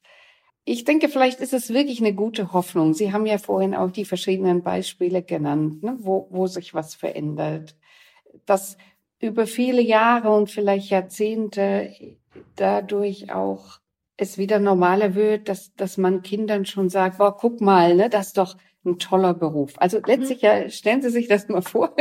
Ich 0.64 0.84
denke, 0.84 1.08
vielleicht 1.08 1.40
ist 1.40 1.52
es 1.52 1.70
wirklich 1.70 2.00
eine 2.00 2.14
gute 2.14 2.52
Hoffnung. 2.52 2.94
Sie 2.94 3.12
haben 3.12 3.26
ja 3.26 3.38
vorhin 3.38 3.74
auch 3.74 3.90
die 3.90 4.04
verschiedenen 4.04 4.62
Beispiele 4.62 5.22
genannt, 5.22 5.82
ne, 5.82 5.96
wo, 5.98 6.28
wo 6.30 6.46
sich 6.46 6.72
was 6.72 6.94
verändert. 6.94 7.76
Dass 8.46 8.76
über 9.18 9.46
viele 9.46 9.82
Jahre 9.82 10.30
und 10.30 10.50
vielleicht 10.50 10.90
Jahrzehnte 10.90 11.92
dadurch 12.56 13.32
auch 13.32 13.80
es 14.16 14.38
wieder 14.38 14.60
normaler 14.60 15.14
wird, 15.14 15.48
dass, 15.48 15.74
dass 15.74 15.96
man 15.96 16.22
Kindern 16.22 16.64
schon 16.64 16.88
sagt, 16.88 17.18
boah, 17.18 17.36
guck 17.36 17.60
mal, 17.60 17.96
ne, 17.96 18.08
das 18.08 18.28
ist 18.28 18.38
doch 18.38 18.56
ein 18.84 18.98
toller 18.98 19.34
Beruf. 19.34 19.74
Also 19.76 20.00
letztlich 20.04 20.42
ja, 20.42 20.68
stellen 20.68 21.02
Sie 21.02 21.10
sich 21.10 21.28
das 21.28 21.48
mal 21.48 21.62
vor, 21.62 21.94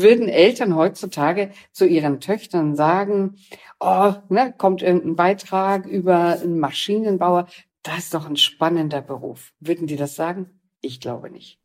würden 0.00 0.28
Eltern 0.28 0.76
heutzutage 0.76 1.50
zu 1.72 1.86
ihren 1.86 2.20
Töchtern 2.20 2.76
sagen, 2.76 3.36
oh, 3.80 4.14
ne, 4.28 4.54
kommt 4.56 4.82
irgendein 4.82 5.16
Beitrag 5.16 5.86
über 5.86 6.38
einen 6.40 6.58
Maschinenbauer, 6.58 7.46
das 7.82 7.98
ist 7.98 8.14
doch 8.14 8.26
ein 8.26 8.36
spannender 8.36 9.00
Beruf. 9.00 9.52
Würden 9.60 9.86
die 9.86 9.96
das 9.96 10.16
sagen? 10.16 10.60
Ich 10.80 11.00
glaube 11.00 11.30
nicht. 11.30 11.60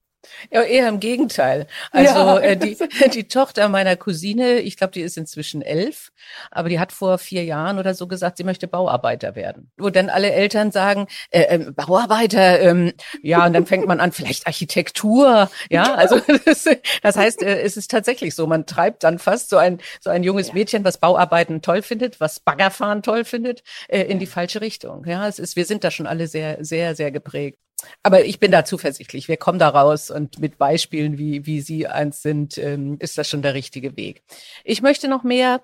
Ja, 0.51 0.61
eher 0.61 0.87
im 0.87 0.99
Gegenteil. 0.99 1.67
Also 1.91 2.13
ja, 2.13 2.39
äh, 2.39 2.57
die, 2.57 2.77
die 3.13 3.27
Tochter 3.27 3.69
meiner 3.69 3.95
Cousine, 3.95 4.59
ich 4.59 4.77
glaube, 4.77 4.93
die 4.93 5.01
ist 5.01 5.17
inzwischen 5.17 5.61
elf, 5.61 6.11
aber 6.51 6.69
die 6.69 6.79
hat 6.79 6.91
vor 6.91 7.17
vier 7.17 7.43
Jahren 7.43 7.79
oder 7.79 7.93
so 7.93 8.07
gesagt, 8.07 8.37
sie 8.37 8.43
möchte 8.43 8.67
Bauarbeiter 8.67 9.35
werden. 9.35 9.71
Wo 9.77 9.89
dann 9.89 10.09
alle 10.09 10.31
Eltern 10.31 10.71
sagen, 10.71 11.07
äh, 11.31 11.41
äh, 11.41 11.71
Bauarbeiter, 11.71 12.59
ähm, 12.61 12.93
ja, 13.21 13.45
und 13.45 13.53
dann 13.53 13.65
fängt 13.65 13.87
man 13.87 13.99
an, 13.99 14.11
vielleicht 14.11 14.47
Architektur, 14.47 15.49
ja, 15.69 15.95
also 15.95 16.19
das, 16.45 16.65
das 17.01 17.15
heißt, 17.15 17.41
äh, 17.41 17.61
es 17.61 17.77
ist 17.77 17.91
tatsächlich 17.91 18.35
so, 18.35 18.47
man 18.47 18.65
treibt 18.65 19.03
dann 19.03 19.19
fast 19.19 19.49
so 19.49 19.57
ein 19.57 19.79
so 19.99 20.09
ein 20.09 20.23
junges 20.23 20.49
ja. 20.49 20.53
Mädchen, 20.53 20.83
was 20.83 20.97
Bauarbeiten 20.97 21.61
toll 21.61 21.81
findet, 21.81 22.19
was 22.19 22.39
Baggerfahren 22.39 23.03
toll 23.03 23.25
findet, 23.25 23.63
äh, 23.87 24.01
in 24.03 24.19
die 24.19 24.25
falsche 24.27 24.61
Richtung. 24.61 25.05
Ja, 25.05 25.27
es 25.27 25.39
ist, 25.39 25.55
wir 25.55 25.65
sind 25.65 25.83
da 25.83 25.91
schon 25.91 26.07
alle 26.07 26.27
sehr, 26.27 26.63
sehr, 26.63 26.95
sehr 26.95 27.11
geprägt. 27.11 27.57
Aber 28.03 28.25
ich 28.25 28.39
bin 28.39 28.51
da 28.51 28.65
zuversichtlich. 28.65 29.27
Wir 29.27 29.37
kommen 29.37 29.59
da 29.59 29.69
raus 29.69 30.09
und 30.09 30.39
mit 30.39 30.57
Beispielen, 30.57 31.17
wie, 31.17 31.45
wie 31.45 31.61
Sie 31.61 31.87
eins 31.87 32.21
sind, 32.21 32.57
ähm, 32.57 32.97
ist 32.99 33.17
das 33.17 33.29
schon 33.29 33.41
der 33.41 33.53
richtige 33.53 33.95
Weg. 33.97 34.23
Ich 34.63 34.81
möchte 34.81 35.07
noch 35.07 35.23
mehr 35.23 35.63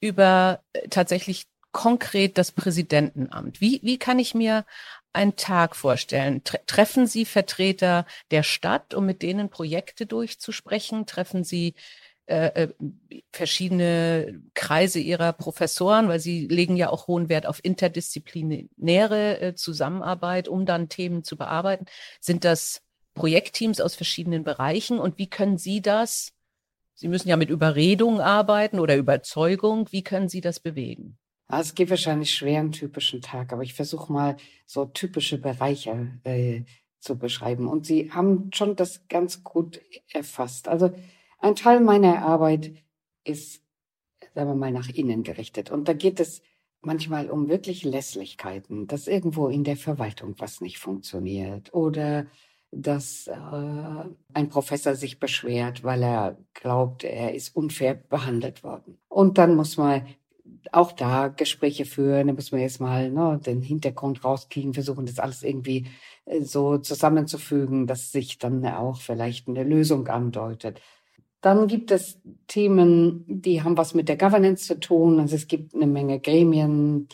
über 0.00 0.60
äh, 0.72 0.88
tatsächlich 0.88 1.46
konkret 1.72 2.38
das 2.38 2.52
Präsidentenamt. 2.52 3.60
Wie, 3.60 3.80
wie 3.82 3.98
kann 3.98 4.18
ich 4.18 4.34
mir 4.34 4.64
einen 5.12 5.36
Tag 5.36 5.76
vorstellen? 5.76 6.42
Treffen 6.66 7.06
Sie 7.06 7.24
Vertreter 7.24 8.06
der 8.30 8.42
Stadt, 8.42 8.94
um 8.94 9.06
mit 9.06 9.22
denen 9.22 9.50
Projekte 9.50 10.06
durchzusprechen? 10.06 11.06
Treffen 11.06 11.44
Sie 11.44 11.74
äh, 12.26 12.64
äh, 12.64 12.68
verschiedene 13.32 14.40
Kreise 14.54 14.98
ihrer 14.98 15.34
Professoren, 15.34 16.08
weil 16.08 16.20
sie 16.20 16.46
legen 16.48 16.74
ja 16.74 16.88
auch 16.88 17.06
hohen 17.06 17.28
Wert 17.28 17.46
auf 17.46 17.60
interdisziplinäre 17.62 19.40
äh, 19.40 19.54
Zusammenarbeit, 19.54 20.48
um 20.48 20.64
dann 20.64 20.88
Themen 20.88 21.22
zu 21.22 21.36
bearbeiten. 21.36 21.84
Sind 22.20 22.44
das 22.44 22.80
Projektteams 23.12 23.80
aus 23.80 23.94
verschiedenen 23.94 24.42
Bereichen 24.42 24.98
und 24.98 25.18
wie 25.18 25.28
können 25.28 25.58
Sie 25.58 25.82
das? 25.82 26.32
Sie 26.94 27.08
müssen 27.08 27.28
ja 27.28 27.36
mit 27.36 27.50
Überredung 27.50 28.20
arbeiten 28.20 28.78
oder 28.80 28.96
Überzeugung. 28.96 29.88
Wie 29.90 30.02
können 30.02 30.30
Sie 30.30 30.40
das 30.40 30.60
bewegen? 30.60 31.18
Also 31.46 31.68
es 31.68 31.74
geht 31.74 31.90
wahrscheinlich 31.90 32.32
schwer 32.32 32.60
einen 32.60 32.72
typischen 32.72 33.20
Tag, 33.20 33.52
aber 33.52 33.62
ich 33.62 33.74
versuche 33.74 34.10
mal 34.10 34.36
so 34.64 34.86
typische 34.86 35.36
Bereiche 35.38 36.18
äh, 36.24 36.62
zu 37.00 37.18
beschreiben. 37.18 37.68
Und 37.68 37.84
Sie 37.84 38.12
haben 38.12 38.50
schon 38.54 38.76
das 38.76 39.06
ganz 39.08 39.44
gut 39.44 39.80
erfasst. 40.10 40.68
Also 40.68 40.94
ein 41.44 41.56
Teil 41.56 41.80
meiner 41.80 42.22
Arbeit 42.22 42.72
ist, 43.22 43.62
sagen 44.34 44.48
wir 44.48 44.54
mal, 44.54 44.72
nach 44.72 44.88
innen 44.88 45.22
gerichtet. 45.22 45.70
Und 45.70 45.88
da 45.88 45.92
geht 45.92 46.18
es 46.18 46.42
manchmal 46.80 47.30
um 47.30 47.48
wirklich 47.48 47.84
Lässlichkeiten, 47.84 48.86
dass 48.86 49.06
irgendwo 49.06 49.48
in 49.48 49.62
der 49.62 49.76
Verwaltung 49.76 50.34
was 50.38 50.60
nicht 50.60 50.78
funktioniert 50.78 51.72
oder 51.74 52.26
dass 52.70 53.28
äh, 53.28 53.34
ein 54.32 54.48
Professor 54.48 54.94
sich 54.94 55.20
beschwert, 55.20 55.84
weil 55.84 56.02
er 56.02 56.38
glaubt, 56.54 57.04
er 57.04 57.34
ist 57.34 57.54
unfair 57.54 57.94
behandelt 57.94 58.64
worden. 58.64 58.98
Und 59.08 59.38
dann 59.38 59.54
muss 59.54 59.76
man 59.76 60.06
auch 60.72 60.92
da 60.92 61.28
Gespräche 61.28 61.84
führen, 61.84 62.26
da 62.26 62.32
muss 62.32 62.52
man 62.52 62.62
jetzt 62.62 62.80
mal 62.80 63.10
ne, 63.10 63.38
den 63.44 63.60
Hintergrund 63.60 64.24
rauskriegen, 64.24 64.74
versuchen 64.74 65.06
das 65.06 65.18
alles 65.18 65.42
irgendwie 65.42 65.86
äh, 66.24 66.40
so 66.40 66.78
zusammenzufügen, 66.78 67.86
dass 67.86 68.12
sich 68.12 68.38
dann 68.38 68.66
auch 68.66 69.00
vielleicht 69.00 69.46
eine 69.46 69.62
Lösung 69.62 70.08
andeutet. 70.08 70.80
Dann 71.44 71.66
gibt 71.66 71.90
es 71.90 72.22
Themen, 72.46 73.22
die 73.28 73.62
haben 73.62 73.76
was 73.76 73.92
mit 73.92 74.08
der 74.08 74.16
Governance 74.16 74.64
zu 74.64 74.80
tun. 74.80 75.20
Also 75.20 75.36
es 75.36 75.46
gibt 75.46 75.74
eine 75.74 75.86
Menge 75.86 76.18
Gremien. 76.18 77.06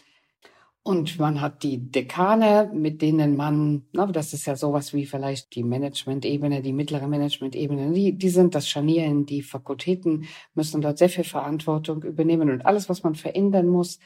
Und 0.85 1.19
man 1.19 1.41
hat 1.41 1.65
die 1.65 1.91
Dekane, 1.91 2.71
mit 2.73 3.03
denen 3.03 3.37
man, 3.37 3.87
na, 3.91 4.07
das 4.07 4.33
ist 4.33 4.47
ja 4.47 4.55
sowas 4.55 4.95
wie 4.95 5.05
vielleicht 5.05 5.57
die 5.57 5.65
Management-Ebene, 5.65 6.63
die 6.63 6.73
mittlere 6.73 7.09
Management-Ebene, 7.09 7.91
die, 7.91 8.17
die 8.17 8.29
sind 8.29 8.55
das 8.55 8.69
Scharnier 8.69 9.13
Die 9.25 9.43
Fakultäten 9.43 10.27
müssen 10.55 10.81
dort 10.81 10.99
sehr 10.99 11.09
viel 11.09 11.25
Verantwortung 11.25 12.05
übernehmen. 12.05 12.51
Und 12.51 12.65
alles, 12.65 12.89
was 12.89 13.03
man 13.03 13.17
verändern 13.17 13.67
muss, 13.67 13.99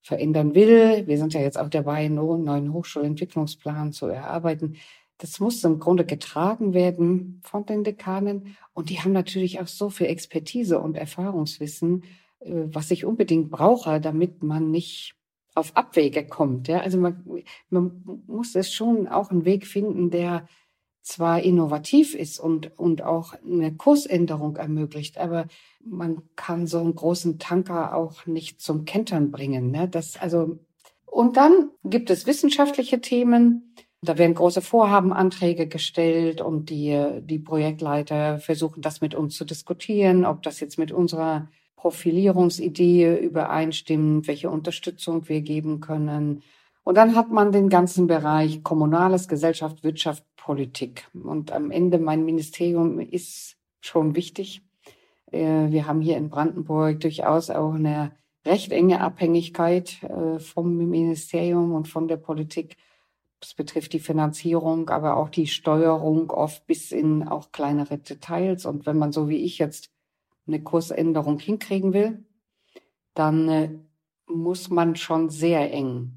verändern 0.00 0.54
will. 0.54 1.06
Wir 1.06 1.18
sind 1.18 1.34
ja 1.34 1.42
jetzt 1.42 1.58
auch 1.58 1.68
dabei, 1.68 2.06
einen 2.06 2.14
neuen 2.14 2.72
Hochschulentwicklungsplan 2.72 3.92
zu 3.92 4.06
erarbeiten 4.06 4.78
das 5.18 5.40
muss 5.40 5.64
im 5.64 5.78
Grunde 5.78 6.04
getragen 6.04 6.74
werden 6.74 7.40
von 7.42 7.64
den 7.64 7.84
Dekanen. 7.84 8.56
Und 8.74 8.90
die 8.90 9.00
haben 9.00 9.12
natürlich 9.12 9.60
auch 9.60 9.66
so 9.66 9.90
viel 9.90 10.06
Expertise 10.06 10.78
und 10.78 10.96
Erfahrungswissen, 10.96 12.04
äh, 12.40 12.64
was 12.66 12.90
ich 12.90 13.04
unbedingt 13.04 13.50
brauche, 13.50 14.00
damit 14.00 14.42
man 14.42 14.70
nicht 14.70 15.14
auf 15.54 15.76
Abwege 15.76 16.26
kommt. 16.26 16.68
Ja? 16.68 16.80
Also 16.80 16.98
man, 16.98 17.42
man 17.70 18.22
muss 18.26 18.54
es 18.54 18.72
schon 18.72 19.08
auch 19.08 19.30
einen 19.30 19.44
Weg 19.44 19.66
finden, 19.66 20.10
der 20.10 20.46
zwar 21.06 21.40
innovativ 21.40 22.14
ist 22.14 22.40
und, 22.40 22.78
und 22.78 23.02
auch 23.02 23.34
eine 23.44 23.74
Kursänderung 23.74 24.56
ermöglicht, 24.56 25.18
aber 25.18 25.46
man 25.84 26.22
kann 26.34 26.66
so 26.66 26.80
einen 26.80 26.96
großen 26.96 27.38
Tanker 27.38 27.94
auch 27.94 28.26
nicht 28.26 28.60
zum 28.60 28.84
Kentern 28.84 29.30
bringen. 29.30 29.70
Ne? 29.70 29.88
Das, 29.88 30.20
also, 30.20 30.58
und 31.06 31.36
dann 31.36 31.70
gibt 31.84 32.10
es 32.10 32.26
wissenschaftliche 32.26 33.00
Themen. 33.00 33.72
Da 34.06 34.18
werden 34.18 34.34
große 34.34 34.62
Vorhabenanträge 34.62 35.66
gestellt 35.66 36.40
und 36.40 36.70
die, 36.70 37.20
die 37.20 37.38
Projektleiter 37.38 38.38
versuchen 38.38 38.80
das 38.80 39.00
mit 39.00 39.14
uns 39.14 39.36
zu 39.36 39.44
diskutieren, 39.44 40.24
ob 40.24 40.42
das 40.42 40.60
jetzt 40.60 40.78
mit 40.78 40.92
unserer 40.92 41.48
Profilierungsidee 41.76 43.16
übereinstimmt, 43.18 44.28
welche 44.28 44.50
Unterstützung 44.50 45.28
wir 45.28 45.40
geben 45.40 45.80
können. 45.80 46.42
Und 46.84 46.96
dann 46.96 47.16
hat 47.16 47.30
man 47.30 47.50
den 47.50 47.68
ganzen 47.68 48.06
Bereich 48.06 48.62
Kommunales, 48.62 49.26
Gesellschaft, 49.26 49.82
Wirtschaft, 49.82 50.24
Politik. 50.36 51.08
Und 51.12 51.50
am 51.50 51.72
Ende 51.72 51.98
mein 51.98 52.24
Ministerium 52.24 53.00
ist 53.00 53.56
schon 53.80 54.14
wichtig. 54.14 54.62
Äh, 55.32 55.70
wir 55.70 55.88
haben 55.88 56.00
hier 56.00 56.16
in 56.16 56.30
Brandenburg 56.30 57.00
durchaus 57.00 57.50
auch 57.50 57.74
eine 57.74 58.12
recht 58.44 58.70
enge 58.70 59.00
Abhängigkeit 59.00 60.02
äh, 60.04 60.38
vom 60.38 60.76
Ministerium 60.76 61.72
und 61.72 61.88
von 61.88 62.06
der 62.06 62.18
Politik. 62.18 62.76
Das 63.40 63.54
betrifft 63.54 63.92
die 63.92 64.00
Finanzierung, 64.00 64.88
aber 64.88 65.16
auch 65.16 65.28
die 65.28 65.46
Steuerung 65.46 66.30
oft 66.30 66.66
bis 66.66 66.90
in 66.90 67.28
auch 67.28 67.52
kleinere 67.52 67.98
Details. 67.98 68.64
Und 68.64 68.86
wenn 68.86 68.98
man 68.98 69.12
so 69.12 69.28
wie 69.28 69.44
ich 69.44 69.58
jetzt 69.58 69.90
eine 70.46 70.62
Kursänderung 70.62 71.38
hinkriegen 71.38 71.92
will, 71.92 72.24
dann 73.14 73.48
äh, 73.48 73.78
muss 74.26 74.70
man 74.70 74.96
schon 74.96 75.28
sehr 75.28 75.72
eng 75.72 76.16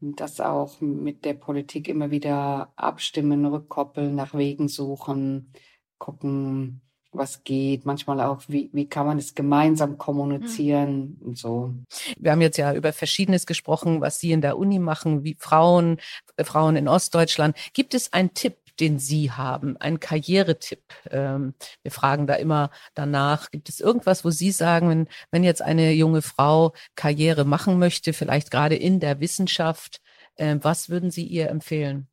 das 0.00 0.40
auch 0.40 0.80
mit 0.80 1.24
der 1.24 1.34
Politik 1.34 1.88
immer 1.88 2.10
wieder 2.10 2.72
abstimmen, 2.76 3.44
rückkoppeln, 3.44 4.14
nach 4.14 4.34
Wegen 4.34 4.68
suchen, 4.68 5.52
gucken, 5.98 6.80
was 7.12 7.42
geht, 7.44 7.86
manchmal 7.86 8.20
auch, 8.20 8.42
wie, 8.48 8.70
wie 8.72 8.88
kann 8.88 9.06
man 9.06 9.18
es 9.18 9.34
gemeinsam 9.34 9.98
kommunizieren 9.98 11.16
mhm. 11.20 11.26
und 11.26 11.38
so. 11.38 11.74
Wir 12.18 12.32
haben 12.32 12.40
jetzt 12.40 12.56
ja 12.56 12.72
über 12.74 12.92
Verschiedenes 12.92 13.46
gesprochen, 13.46 14.00
was 14.00 14.20
Sie 14.20 14.32
in 14.32 14.40
der 14.40 14.58
Uni 14.58 14.78
machen, 14.78 15.24
wie 15.24 15.36
Frauen, 15.38 15.98
äh, 16.36 16.44
Frauen 16.44 16.76
in 16.76 16.88
Ostdeutschland. 16.88 17.56
Gibt 17.72 17.94
es 17.94 18.12
einen 18.12 18.34
Tipp, 18.34 18.56
den 18.78 18.98
Sie 18.98 19.30
haben, 19.30 19.76
einen 19.78 19.98
Karrieretipp? 19.98 20.82
Ähm, 21.10 21.54
wir 21.82 21.90
fragen 21.90 22.26
da 22.26 22.34
immer 22.34 22.70
danach. 22.94 23.50
Gibt 23.50 23.68
es 23.68 23.80
irgendwas, 23.80 24.24
wo 24.24 24.30
Sie 24.30 24.52
sagen, 24.52 24.88
wenn, 24.88 25.08
wenn 25.30 25.44
jetzt 25.44 25.62
eine 25.62 25.92
junge 25.92 26.22
Frau 26.22 26.72
Karriere 26.94 27.44
machen 27.44 27.78
möchte, 27.78 28.12
vielleicht 28.12 28.50
gerade 28.50 28.76
in 28.76 29.00
der 29.00 29.20
Wissenschaft, 29.20 30.00
äh, 30.36 30.56
was 30.60 30.88
würden 30.88 31.10
Sie 31.10 31.24
ihr 31.24 31.50
empfehlen? 31.50 32.06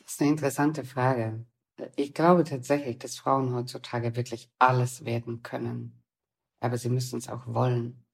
Das 0.00 0.14
ist 0.14 0.20
eine 0.22 0.30
interessante 0.30 0.84
Frage. 0.84 1.44
Ich 1.96 2.14
glaube 2.14 2.44
tatsächlich, 2.44 2.98
dass 2.98 3.18
Frauen 3.18 3.54
heutzutage 3.54 4.16
wirklich 4.16 4.50
alles 4.58 5.04
werden 5.04 5.42
können. 5.42 6.02
Aber 6.60 6.76
sie 6.76 6.88
müssen 6.88 7.18
es 7.18 7.28
auch 7.28 7.46
wollen. 7.46 8.04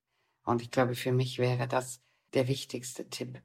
Und 0.45 0.63
ich 0.63 0.71
glaube, 0.71 0.95
für 0.95 1.13
mich 1.13 1.39
wäre 1.39 1.67
das 1.67 2.03
der 2.35 2.49
wichtigste 2.49 3.09
Tipp. 3.09 3.41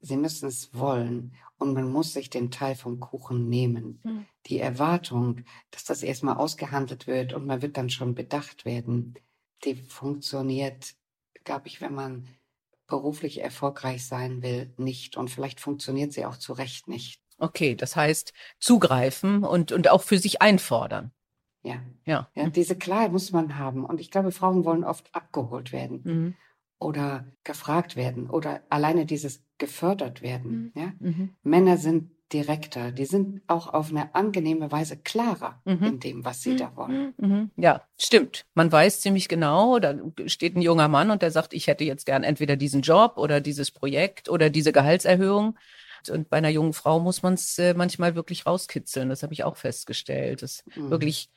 Sie 0.00 0.16
müssen 0.16 0.48
es 0.48 0.74
wollen 0.74 1.34
und 1.58 1.72
man 1.72 1.90
muss 1.90 2.12
sich 2.12 2.28
den 2.28 2.50
Teil 2.50 2.74
vom 2.74 3.00
Kuchen 3.00 3.48
nehmen. 3.48 4.00
Mhm. 4.04 4.26
Die 4.46 4.58
Erwartung, 4.58 5.44
dass 5.70 5.84
das 5.84 6.02
erstmal 6.02 6.36
ausgehandelt 6.36 7.06
wird 7.06 7.32
und 7.32 7.46
man 7.46 7.62
wird 7.62 7.78
dann 7.78 7.88
schon 7.88 8.14
bedacht 8.14 8.66
werden, 8.66 9.14
die 9.64 9.74
funktioniert, 9.74 10.94
glaube 11.44 11.68
ich, 11.68 11.80
wenn 11.80 11.94
man 11.94 12.28
beruflich 12.86 13.40
erfolgreich 13.40 14.06
sein 14.06 14.42
will, 14.42 14.72
nicht. 14.76 15.16
Und 15.16 15.30
vielleicht 15.30 15.60
funktioniert 15.60 16.12
sie 16.12 16.26
auch 16.26 16.36
zu 16.36 16.52
Recht 16.52 16.88
nicht. 16.88 17.22
Okay, 17.38 17.74
das 17.74 17.96
heißt 17.96 18.32
zugreifen 18.58 19.44
und, 19.44 19.72
und 19.72 19.90
auch 19.90 20.02
für 20.02 20.18
sich 20.18 20.40
einfordern. 20.40 21.12
Ja. 21.62 21.82
ja. 22.04 22.28
Ja, 22.34 22.48
diese 22.48 22.76
Klarheit 22.76 23.12
muss 23.12 23.32
man 23.32 23.58
haben. 23.58 23.84
Und 23.84 24.00
ich 24.00 24.10
glaube, 24.10 24.30
Frauen 24.30 24.64
wollen 24.64 24.84
oft 24.84 25.12
abgeholt 25.14 25.72
werden 25.72 26.00
mhm. 26.04 26.34
oder 26.78 27.26
gefragt 27.42 27.96
werden 27.96 28.30
oder 28.30 28.62
alleine 28.70 29.04
dieses 29.04 29.42
gefördert 29.58 30.22
werden. 30.22 30.72
Mhm. 30.74 30.80
Ja? 30.80 30.92
Mhm. 31.00 31.34
Männer 31.42 31.76
sind 31.76 32.10
direkter, 32.32 32.90
die 32.90 33.04
sind 33.04 33.42
auch 33.46 33.72
auf 33.72 33.90
eine 33.90 34.14
angenehme 34.14 34.72
Weise 34.72 34.96
klarer 34.96 35.60
mhm. 35.64 35.84
in 35.84 36.00
dem, 36.00 36.24
was 36.24 36.42
sie 36.42 36.52
mhm. 36.52 36.56
da 36.56 36.76
wollen. 36.76 37.14
Mhm. 37.18 37.50
Ja, 37.56 37.82
stimmt. 37.98 38.46
Man 38.54 38.70
weiß 38.70 39.00
ziemlich 39.00 39.28
genau, 39.28 39.78
da 39.78 39.94
steht 40.26 40.56
ein 40.56 40.62
junger 40.62 40.88
Mann 40.88 41.10
und 41.10 41.22
der 41.22 41.30
sagt, 41.30 41.54
ich 41.54 41.68
hätte 41.68 41.84
jetzt 41.84 42.04
gern 42.04 42.24
entweder 42.24 42.56
diesen 42.56 42.82
Job 42.82 43.16
oder 43.16 43.40
dieses 43.40 43.70
Projekt 43.70 44.28
oder 44.28 44.50
diese 44.50 44.72
Gehaltserhöhung. 44.72 45.56
Und 46.10 46.28
bei 46.30 46.38
einer 46.38 46.48
jungen 46.48 46.72
Frau 46.72 47.00
muss 47.00 47.22
man 47.22 47.34
es 47.34 47.58
äh, 47.58 47.74
manchmal 47.74 48.14
wirklich 48.14 48.46
rauskitzeln. 48.46 49.08
Das 49.08 49.22
habe 49.22 49.32
ich 49.32 49.44
auch 49.44 49.56
festgestellt. 49.56 50.42
Das 50.42 50.64
mhm. 50.74 50.90
wirklich 50.90 51.30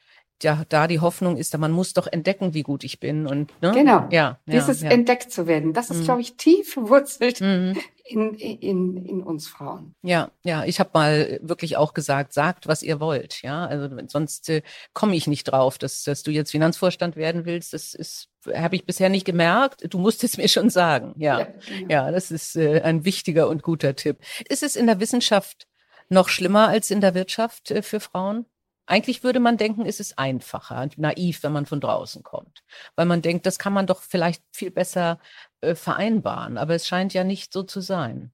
ja, 0.44 0.64
da 0.70 0.88
die 0.88 1.00
Hoffnung 1.00 1.38
ist, 1.38 1.58
man 1.58 1.72
muss 1.72 1.94
doch 1.94 2.08
entdecken, 2.08 2.54
wie 2.54 2.64
gut 2.64 2.84
ich 2.84 3.00
bin 3.00 3.28
und 3.28 3.52
ne? 3.62 3.72
genau, 3.72 4.08
ja, 4.12 4.40
dieses 4.46 4.82
ja. 4.82 4.90
entdeckt 4.90 5.32
zu 5.32 5.48
werden, 5.48 5.74
das 5.74 5.90
ist, 5.90 6.02
mhm. 6.02 6.04
glaube 6.06 6.22
ich, 6.22 6.38
tief 6.38 6.74
verwurzelt 6.74 7.42
mhm. 7.42 7.78
in, 8.06 8.34
in, 8.34 9.06
in 9.06 9.24
uns 9.24 9.48
Frauen. 9.48 9.96
Ja, 10.02 10.32
ja, 10.44 10.64
ich 10.66 10.80
habe 10.80 10.92
mal 10.94 11.40
wirklich 11.42 11.78
auch 11.78 11.94
gesagt, 11.94 12.34
sagt, 12.34 12.68
was 12.68 12.84
ihr 12.84 13.00
wollt, 13.00 13.42
ja, 13.42 13.66
also 13.66 13.90
sonst 14.08 14.50
äh, 14.50 14.62
komme 14.94 15.16
ich 15.16 15.28
nicht 15.28 15.46
drauf, 15.46 15.78
dass, 15.78 16.04
dass 16.04 16.24
du 16.24 16.32
jetzt 16.32 16.52
Finanzvorstand 16.52 17.16
werden 17.16 17.46
willst, 17.46 17.74
das 17.74 17.94
ist 17.94 18.30
habe 18.54 18.76
ich 18.76 18.86
bisher 18.86 19.10
nicht 19.10 19.26
gemerkt. 19.26 19.94
Du 19.94 20.00
musst 20.00 20.24
es 20.24 20.38
mir 20.38 20.48
schon 20.48 20.70
sagen. 20.70 21.14
Ja, 21.18 21.40
ja, 21.40 21.48
genau. 21.68 21.90
ja 21.90 22.12
das 22.12 22.32
ist 22.32 22.56
äh, 22.56 22.82
ein 22.82 23.06
wichtiger 23.06 23.50
und 23.50 23.64
guter 23.64 23.96
Tipp. 23.96 24.20
Ist 24.48 24.64
es 24.64 24.76
in 24.76 24.88
der 24.88 25.00
Wissenschaft 25.00 25.68
noch 26.10 26.30
schlimmer 26.30 26.68
als 26.68 26.92
in 26.92 27.02
der 27.02 27.14
Wirtschaft 27.14 27.72
äh, 27.72 27.82
für 27.82 28.00
Frauen? 28.00 28.46
Eigentlich 28.90 29.24
würde 29.24 29.40
man 29.40 29.58
denken, 29.58 29.86
es 29.86 30.00
ist 30.00 30.18
einfacher, 30.18 30.90
naiv, 30.98 31.44
wenn 31.44 31.52
man 31.52 31.68
von 31.68 31.80
draußen 31.80 32.24
kommt, 32.24 32.64
weil 32.96 33.06
man 33.06 33.22
denkt, 33.22 33.46
das 33.46 33.60
kann 33.60 33.72
man 33.72 33.86
doch 33.86 34.02
vielleicht 34.02 34.44
viel 34.52 34.72
besser 34.72 35.20
äh, 35.62 35.76
vereinbaren. 35.76 36.58
Aber 36.58 36.74
es 36.74 36.88
scheint 36.88 37.14
ja 37.14 37.24
nicht 37.24 37.54
so 37.54 37.62
zu 37.62 37.82
sein. 37.82 38.32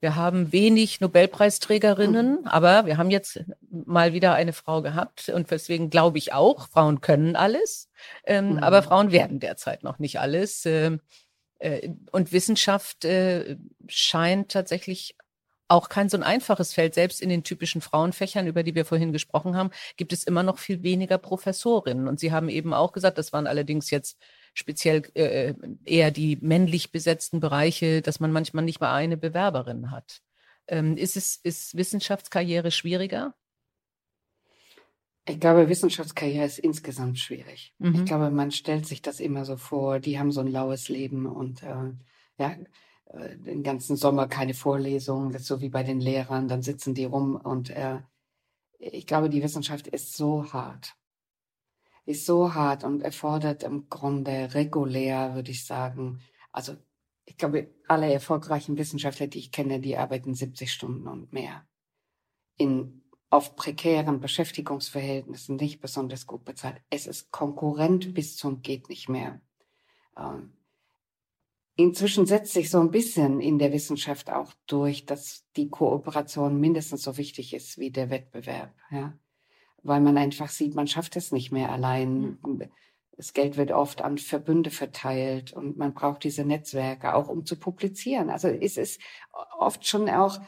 Wir 0.00 0.14
haben 0.14 0.52
wenig 0.52 1.00
Nobelpreisträgerinnen, 1.00 2.42
mhm. 2.42 2.46
aber 2.46 2.84
wir 2.84 2.98
haben 2.98 3.10
jetzt 3.10 3.44
mal 3.70 4.12
wieder 4.12 4.34
eine 4.34 4.52
Frau 4.52 4.82
gehabt 4.82 5.30
und 5.30 5.50
deswegen 5.50 5.88
glaube 5.88 6.18
ich 6.18 6.34
auch, 6.34 6.68
Frauen 6.68 7.00
können 7.00 7.34
alles, 7.34 7.88
ähm, 8.26 8.56
mhm. 8.56 8.58
aber 8.58 8.82
Frauen 8.82 9.10
werden 9.10 9.40
derzeit 9.40 9.82
noch 9.82 9.98
nicht 9.98 10.20
alles. 10.20 10.66
Ähm, 10.66 11.00
äh, 11.60 11.88
und 12.12 12.30
Wissenschaft 12.30 13.06
äh, 13.06 13.56
scheint 13.88 14.52
tatsächlich 14.52 15.16
auch 15.68 15.88
kein 15.88 16.08
so 16.08 16.16
ein 16.16 16.22
einfaches 16.22 16.72
Feld. 16.72 16.94
Selbst 16.94 17.20
in 17.20 17.28
den 17.28 17.42
typischen 17.42 17.80
Frauenfächern, 17.80 18.46
über 18.46 18.62
die 18.62 18.74
wir 18.74 18.84
vorhin 18.84 19.12
gesprochen 19.12 19.56
haben, 19.56 19.70
gibt 19.96 20.12
es 20.12 20.24
immer 20.24 20.42
noch 20.42 20.58
viel 20.58 20.82
weniger 20.82 21.18
Professorinnen. 21.18 22.08
Und 22.08 22.20
Sie 22.20 22.32
haben 22.32 22.48
eben 22.48 22.72
auch 22.72 22.92
gesagt, 22.92 23.18
das 23.18 23.32
waren 23.32 23.46
allerdings 23.46 23.90
jetzt 23.90 24.18
speziell 24.54 25.02
äh, 25.14 25.54
eher 25.84 26.10
die 26.10 26.38
männlich 26.40 26.92
besetzten 26.92 27.40
Bereiche, 27.40 28.02
dass 28.02 28.20
man 28.20 28.32
manchmal 28.32 28.64
nicht 28.64 28.80
mal 28.80 28.94
eine 28.94 29.16
Bewerberin 29.16 29.90
hat. 29.90 30.20
Ähm, 30.68 30.96
ist 30.96 31.16
es 31.16 31.36
ist 31.36 31.76
Wissenschaftskarriere 31.76 32.70
schwieriger? 32.70 33.34
Ich 35.28 35.40
glaube, 35.40 35.68
Wissenschaftskarriere 35.68 36.44
ist 36.44 36.58
insgesamt 36.58 37.18
schwierig. 37.18 37.74
Mhm. 37.78 37.96
Ich 37.96 38.04
glaube, 38.04 38.30
man 38.30 38.52
stellt 38.52 38.86
sich 38.86 39.02
das 39.02 39.18
immer 39.18 39.44
so 39.44 39.56
vor, 39.56 39.98
die 39.98 40.18
haben 40.18 40.30
so 40.30 40.40
ein 40.40 40.46
laues 40.46 40.88
Leben 40.88 41.26
und 41.26 41.64
äh, 41.64 41.92
ja, 42.38 42.52
äh, 42.52 42.64
den 43.16 43.62
ganzen 43.62 43.96
Sommer 43.96 44.28
keine 44.28 44.54
Vorlesungen, 44.54 45.32
das 45.32 45.42
ist 45.42 45.48
so 45.48 45.60
wie 45.60 45.68
bei 45.68 45.82
den 45.82 46.00
Lehrern, 46.00 46.48
dann 46.48 46.62
sitzen 46.62 46.94
die 46.94 47.04
rum 47.04 47.36
und 47.36 47.70
äh, 47.70 48.00
ich 48.78 49.06
glaube, 49.06 49.30
die 49.30 49.42
Wissenschaft 49.42 49.86
ist 49.88 50.16
so 50.16 50.52
hart. 50.52 50.94
Ist 52.04 52.26
so 52.26 52.54
hart 52.54 52.84
und 52.84 53.02
erfordert 53.02 53.62
im 53.62 53.88
Grunde 53.88 54.54
regulär, 54.54 55.34
würde 55.34 55.50
ich 55.50 55.64
sagen. 55.64 56.20
Also 56.52 56.76
ich 57.24 57.36
glaube, 57.36 57.74
alle 57.88 58.12
erfolgreichen 58.12 58.78
Wissenschaftler, 58.78 59.26
die 59.26 59.38
ich 59.38 59.50
kenne, 59.50 59.80
die 59.80 59.96
arbeiten 59.96 60.34
70 60.34 60.72
Stunden 60.72 61.08
und 61.08 61.32
mehr. 61.32 61.66
In, 62.56 63.02
auf 63.28 63.56
prekären 63.56 64.20
Beschäftigungsverhältnissen, 64.20 65.56
nicht 65.56 65.80
besonders 65.80 66.26
gut 66.26 66.44
bezahlt. 66.44 66.80
Es 66.90 67.06
ist 67.06 67.32
Konkurrent 67.32 68.14
bis 68.14 68.36
zum 68.36 68.62
geht 68.62 68.88
nicht 68.88 69.08
mehr. 69.08 69.40
Ähm, 70.16 70.55
Inzwischen 71.76 72.24
setzt 72.24 72.54
sich 72.54 72.70
so 72.70 72.80
ein 72.80 72.90
bisschen 72.90 73.40
in 73.40 73.58
der 73.58 73.72
Wissenschaft 73.72 74.30
auch 74.30 74.54
durch, 74.66 75.04
dass 75.04 75.44
die 75.56 75.68
Kooperation 75.68 76.58
mindestens 76.58 77.02
so 77.02 77.18
wichtig 77.18 77.52
ist 77.52 77.78
wie 77.78 77.90
der 77.90 78.08
Wettbewerb, 78.08 78.74
ja. 78.90 79.12
Weil 79.82 80.00
man 80.00 80.16
einfach 80.16 80.48
sieht, 80.48 80.74
man 80.74 80.88
schafft 80.88 81.16
es 81.16 81.32
nicht 81.32 81.52
mehr 81.52 81.70
allein. 81.70 82.38
Das 83.16 83.34
Geld 83.34 83.56
wird 83.56 83.72
oft 83.72 84.02
an 84.02 84.18
Verbünde 84.18 84.70
verteilt 84.70 85.52
und 85.52 85.76
man 85.76 85.94
braucht 85.94 86.24
diese 86.24 86.44
Netzwerke 86.44 87.14
auch, 87.14 87.28
um 87.28 87.44
zu 87.44 87.56
publizieren. 87.56 88.30
Also 88.30 88.48
es 88.48 88.78
ist 88.78 89.00
oft 89.58 89.86
schon 89.86 90.08
auch 90.08 90.40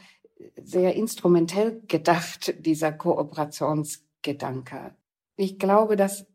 sehr 0.61 0.95
instrumentell 0.95 1.81
gedacht, 1.87 2.53
dieser 2.65 2.91
Kooperationsgedanke. 2.91 4.95
Ich 5.35 5.59
glaube, 5.59 5.95
dass, 5.95 6.25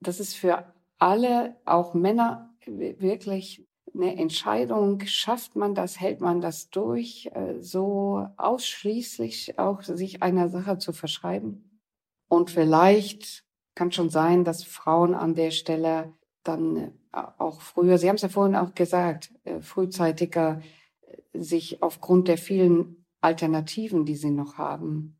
dass 0.00 0.20
es 0.20 0.34
für 0.34 0.72
alle, 0.98 1.56
auch 1.64 1.94
Männer, 1.94 2.54
wirklich 2.66 3.66
eine 3.94 4.16
Entscheidung, 4.16 5.00
schafft 5.06 5.56
man 5.56 5.74
das, 5.74 6.00
hält 6.00 6.20
man 6.20 6.40
das 6.40 6.70
durch, 6.70 7.30
äh, 7.34 7.60
so 7.60 8.26
ausschließlich 8.36 9.58
auch 9.58 9.82
sich 9.82 10.22
einer 10.22 10.48
Sache 10.48 10.78
zu 10.78 10.92
verschreiben. 10.92 11.80
Und 12.28 12.50
vielleicht 12.50 13.44
kann 13.74 13.92
schon 13.92 14.10
sein, 14.10 14.44
dass 14.44 14.62
Frauen 14.62 15.14
an 15.14 15.34
der 15.34 15.50
Stelle 15.50 16.12
dann 16.44 16.76
äh, 16.76 16.90
auch 17.38 17.60
früher, 17.60 17.98
Sie 17.98 18.08
haben 18.08 18.16
es 18.16 18.22
ja 18.22 18.28
vorhin 18.28 18.56
auch 18.56 18.74
gesagt, 18.74 19.32
äh, 19.44 19.60
frühzeitiger 19.60 20.62
sich 21.32 21.82
aufgrund 21.82 22.28
der 22.28 22.38
vielen 22.38 23.04
Alternativen, 23.20 24.04
die 24.04 24.16
sie 24.16 24.30
noch 24.30 24.58
haben, 24.58 25.16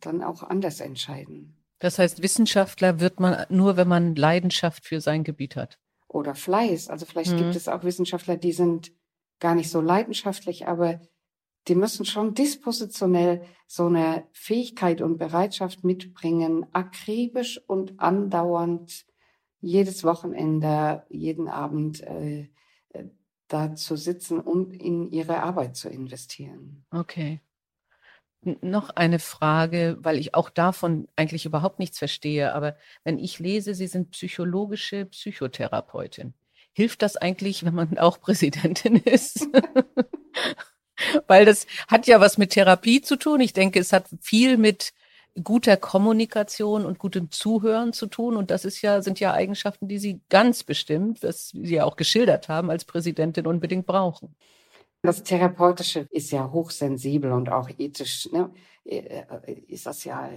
dann 0.00 0.22
auch 0.22 0.42
anders 0.42 0.80
entscheiden. 0.80 1.56
Das 1.78 1.98
heißt, 1.98 2.22
Wissenschaftler 2.22 3.00
wird 3.00 3.20
man 3.20 3.46
nur, 3.48 3.76
wenn 3.76 3.88
man 3.88 4.14
Leidenschaft 4.14 4.84
für 4.84 5.00
sein 5.00 5.24
Gebiet 5.24 5.56
hat 5.56 5.78
oder 6.08 6.34
Fleiß. 6.34 6.88
Also 6.88 7.06
vielleicht 7.06 7.32
mhm. 7.32 7.38
gibt 7.38 7.56
es 7.56 7.68
auch 7.68 7.84
Wissenschaftler, 7.84 8.36
die 8.36 8.52
sind 8.52 8.92
gar 9.38 9.54
nicht 9.54 9.70
so 9.70 9.80
leidenschaftlich, 9.80 10.66
aber 10.66 11.00
die 11.68 11.74
müssen 11.74 12.06
schon 12.06 12.34
dispositionell 12.34 13.42
so 13.66 13.86
eine 13.86 14.26
Fähigkeit 14.32 15.02
und 15.02 15.18
Bereitschaft 15.18 15.84
mitbringen, 15.84 16.66
akribisch 16.72 17.60
und 17.66 18.00
andauernd 18.00 19.04
jedes 19.60 20.02
Wochenende, 20.04 21.04
jeden 21.10 21.48
Abend 21.48 22.00
äh, 22.02 22.48
äh 22.90 23.04
da 23.48 23.74
zu 23.74 23.96
sitzen 23.96 24.40
und 24.40 24.74
in 24.74 25.10
ihre 25.10 25.42
Arbeit 25.42 25.74
zu 25.74 25.88
investieren. 25.88 26.84
Okay 26.90 27.40
noch 28.42 28.90
eine 28.90 29.18
Frage, 29.18 29.96
weil 30.00 30.18
ich 30.18 30.34
auch 30.34 30.50
davon 30.50 31.08
eigentlich 31.16 31.44
überhaupt 31.44 31.78
nichts 31.78 31.98
verstehe. 31.98 32.54
Aber 32.54 32.76
wenn 33.04 33.18
ich 33.18 33.38
lese, 33.38 33.74
Sie 33.74 33.86
sind 33.86 34.10
psychologische 34.12 35.06
Psychotherapeutin, 35.06 36.34
hilft 36.72 37.02
das 37.02 37.16
eigentlich, 37.16 37.64
wenn 37.64 37.74
man 37.74 37.98
auch 37.98 38.20
Präsidentin 38.20 38.96
ist? 39.04 39.48
weil 41.26 41.44
das 41.44 41.66
hat 41.88 42.06
ja 42.06 42.20
was 42.20 42.38
mit 42.38 42.50
Therapie 42.50 43.00
zu 43.00 43.16
tun. 43.16 43.40
Ich 43.40 43.52
denke, 43.52 43.80
es 43.80 43.92
hat 43.92 44.06
viel 44.20 44.56
mit 44.56 44.92
guter 45.42 45.76
Kommunikation 45.76 46.84
und 46.84 46.98
gutem 46.98 47.30
Zuhören 47.30 47.92
zu 47.92 48.06
tun. 48.06 48.36
Und 48.36 48.50
das 48.50 48.64
ist 48.64 48.82
ja, 48.82 49.02
sind 49.02 49.20
ja 49.20 49.32
Eigenschaften, 49.32 49.88
die 49.88 49.98
Sie 49.98 50.20
ganz 50.28 50.64
bestimmt, 50.64 51.22
was 51.22 51.48
Sie 51.50 51.74
ja 51.74 51.84
auch 51.84 51.96
geschildert 51.96 52.48
haben, 52.48 52.70
als 52.70 52.84
Präsidentin 52.84 53.46
unbedingt 53.46 53.86
brauchen. 53.86 54.34
Das 55.02 55.22
Therapeutische 55.22 56.08
ist 56.10 56.30
ja 56.32 56.50
hochsensibel 56.50 57.32
und 57.32 57.50
auch 57.50 57.70
ethisch, 57.78 58.28
ne, 58.32 58.50
äh, 58.84 59.24
ist 59.68 59.86
das 59.86 60.04
ja 60.04 60.30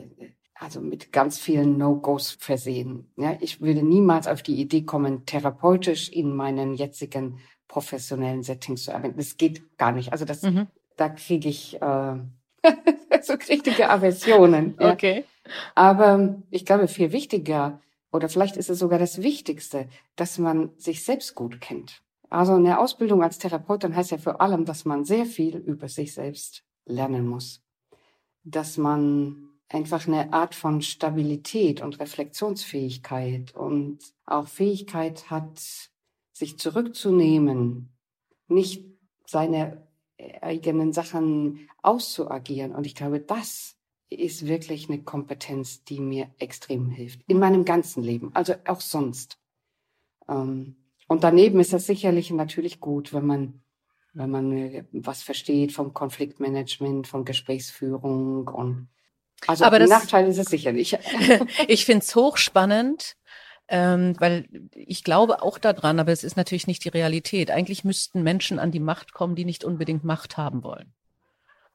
also 0.62 0.80
mit 0.80 1.12
ganz 1.12 1.40
vielen 1.40 1.78
No-Gos 1.78 2.38
versehen. 2.40 3.12
Ja, 3.18 3.36
ich 3.42 3.62
würde 3.62 3.82
niemals 3.82 4.28
auf 4.28 4.44
die 4.44 4.62
Idee 4.62 4.84
kommen, 4.84 5.26
therapeutisch 5.26 6.10
in 6.10 6.36
meinen 6.36 6.76
jetzigen 6.76 7.40
professionellen 7.68 8.44
Settings 8.44 8.84
zu 8.84 8.94
arbeiten. 8.94 9.18
Das 9.18 9.38
geht 9.38 9.78
gar 9.78 9.92
nicht. 9.92 10.12
Also 10.12 10.24
das, 10.24 10.44
mhm. 10.44 10.68
da 10.98 11.10
kriege 11.10 11.50
ich 11.50 11.82
äh, 11.82 12.16
so 13.24 13.34
richtige 13.50 13.90
Aversionen. 13.90 14.76
Ja. 14.80 14.94
Okay. 14.94 15.24
Aber 15.74 16.36
ich 16.52 16.66
glaube, 16.66 16.88
viel 16.88 17.12
wichtiger 17.12 17.82
oder 18.12 18.30
vielleicht 18.30 18.58
ist 18.58 18.70
es 18.70 18.78
sogar 18.78 19.00
das 19.00 19.24
Wichtigste, 19.24 19.88
dass 20.16 20.38
man 20.38 20.70
sich 20.78 21.04
selbst 21.04 21.34
gut 21.34 21.60
kennt. 21.60 22.04
Also 22.32 22.54
eine 22.54 22.80
Ausbildung 22.80 23.22
als 23.22 23.40
Therapeutin 23.40 23.94
heißt 23.94 24.12
ja 24.12 24.18
vor 24.18 24.40
allem, 24.40 24.64
dass 24.64 24.86
man 24.86 25.04
sehr 25.04 25.26
viel 25.26 25.58
über 25.58 25.90
sich 25.90 26.14
selbst 26.14 26.64
lernen 26.86 27.28
muss. 27.28 27.62
Dass 28.44 28.78
man 28.78 29.50
einfach 29.68 30.08
eine 30.08 30.32
Art 30.32 30.56
von 30.56 30.82
Stabilität 30.82 31.82
und 31.82 32.00
Reflexionsfähigkeit 32.00 33.54
und 33.54 34.00
auch 34.26 34.48
Fähigkeit 34.48 35.30
hat, 35.30 35.62
sich 36.32 36.58
zurückzunehmen, 36.58 37.94
nicht 38.48 38.86
seine 39.26 39.86
eigenen 40.40 40.94
Sachen 40.94 41.68
auszuagieren. 41.82 42.74
Und 42.74 42.86
ich 42.86 42.96
glaube, 42.96 43.20
das 43.20 43.76
ist 44.10 44.48
wirklich 44.48 44.88
eine 44.88 45.04
Kompetenz, 45.04 45.84
die 45.84 46.00
mir 46.00 46.34
extrem 46.40 46.92
hilft. 46.92 47.22
In 47.28 47.40
meinem 47.40 47.66
ganzen 47.66 48.04
Leben, 48.04 48.34
also 48.34 48.54
auch 48.66 48.82
sonst. 48.82 49.38
Ähm, 50.30 50.78
und 51.12 51.26
daneben 51.26 51.60
ist 51.60 51.74
es 51.74 51.88
sicherlich 51.88 52.32
natürlich 52.32 52.80
gut, 52.80 53.12
wenn 53.12 53.26
man, 53.26 53.62
wenn 54.14 54.30
man 54.30 54.54
äh, 54.54 54.86
was 54.94 55.24
versteht 55.24 55.74
vom 55.74 55.94
Konfliktmanagement, 55.94 57.06
von 57.06 57.26
Gesprächsführung 57.26 58.48
und 58.48 58.88
also 59.46 59.66
Aber 59.66 59.78
das, 59.78 59.90
Nachteil 59.90 60.30
ist 60.30 60.38
es 60.38 60.48
sicher 60.48 60.72
nicht. 60.72 60.98
ich 61.68 61.84
finde 61.84 62.06
es 62.06 62.16
hochspannend, 62.16 63.18
ähm, 63.68 64.16
weil 64.20 64.48
ich 64.74 65.04
glaube 65.04 65.42
auch 65.42 65.58
daran, 65.58 66.00
aber 66.00 66.14
es 66.14 66.24
ist 66.24 66.38
natürlich 66.38 66.68
nicht 66.68 66.86
die 66.86 66.90
Realität. 66.90 67.52
Eigentlich 67.52 67.84
müssten 67.84 68.24
Menschen 68.24 68.58
an 68.58 68.72
die 68.72 68.80
Macht 68.80 69.12
kommen, 69.12 69.36
die 69.36 69.44
nicht 69.44 69.66
unbedingt 69.66 70.06
Macht 70.06 70.38
haben 70.38 70.64
wollen. 70.64 70.94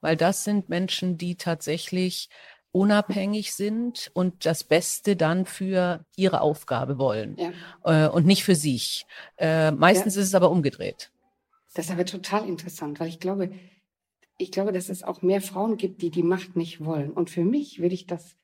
Weil 0.00 0.16
das 0.16 0.44
sind 0.44 0.70
Menschen, 0.70 1.18
die 1.18 1.36
tatsächlich 1.36 2.30
unabhängig 2.72 3.54
sind 3.54 4.10
und 4.14 4.44
das 4.44 4.64
Beste 4.64 5.16
dann 5.16 5.46
für 5.46 6.04
ihre 6.16 6.40
Aufgabe 6.40 6.98
wollen 6.98 7.36
ja. 7.38 8.06
äh, 8.06 8.08
und 8.10 8.26
nicht 8.26 8.44
für 8.44 8.54
sich. 8.54 9.06
Äh, 9.38 9.70
meistens 9.70 10.14
ja. 10.14 10.22
ist 10.22 10.28
es 10.28 10.34
aber 10.34 10.50
umgedreht. 10.50 11.10
Das 11.74 11.86
ist 11.86 11.90
aber 11.90 12.04
total 12.04 12.48
interessant, 12.48 13.00
weil 13.00 13.08
ich 13.08 13.20
glaube, 13.20 13.50
ich 14.38 14.50
glaube, 14.50 14.72
dass 14.72 14.88
es 14.88 15.02
auch 15.02 15.22
mehr 15.22 15.40
Frauen 15.40 15.76
gibt, 15.76 16.02
die 16.02 16.10
die 16.10 16.22
Macht 16.22 16.56
nicht 16.56 16.84
wollen. 16.84 17.10
Und 17.10 17.30
für 17.30 17.44
mich 17.44 17.80
würde 17.80 17.94
ich 17.94 18.06
das 18.06 18.36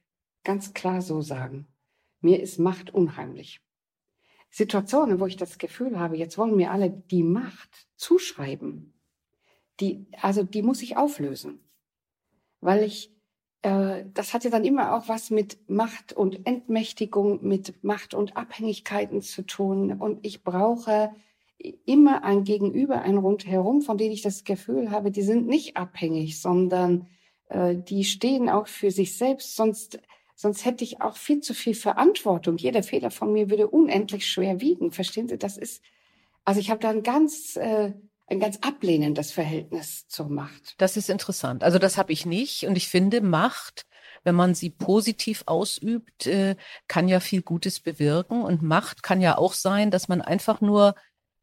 ganz 0.44 0.72
klar 0.72 1.02
so 1.02 1.20
sagen. 1.20 1.66
Mir 2.20 2.40
ist 2.40 2.58
Macht 2.58 2.92
unheimlich. 2.92 3.60
Situationen, 4.50 5.18
wo 5.18 5.26
ich 5.26 5.36
das 5.36 5.58
Gefühl 5.58 5.98
habe, 5.98 6.16
jetzt 6.16 6.36
wollen 6.36 6.56
mir 6.56 6.70
alle 6.70 6.90
die 6.90 7.22
Macht 7.22 7.88
zuschreiben, 7.96 8.92
die, 9.80 10.06
also 10.20 10.42
die 10.42 10.62
muss 10.62 10.82
ich 10.82 10.96
auflösen. 10.96 11.60
Weil 12.60 12.84
ich 12.84 13.10
äh, 13.62 14.04
das 14.12 14.34
hatte 14.34 14.50
dann 14.50 14.64
immer 14.64 14.94
auch 14.94 15.08
was 15.08 15.30
mit 15.30 15.58
Macht 15.68 16.12
und 16.12 16.46
Entmächtigung, 16.46 17.46
mit 17.46 17.82
Macht 17.82 18.14
und 18.14 18.36
Abhängigkeiten 18.36 19.22
zu 19.22 19.42
tun. 19.42 19.92
Und 20.00 20.24
ich 20.26 20.42
brauche 20.44 21.12
immer 21.86 22.24
ein 22.24 22.44
Gegenüber, 22.44 23.02
ein 23.02 23.18
Rundherum, 23.18 23.82
von 23.82 23.96
denen 23.96 24.12
ich 24.12 24.22
das 24.22 24.44
Gefühl 24.44 24.90
habe, 24.90 25.12
die 25.12 25.22
sind 25.22 25.46
nicht 25.46 25.76
abhängig, 25.76 26.40
sondern 26.40 27.06
äh, 27.48 27.76
die 27.76 28.04
stehen 28.04 28.48
auch 28.48 28.66
für 28.66 28.90
sich 28.90 29.16
selbst. 29.16 29.54
Sonst, 29.54 30.00
sonst 30.34 30.64
hätte 30.64 30.82
ich 30.82 31.00
auch 31.00 31.16
viel 31.16 31.40
zu 31.40 31.54
viel 31.54 31.74
Verantwortung. 31.74 32.56
Jeder 32.56 32.82
Fehler 32.82 33.12
von 33.12 33.32
mir 33.32 33.48
würde 33.48 33.68
unendlich 33.68 34.26
schwer 34.26 34.60
wiegen. 34.60 34.90
Verstehen 34.90 35.28
Sie? 35.28 35.38
Das 35.38 35.56
ist, 35.56 35.82
also 36.44 36.58
ich 36.58 36.70
habe 36.70 36.80
da 36.80 36.90
ein 36.90 37.04
ganz 37.04 37.56
äh, 37.56 37.92
ein 38.32 38.40
ganz 38.40 38.58
ablehnendes 38.62 39.30
Verhältnis 39.30 40.08
zur 40.08 40.28
Macht. 40.28 40.74
Das 40.78 40.96
ist 40.96 41.10
interessant. 41.10 41.62
Also 41.62 41.78
das 41.78 41.96
habe 41.98 42.12
ich 42.12 42.26
nicht. 42.26 42.64
Und 42.66 42.76
ich 42.76 42.88
finde, 42.88 43.20
Macht, 43.20 43.86
wenn 44.24 44.34
man 44.34 44.54
sie 44.54 44.70
positiv 44.70 45.44
ausübt, 45.46 46.26
äh, 46.26 46.56
kann 46.88 47.08
ja 47.08 47.20
viel 47.20 47.42
Gutes 47.42 47.78
bewirken. 47.78 48.42
Und 48.42 48.62
Macht 48.62 49.02
kann 49.02 49.20
ja 49.20 49.38
auch 49.38 49.52
sein, 49.52 49.90
dass 49.90 50.08
man 50.08 50.22
einfach 50.22 50.60
nur 50.60 50.94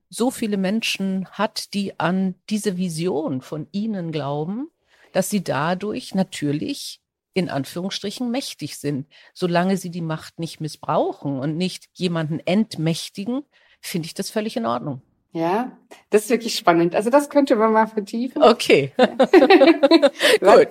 so 0.10 0.32
viele 0.32 0.58
Menschen 0.58 1.28
hat, 1.30 1.74
die 1.74 2.00
an 2.00 2.36
diese 2.50 2.78
Vision 2.78 3.42
von 3.42 3.68
ihnen 3.72 4.12
glauben, 4.12 4.70
dass 5.14 5.30
sie 5.30 5.44
dadurch 5.44 6.16
natürlich 6.16 7.02
in 7.34 7.50
Anführungsstrichen 7.50 8.32
mächtig 8.32 8.78
sind. 8.78 9.08
Solange 9.34 9.78
sie 9.78 9.92
die 9.92 10.02
Macht 10.02 10.40
nicht 10.40 10.60
missbrauchen 10.60 11.40
und 11.40 11.58
nicht 11.58 11.88
jemanden 11.94 12.40
entmächtigen, 12.40 13.44
finde 13.80 14.08
ich 14.08 14.16
das 14.16 14.32
völlig 14.32 14.58
in 14.58 14.66
Ordnung. 14.66 15.04
Ja, 15.32 15.78
das 16.10 16.24
ist 16.24 16.30
wirklich 16.30 16.56
spannend. 16.56 16.96
Also 16.96 17.10
das 17.10 17.30
könnte 17.30 17.56
man 17.56 17.72
mal 17.72 17.88
vertiefen. 17.88 18.42
Okay. 18.42 18.92
Gut. 20.40 20.70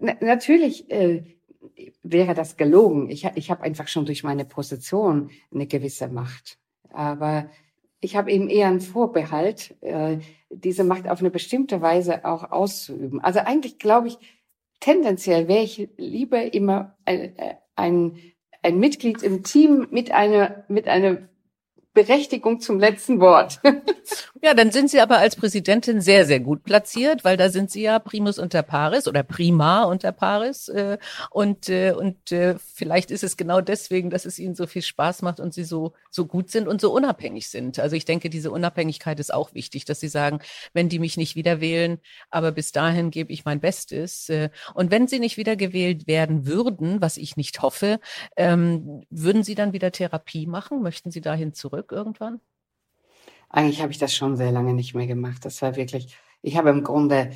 Na, 0.00 0.14
natürlich 0.20 0.90
äh, 0.90 1.22
wäre 2.02 2.34
das 2.34 2.56
gelogen. 2.56 3.08
Ich, 3.10 3.24
ich 3.34 3.50
habe 3.50 3.62
einfach 3.62 3.88
schon 3.88 4.04
durch 4.04 4.22
meine 4.22 4.44
Position 4.44 5.30
eine 5.52 5.66
gewisse 5.66 6.08
Macht. 6.08 6.58
Aber 6.90 7.48
ich 8.00 8.16
habe 8.16 8.30
eben 8.30 8.48
eher 8.48 8.68
einen 8.68 8.80
Vorbehalt, 8.80 9.74
äh, 9.82 10.18
diese 10.50 10.84
Macht 10.84 11.08
auf 11.08 11.20
eine 11.20 11.30
bestimmte 11.30 11.80
Weise 11.80 12.24
auch 12.24 12.50
auszuüben. 12.50 13.20
Also 13.20 13.40
eigentlich 13.40 13.78
glaube 13.78 14.08
ich, 14.08 14.18
tendenziell 14.80 15.48
wäre 15.48 15.62
ich 15.62 15.88
lieber 15.96 16.52
immer 16.52 16.96
ein, 17.04 17.36
äh, 17.38 17.54
ein, 17.76 18.18
ein 18.62 18.78
Mitglied 18.78 19.22
im 19.22 19.42
Team 19.42 19.86
mit 19.90 20.12
einer, 20.12 20.64
mit 20.68 20.88
einer 20.88 21.28
Berechtigung 21.92 22.60
zum 22.60 22.78
letzten 22.78 23.20
Wort. 23.20 23.60
ja, 24.42 24.54
dann 24.54 24.70
sind 24.70 24.90
Sie 24.90 25.00
aber 25.00 25.18
als 25.18 25.34
Präsidentin 25.34 26.00
sehr, 26.00 26.24
sehr 26.24 26.38
gut 26.38 26.62
platziert, 26.62 27.24
weil 27.24 27.36
da 27.36 27.48
sind 27.48 27.70
Sie 27.70 27.82
ja 27.82 27.98
Primus 27.98 28.38
unter 28.38 28.62
Paris 28.62 29.08
oder 29.08 29.24
Prima 29.24 29.82
unter 29.84 30.12
Paris. 30.12 30.68
Äh, 30.68 30.98
und 31.30 31.68
äh, 31.68 31.92
und 31.92 32.30
äh, 32.30 32.56
vielleicht 32.58 33.10
ist 33.10 33.24
es 33.24 33.36
genau 33.36 33.60
deswegen, 33.60 34.08
dass 34.10 34.24
es 34.24 34.38
Ihnen 34.38 34.54
so 34.54 34.68
viel 34.68 34.82
Spaß 34.82 35.22
macht 35.22 35.40
und 35.40 35.52
Sie 35.52 35.64
so, 35.64 35.92
so 36.10 36.26
gut 36.26 36.50
sind 36.50 36.68
und 36.68 36.80
so 36.80 36.92
unabhängig 36.92 37.48
sind. 37.48 37.80
Also 37.80 37.96
ich 37.96 38.04
denke, 38.04 38.30
diese 38.30 38.52
Unabhängigkeit 38.52 39.18
ist 39.18 39.34
auch 39.34 39.52
wichtig, 39.54 39.84
dass 39.84 39.98
Sie 39.98 40.08
sagen, 40.08 40.38
wenn 40.72 40.88
die 40.88 41.00
mich 41.00 41.16
nicht 41.16 41.34
wieder 41.34 41.60
wählen, 41.60 41.98
aber 42.30 42.52
bis 42.52 42.70
dahin 42.70 43.10
gebe 43.10 43.32
ich 43.32 43.44
mein 43.44 43.60
Bestes. 43.60 44.28
Äh, 44.28 44.50
und 44.74 44.92
wenn 44.92 45.08
Sie 45.08 45.18
nicht 45.18 45.36
wieder 45.36 45.56
gewählt 45.56 46.06
werden 46.06 46.46
würden, 46.46 47.00
was 47.00 47.16
ich 47.16 47.36
nicht 47.36 47.62
hoffe, 47.62 47.98
ähm, 48.36 49.02
würden 49.10 49.42
Sie 49.42 49.56
dann 49.56 49.72
wieder 49.72 49.90
Therapie 49.90 50.46
machen? 50.46 50.82
Möchten 50.82 51.10
Sie 51.10 51.20
dahin 51.20 51.52
zurück? 51.52 51.79
Zurück 51.80 51.92
irgendwann? 51.92 52.40
eigentlich 53.50 53.82
habe 53.82 53.92
ich 53.92 53.98
das 53.98 54.14
schon 54.14 54.36
sehr 54.36 54.52
lange 54.52 54.72
nicht 54.72 54.94
mehr 54.94 55.06
gemacht. 55.06 55.44
Das 55.44 55.60
war 55.60 55.76
wirklich, 55.76 56.16
ich 56.40 56.56
habe 56.56 56.70
im 56.70 56.84
Grunde 56.84 57.32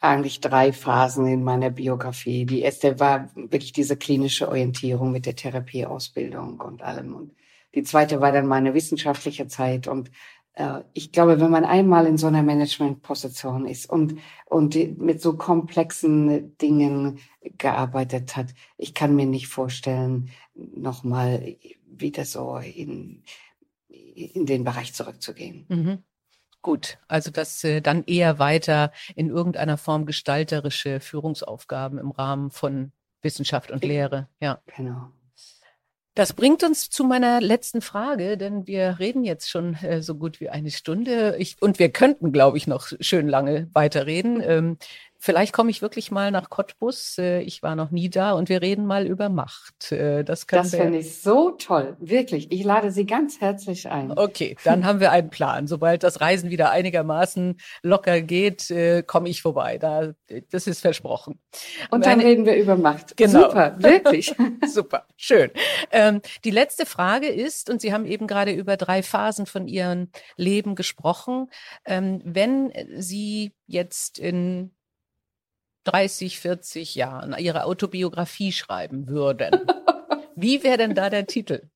eigentlich 0.00 0.40
drei 0.40 0.72
Phasen 0.72 1.26
in 1.26 1.44
meiner 1.44 1.70
Biografie. 1.70 2.46
Die 2.46 2.62
erste 2.62 2.98
war 2.98 3.30
wirklich 3.36 3.72
diese 3.72 3.96
klinische 3.96 4.48
Orientierung 4.48 5.12
mit 5.12 5.26
der 5.26 5.36
Therapieausbildung 5.36 6.60
und 6.60 6.82
allem. 6.82 7.14
Und 7.14 7.34
die 7.74 7.84
zweite 7.84 8.20
war 8.20 8.32
dann 8.32 8.46
meine 8.46 8.74
wissenschaftliche 8.74 9.46
Zeit. 9.46 9.86
Und 9.86 10.10
äh, 10.54 10.80
ich 10.94 11.12
glaube, 11.12 11.40
wenn 11.40 11.50
man 11.50 11.64
einmal 11.64 12.06
in 12.06 12.18
so 12.18 12.26
einer 12.26 12.42
Managementposition 12.42 13.66
ist 13.66 13.88
und, 13.88 14.18
und 14.46 14.98
mit 14.98 15.20
so 15.20 15.36
komplexen 15.36 16.56
Dingen 16.58 17.20
gearbeitet 17.58 18.36
hat, 18.36 18.54
ich 18.78 18.94
kann 18.94 19.14
mir 19.14 19.26
nicht 19.26 19.48
vorstellen, 19.48 20.30
nochmal 20.54 21.56
wieder 21.86 22.24
so 22.24 22.56
in, 22.56 23.22
in 24.14 24.46
den 24.46 24.64
Bereich 24.64 24.94
zurückzugehen. 24.94 25.66
Mhm. 25.68 26.04
Gut, 26.62 26.98
also 27.08 27.30
das 27.30 27.64
äh, 27.64 27.80
dann 27.80 28.04
eher 28.04 28.38
weiter 28.38 28.92
in 29.16 29.28
irgendeiner 29.28 29.76
Form 29.76 30.06
gestalterische 30.06 31.00
Führungsaufgaben 31.00 31.98
im 31.98 32.12
Rahmen 32.12 32.50
von 32.50 32.92
Wissenschaft 33.20 33.70
und 33.72 33.84
Lehre. 33.84 34.28
Ja. 34.40 34.60
Genau. 34.76 35.10
Das 36.14 36.34
bringt 36.34 36.62
uns 36.62 36.90
zu 36.90 37.04
meiner 37.04 37.40
letzten 37.40 37.80
Frage, 37.80 38.36
denn 38.36 38.66
wir 38.66 38.98
reden 38.98 39.24
jetzt 39.24 39.48
schon 39.48 39.74
äh, 39.76 40.02
so 40.02 40.14
gut 40.14 40.40
wie 40.40 40.50
eine 40.50 40.70
Stunde. 40.70 41.36
Ich, 41.38 41.56
und 41.60 41.78
wir 41.78 41.90
könnten, 41.90 42.32
glaube 42.32 42.58
ich, 42.58 42.66
noch 42.66 42.88
schön 43.00 43.28
lange 43.28 43.68
weiterreden. 43.72 44.42
Ähm, 44.52 44.76
vielleicht 45.22 45.52
komme 45.52 45.70
ich 45.70 45.80
wirklich 45.82 46.10
mal 46.10 46.32
nach 46.32 46.50
Cottbus. 46.50 47.16
Äh, 47.16 47.42
ich 47.42 47.62
war 47.62 47.76
noch 47.76 47.92
nie 47.92 48.10
da 48.10 48.32
und 48.32 48.48
wir 48.48 48.60
reden 48.60 48.86
mal 48.86 49.06
über 49.06 49.28
Macht. 49.28 49.92
Äh, 49.92 50.24
das 50.24 50.46
das 50.46 50.74
finde 50.74 50.98
ich 50.98 51.22
so 51.22 51.52
toll. 51.52 51.96
Wirklich. 52.00 52.50
Ich 52.50 52.64
lade 52.64 52.90
Sie 52.90 53.06
ganz 53.06 53.40
herzlich 53.40 53.88
ein. 53.88 54.10
Okay, 54.18 54.56
dann 54.64 54.84
haben 54.84 54.98
wir 54.98 55.12
einen 55.12 55.30
Plan. 55.30 55.68
Sobald 55.68 56.02
das 56.02 56.20
Reisen 56.20 56.50
wieder 56.50 56.70
einigermaßen 56.70 57.56
locker 57.82 58.20
geht, 58.20 58.68
äh, 58.70 59.04
komme 59.04 59.28
ich 59.28 59.42
vorbei. 59.42 59.78
Da, 59.78 60.12
das 60.50 60.66
ist 60.66 60.80
versprochen. 60.80 61.38
Und 61.90 62.04
dann 62.04 62.18
Meine, 62.18 62.28
reden 62.28 62.44
wir 62.44 62.56
über 62.56 62.76
Macht. 62.76 63.16
Genau. 63.16 63.44
Super, 63.44 63.76
wirklich. 63.78 64.34
Super, 64.66 65.06
schön. 65.16 65.52
Ähm, 65.92 66.20
die 66.44 66.50
letzte 66.50 66.84
Frage 66.84 67.28
ist, 67.28 67.70
und 67.70 67.80
Sie 67.80 67.92
haben 67.92 68.06
eben 68.06 68.26
gerade 68.26 68.50
über 68.50 68.76
drei 68.76 69.04
Phasen 69.04 69.46
von 69.46 69.68
Ihrem 69.68 70.08
Leben 70.36 70.74
gesprochen, 70.74 71.48
ähm, 71.84 72.20
wenn 72.24 72.72
Sie 72.98 73.52
jetzt 73.68 74.18
in 74.18 74.72
30, 75.84 76.38
40 76.38 76.94
Jahren 76.94 77.34
ihre 77.38 77.64
Autobiografie 77.64 78.52
schreiben 78.52 79.08
würden, 79.08 79.50
wie 80.36 80.62
wäre 80.62 80.78
denn 80.78 80.94
da 80.94 81.10
der 81.10 81.26
Titel? 81.26 81.68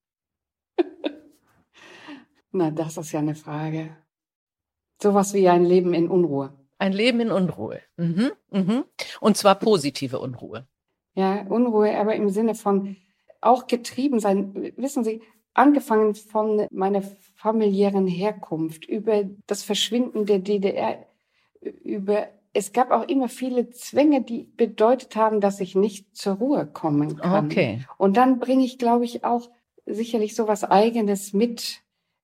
Na, 2.52 2.70
das 2.70 2.96
ist 2.96 3.12
ja 3.12 3.20
eine 3.20 3.34
Frage. 3.34 3.96
Sowas 5.02 5.34
wie 5.34 5.48
ein 5.48 5.64
Leben 5.64 5.92
in 5.92 6.09
Unruhe. 6.09 6.52
Ein 6.78 6.92
Leben 6.92 7.20
in 7.20 7.30
Unruhe. 7.30 7.80
Mhm, 7.96 8.32
mhm. 8.50 8.84
Und 9.20 9.36
zwar 9.36 9.57
positive 9.57 10.18
Unruhe. 10.18 10.66
Ja, 11.14 11.42
Unruhe, 11.48 11.98
aber 11.98 12.14
im 12.14 12.30
Sinne 12.30 12.54
von 12.54 12.96
auch 13.40 13.66
getrieben 13.66 14.20
sein. 14.20 14.72
Wissen 14.76 15.04
Sie, 15.04 15.22
angefangen 15.54 16.14
von 16.14 16.66
meiner 16.70 17.02
familiären 17.34 18.07
Herkunft, 18.07 18.84
über 18.84 19.24
das 19.46 19.62
Verschwinden 19.62 20.26
der 20.26 20.38
DDR, 20.38 21.07
über 21.61 22.28
es 22.57 22.72
gab 22.72 22.90
auch 22.90 23.07
immer 23.07 23.28
viele 23.28 23.68
Zwänge, 23.68 24.22
die 24.22 24.44
bedeutet 24.57 25.14
haben, 25.14 25.42
dass 25.42 25.61
ich 25.61 25.74
nicht 25.74 26.16
zur 26.16 26.36
Ruhe 26.36 26.66
kommen 26.66 27.18
kann. 27.18 27.46
Okay. 27.46 27.84
Und 27.98 28.16
dann 28.16 28.38
bringe 28.38 28.64
ich, 28.64 28.78
glaube 28.78 29.04
ich, 29.04 29.24
auch 29.24 29.50
sicherlich 29.84 30.34
so 30.34 30.48
was 30.48 30.64
Eigenes 30.64 31.34
mit, 31.34 31.82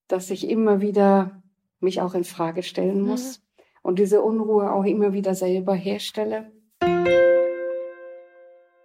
dass 0.08 0.30
ich 0.30 0.48
immer 0.48 0.80
wieder 0.80 1.42
mich 1.80 2.00
auch 2.00 2.14
in 2.14 2.24
Frage 2.24 2.62
stellen 2.62 3.02
mhm. 3.02 3.08
muss 3.08 3.38
mhm. 3.38 3.62
und 3.82 3.98
diese 3.98 4.22
Unruhe 4.22 4.72
auch 4.72 4.84
immer 4.84 5.12
wieder 5.12 5.34
selber 5.34 5.74
herstelle. 5.74 6.50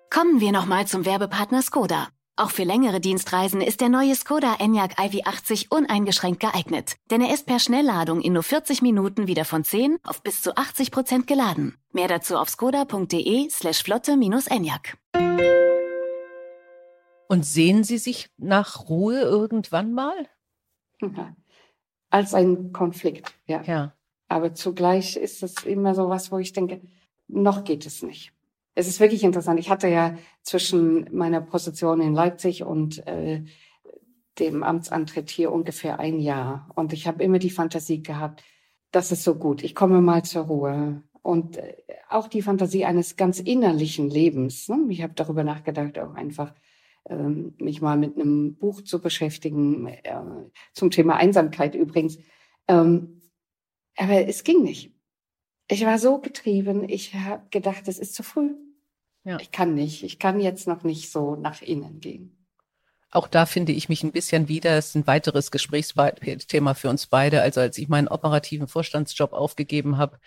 Kommen 0.09 0.41
wir 0.41 0.51
nochmal 0.51 0.85
zum 0.85 1.05
Werbepartner 1.05 1.61
Skoda. 1.61 2.09
Auch 2.39 2.51
für 2.51 2.65
längere 2.65 2.99
Dienstreisen 2.99 3.61
ist 3.61 3.81
der 3.81 3.89
neue 3.89 4.13
Skoda 4.13 4.57
Enyaq 4.59 4.99
iV80 4.99 5.69
uneingeschränkt 5.71 6.39
geeignet, 6.39 6.95
denn 7.09 7.19
er 7.19 7.33
ist 7.33 7.47
per 7.47 7.57
Schnellladung 7.57 8.21
in 8.21 8.33
nur 8.33 8.43
40 8.43 8.83
Minuten 8.83 9.25
wieder 9.25 9.43
von 9.43 9.63
10 9.63 9.97
auf 10.03 10.21
bis 10.21 10.43
zu 10.43 10.55
80 10.55 10.91
Prozent 10.91 11.25
geladen. 11.25 11.79
Mehr 11.93 12.07
dazu 12.07 12.37
auf 12.37 12.47
skoda.de 12.47 13.49
slash 13.49 13.81
flotte-enyaq. 13.81 14.97
Und 17.27 17.43
sehen 17.43 17.83
Sie 17.83 17.97
sich 17.97 18.29
nach 18.37 18.87
Ruhe 18.87 19.19
irgendwann 19.19 19.93
mal? 19.93 20.29
Als 22.11 22.35
ein 22.35 22.71
Konflikt, 22.71 23.33
ja. 23.47 23.63
ja. 23.63 23.93
Aber 24.27 24.53
zugleich 24.53 25.15
ist 25.15 25.41
es 25.41 25.63
immer 25.63 25.95
so 25.95 26.07
was, 26.07 26.31
wo 26.31 26.37
ich 26.37 26.53
denke, 26.53 26.81
noch 27.27 27.63
geht 27.63 27.87
es 27.87 28.03
nicht 28.03 28.31
es 28.77 28.87
ist 28.87 28.99
wirklich 28.99 29.23
interessant. 29.23 29.59
Ich 29.59 29.71
hatte 29.71 29.87
ja 29.87 30.15
zwischen 30.43 31.09
meiner 31.11 31.41
Position 31.41 31.99
in 31.99 32.13
Leipzig 32.13 32.63
und 32.63 33.05
äh, 33.07 33.43
dem 34.37 34.61
Amtsantritt 34.61 35.31
hier 35.31 35.51
ungefähr 35.51 35.99
ein 35.99 36.19
Jahr. 36.19 36.69
Und 36.75 36.93
ich 36.93 37.07
habe 37.07 37.23
immer 37.23 37.39
die 37.39 37.49
Fantasie 37.49 38.03
gehabt, 38.03 38.43
das 38.91 39.11
ist 39.11 39.23
so 39.23 39.33
gut. 39.33 39.63
Ich 39.63 39.73
komme 39.73 39.99
mal 39.99 40.23
zur 40.23 40.43
Ruhe. 40.43 41.01
Und 41.23 41.57
äh, 41.57 41.75
auch 42.07 42.27
die 42.27 42.43
Fantasie 42.43 42.85
eines 42.85 43.15
ganz 43.15 43.39
innerlichen 43.39 44.11
Lebens. 44.11 44.69
Ne? 44.69 44.85
Ich 44.89 45.01
habe 45.01 45.13
darüber 45.15 45.43
nachgedacht, 45.43 45.97
auch 45.97 46.13
einfach 46.13 46.53
ähm, 47.09 47.55
mich 47.57 47.81
mal 47.81 47.97
mit 47.97 48.15
einem 48.15 48.57
Buch 48.57 48.81
zu 48.81 49.01
beschäftigen, 49.01 49.87
äh, 49.87 50.21
zum 50.73 50.91
Thema 50.91 51.15
Einsamkeit 51.15 51.73
übrigens. 51.73 52.19
Ähm, 52.67 53.23
aber 53.97 54.27
es 54.27 54.43
ging 54.43 54.61
nicht. 54.61 54.93
Ich 55.67 55.83
war 55.83 55.97
so 55.97 56.19
getrieben, 56.19 56.87
ich 56.87 57.15
habe 57.15 57.47
gedacht, 57.49 57.87
es 57.87 57.97
ist 57.97 58.13
zu 58.13 58.21
früh. 58.21 58.53
Ja. 59.23 59.37
Ich 59.39 59.51
kann 59.51 59.73
nicht. 59.73 60.03
Ich 60.03 60.19
kann 60.19 60.39
jetzt 60.39 60.67
noch 60.67 60.83
nicht 60.83 61.11
so 61.11 61.35
nach 61.35 61.61
innen 61.61 61.99
gehen. 61.99 62.33
Auch 63.11 63.27
da 63.27 63.45
finde 63.45 63.71
ich 63.71 63.89
mich 63.89 64.03
ein 64.03 64.11
bisschen 64.11 64.47
wieder. 64.47 64.77
Es 64.77 64.89
ist 64.89 64.95
ein 64.95 65.07
weiteres 65.07 65.51
Gesprächsthema 65.51 66.73
für 66.73 66.89
uns 66.89 67.07
beide. 67.07 67.41
Also 67.41 67.61
als 67.61 67.77
ich 67.77 67.87
meinen 67.87 68.07
operativen 68.07 68.67
Vorstandsjob 68.67 69.33
aufgegeben 69.33 69.97
habe, 69.97 70.19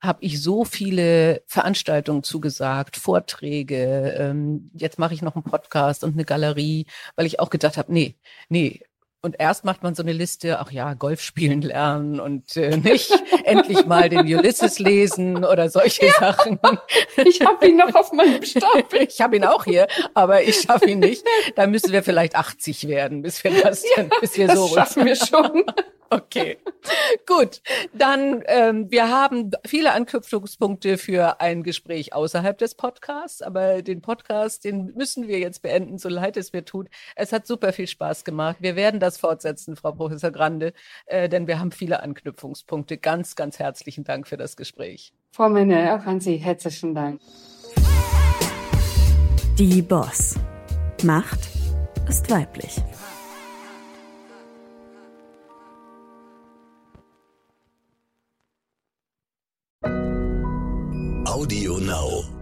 habe 0.00 0.24
ich 0.24 0.42
so 0.42 0.64
viele 0.64 1.42
Veranstaltungen 1.46 2.22
zugesagt, 2.22 2.96
Vorträge. 2.96 4.14
Ähm, 4.18 4.70
jetzt 4.74 4.98
mache 4.98 5.14
ich 5.14 5.22
noch 5.22 5.34
einen 5.34 5.44
Podcast 5.44 6.04
und 6.04 6.14
eine 6.14 6.24
Galerie, 6.24 6.86
weil 7.16 7.26
ich 7.26 7.38
auch 7.40 7.50
gedacht 7.50 7.76
habe, 7.76 7.92
nee, 7.92 8.16
nee, 8.48 8.82
und 9.22 9.36
erst 9.38 9.64
macht 9.64 9.82
man 9.82 9.94
so 9.94 10.02
eine 10.02 10.12
Liste, 10.12 10.58
ach 10.60 10.70
ja, 10.70 10.94
Golf 10.94 11.20
spielen 11.20 11.60
lernen 11.60 12.20
und 12.20 12.56
äh, 12.56 12.76
nicht 12.76 13.12
endlich 13.44 13.84
mal 13.84 14.08
den 14.08 14.20
Ulysses 14.20 14.78
lesen 14.78 15.44
oder 15.44 15.68
solche 15.68 16.06
ja, 16.06 16.12
Sachen. 16.12 16.58
Ich 17.16 17.40
habe 17.44 17.68
ihn 17.68 17.76
noch 17.76 17.94
auf 17.94 18.12
meinem 18.12 18.42
Stapel. 18.42 19.02
ich 19.08 19.20
habe 19.20 19.36
ihn 19.36 19.44
auch 19.44 19.64
hier, 19.64 19.86
aber 20.14 20.42
ich 20.42 20.62
schaffe 20.62 20.86
ihn 20.86 21.00
nicht. 21.00 21.24
Da 21.54 21.66
müssen 21.66 21.92
wir 21.92 22.02
vielleicht 22.02 22.34
80 22.34 22.88
werden, 22.88 23.22
bis 23.22 23.44
wir 23.44 23.50
das, 23.62 23.84
ja, 23.96 24.04
bis 24.20 24.38
wir 24.38 24.46
das 24.46 24.56
so 24.56 24.68
schaffen 24.68 25.04
wir 25.04 25.16
schon. 25.16 25.64
Okay, 26.12 26.58
gut. 27.24 27.62
Dann, 27.94 28.42
ähm, 28.46 28.90
wir 28.90 29.10
haben 29.10 29.52
viele 29.64 29.92
Anknüpfungspunkte 29.92 30.98
für 30.98 31.40
ein 31.40 31.62
Gespräch 31.62 32.12
außerhalb 32.12 32.58
des 32.58 32.74
Podcasts, 32.74 33.42
aber 33.42 33.82
den 33.82 34.02
Podcast, 34.02 34.64
den 34.64 34.92
müssen 34.96 35.28
wir 35.28 35.38
jetzt 35.38 35.62
beenden, 35.62 35.98
so 35.98 36.08
leid 36.08 36.36
es 36.36 36.52
mir 36.52 36.64
tut. 36.64 36.88
Es 37.14 37.32
hat 37.32 37.46
super 37.46 37.72
viel 37.72 37.86
Spaß 37.86 38.24
gemacht. 38.24 38.56
Wir 38.58 38.74
werden 38.74 38.98
das 38.98 39.09
das 39.10 39.18
fortsetzen, 39.18 39.76
Frau 39.76 39.92
Professor 39.92 40.30
Grande, 40.30 40.72
äh, 41.06 41.28
denn 41.28 41.46
wir 41.46 41.58
haben 41.58 41.72
viele 41.72 42.02
Anknüpfungspunkte. 42.02 42.96
Ganz, 42.96 43.34
ganz 43.34 43.58
herzlichen 43.58 44.04
Dank 44.04 44.28
für 44.28 44.36
das 44.36 44.56
Gespräch. 44.56 45.12
Frau 45.32 45.48
Menne, 45.48 45.94
auch 45.94 46.06
an 46.06 46.20
Sie 46.20 46.36
herzlichen 46.36 46.94
Dank. 46.94 47.20
Die 49.58 49.82
Boss. 49.82 50.36
Macht 51.02 51.40
ist 52.08 52.30
weiblich. 52.30 52.76
Audio 61.26 61.78
Now. 61.78 62.39